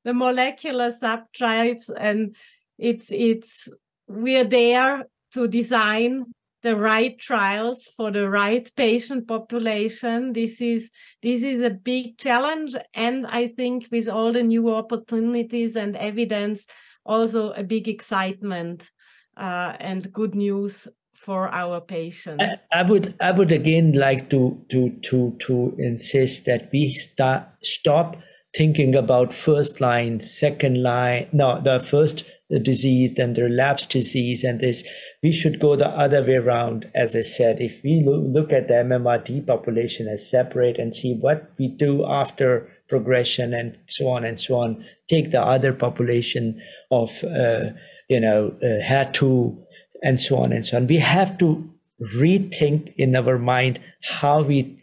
the 0.05 0.15
molecular 0.15 0.91
subtypes, 0.91 1.91
and 1.97 2.37
it's 2.79 3.11
it's 3.11 3.69
we're 4.07 4.45
there 4.45 5.05
to 5.33 5.49
design 5.49 6.25
the 6.63 6.77
right 6.77 7.19
trials 7.19 7.85
for 7.97 8.11
the 8.11 8.29
right 8.29 8.71
patient 8.77 9.29
population 9.29 10.33
this 10.33 10.61
is 10.61 10.91
this 11.23 11.43
is 11.43 11.63
a 11.63 11.71
big 11.71 12.19
challenge 12.19 12.75
and 12.95 13.27
i 13.29 13.47
think 13.47 13.87
with 13.93 14.09
all 14.09 14.33
the 14.33 14.43
new 14.43 14.75
opportunities 14.75 15.77
and 15.77 15.97
evidence 15.97 16.67
also 17.05 17.53
a 17.53 17.63
big 17.63 17.87
excitement 17.87 18.91
uh, 19.37 19.73
and 19.79 20.13
good 20.13 20.35
news 20.35 20.89
for 21.21 21.49
our 21.49 21.81
patients 21.81 22.43
I, 22.73 22.81
I, 22.81 22.83
would 22.83 23.15
i 23.21 23.31
would 23.31 23.53
again 23.53 23.93
like 23.93 24.31
to 24.31 24.65
to 24.71 24.91
to 25.03 25.37
to 25.41 25.75
insist 25.79 26.47
that 26.47 26.71
we 26.73 26.93
start 26.93 27.45
stop 27.63 28.17
thinking 28.57 28.95
about 28.95 29.35
first 29.35 29.81
line 29.81 30.21
second 30.21 30.83
line 30.83 31.29
no 31.33 31.61
the 31.61 31.81
first 31.81 32.25
disease, 32.59 33.15
then 33.15 33.35
the 33.35 33.43
relapse 33.43 33.85
disease, 33.85 34.43
and 34.43 34.61
this. 34.61 34.87
We 35.23 35.33
should 35.33 35.61
go 35.61 35.77
the 35.77 35.89
other 35.89 36.23
way 36.23 36.37
around. 36.37 36.91
As 36.95 37.15
I 37.15 37.21
said, 37.21 37.61
if 37.61 37.83
we 37.85 38.03
look 38.03 38.53
at 38.53 38.69
the 38.69 38.75
MMRD 38.75 39.47
population 39.47 40.09
as 40.09 40.31
separate 40.31 40.79
and 40.79 40.95
see 40.95 41.15
what 41.15 41.51
we 41.59 41.69
do 41.69 42.07
after 42.07 42.71
progression 42.89 43.53
and 43.53 43.79
so 43.87 44.09
on 44.09 44.25
and 44.25 44.41
so 44.41 44.57
on, 44.57 44.85
take 45.09 45.31
the 45.31 45.43
other 45.43 45.75
population 45.75 46.63
of, 46.91 47.23
uh, 47.25 47.71
you 48.09 48.21
know, 48.21 48.57
uh, 48.63 48.83
HER2 48.83 49.63
and 50.03 50.21
so 50.21 50.39
on 50.39 50.53
and 50.53 50.65
so 50.65 50.77
on. 50.77 50.87
We 50.87 50.97
have 50.97 51.39
to 51.39 51.69
rethink 52.15 52.95
in 52.97 53.17
our 53.17 53.39
mind 53.39 53.81
how 54.03 54.43
we 54.43 54.81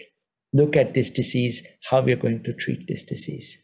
look 0.53 0.76
at 0.76 0.93
this 0.93 1.09
disease, 1.09 1.66
how 1.89 2.01
we're 2.01 2.16
going 2.16 2.43
to 2.43 2.53
treat 2.53 2.88
this 2.88 3.03
disease. 3.03 3.61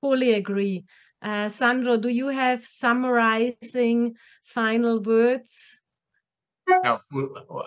Fully 0.00 0.32
agree. 0.32 0.84
Uh, 1.22 1.48
Sandro, 1.48 1.96
do 1.96 2.08
you 2.08 2.28
have 2.28 2.64
summarizing 2.64 4.14
final 4.42 5.00
words? 5.00 5.80
No, 6.66 6.98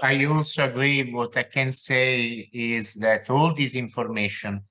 I 0.01 0.25
also 0.25 0.65
agree. 0.65 1.11
What 1.11 1.37
I 1.37 1.43
can 1.43 1.71
say 1.71 2.49
is 2.53 2.95
that 2.95 3.29
all 3.29 3.53
this 3.53 3.75
information 3.75 4.61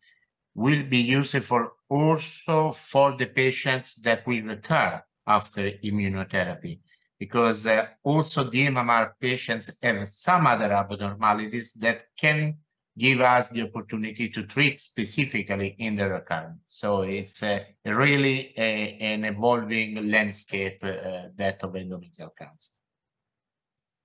will 0.54 0.82
be 0.84 0.98
useful 0.98 1.68
also 1.88 2.72
for 2.72 3.16
the 3.16 3.26
patients 3.26 3.96
that 3.96 4.26
will 4.26 4.42
recur 4.42 5.02
after 5.26 5.70
immunotherapy, 5.84 6.80
because 7.18 7.66
uh, 7.66 7.86
also 8.02 8.44
the 8.44 8.66
MMR 8.66 9.12
patients 9.20 9.70
have 9.82 10.08
some 10.08 10.46
other 10.46 10.72
abnormalities 10.72 11.72
that 11.74 12.04
can 12.18 12.56
give 12.98 13.20
us 13.20 13.50
the 13.50 13.62
opportunity 13.62 14.28
to 14.30 14.44
treat 14.44 14.80
specifically 14.80 15.76
in 15.78 15.96
the 15.96 16.08
recurrence. 16.08 16.60
So 16.64 17.02
it's 17.02 17.42
uh, 17.42 17.62
really 17.84 18.54
a, 18.56 18.96
an 19.00 19.24
evolving 19.24 20.10
landscape, 20.10 20.78
uh, 20.82 21.28
that 21.36 21.62
of 21.62 21.72
endometrial 21.74 22.30
cancer. 22.36 22.72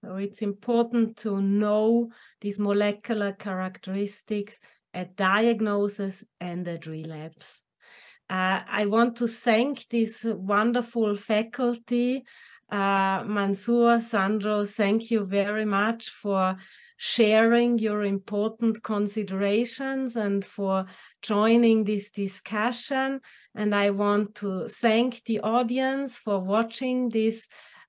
So 0.03 0.15
it's 0.15 0.41
important 0.41 1.17
to 1.17 1.41
know 1.41 2.11
these 2.41 2.59
molecular 2.59 3.33
characteristics 3.33 4.57
at 4.93 5.15
diagnosis 5.15 6.23
and 6.39 6.67
at 6.67 6.85
relapse. 6.87 7.61
Uh, 8.29 8.61
I 8.67 8.85
want 8.87 9.17
to 9.17 9.27
thank 9.27 9.87
this 9.89 10.23
wonderful 10.23 11.15
faculty. 11.15 12.23
Uh, 12.71 13.21
Mansoor, 13.25 13.99
Sandro, 13.99 14.63
thank 14.65 15.11
you 15.11 15.25
very 15.25 15.65
much 15.65 16.09
for 16.09 16.55
sharing 16.95 17.77
your 17.79 18.03
important 18.03 18.81
considerations 18.81 20.15
and 20.15 20.45
for 20.45 20.85
joining 21.21 21.83
this 21.83 22.11
discussion. 22.11 23.19
And 23.55 23.75
I 23.75 23.89
want 23.89 24.35
to 24.35 24.69
thank 24.69 25.21
the 25.25 25.41
audience 25.41 26.17
for 26.17 26.39
watching 26.39 27.09
this 27.09 27.45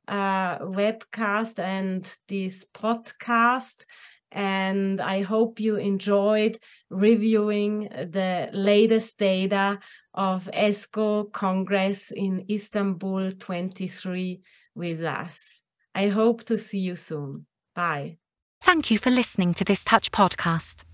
uh, 0.08 0.58
webcast 0.58 1.60
and 1.60 2.10
this 2.26 2.64
podcast. 2.74 3.84
And 4.32 5.00
I 5.00 5.20
hope 5.20 5.60
you 5.60 5.76
enjoyed 5.76 6.58
reviewing 6.90 7.80
the 7.90 8.48
latest 8.52 9.18
data 9.18 9.78
of 10.14 10.48
ESGO 10.52 11.30
Congress 11.30 12.10
in 12.10 12.46
Istanbul 12.50 13.32
23 13.38 14.40
with 14.74 15.02
us. 15.02 15.60
I 15.94 16.08
hope 16.08 16.44
to 16.44 16.56
see 16.58 16.78
you 16.78 16.96
soon. 16.96 17.44
Bye. 17.74 18.16
Thank 18.62 18.90
you 18.90 18.96
for 18.98 19.10
listening 19.10 19.52
to 19.54 19.64
this 19.64 19.84
Touch 19.84 20.12
podcast. 20.12 20.84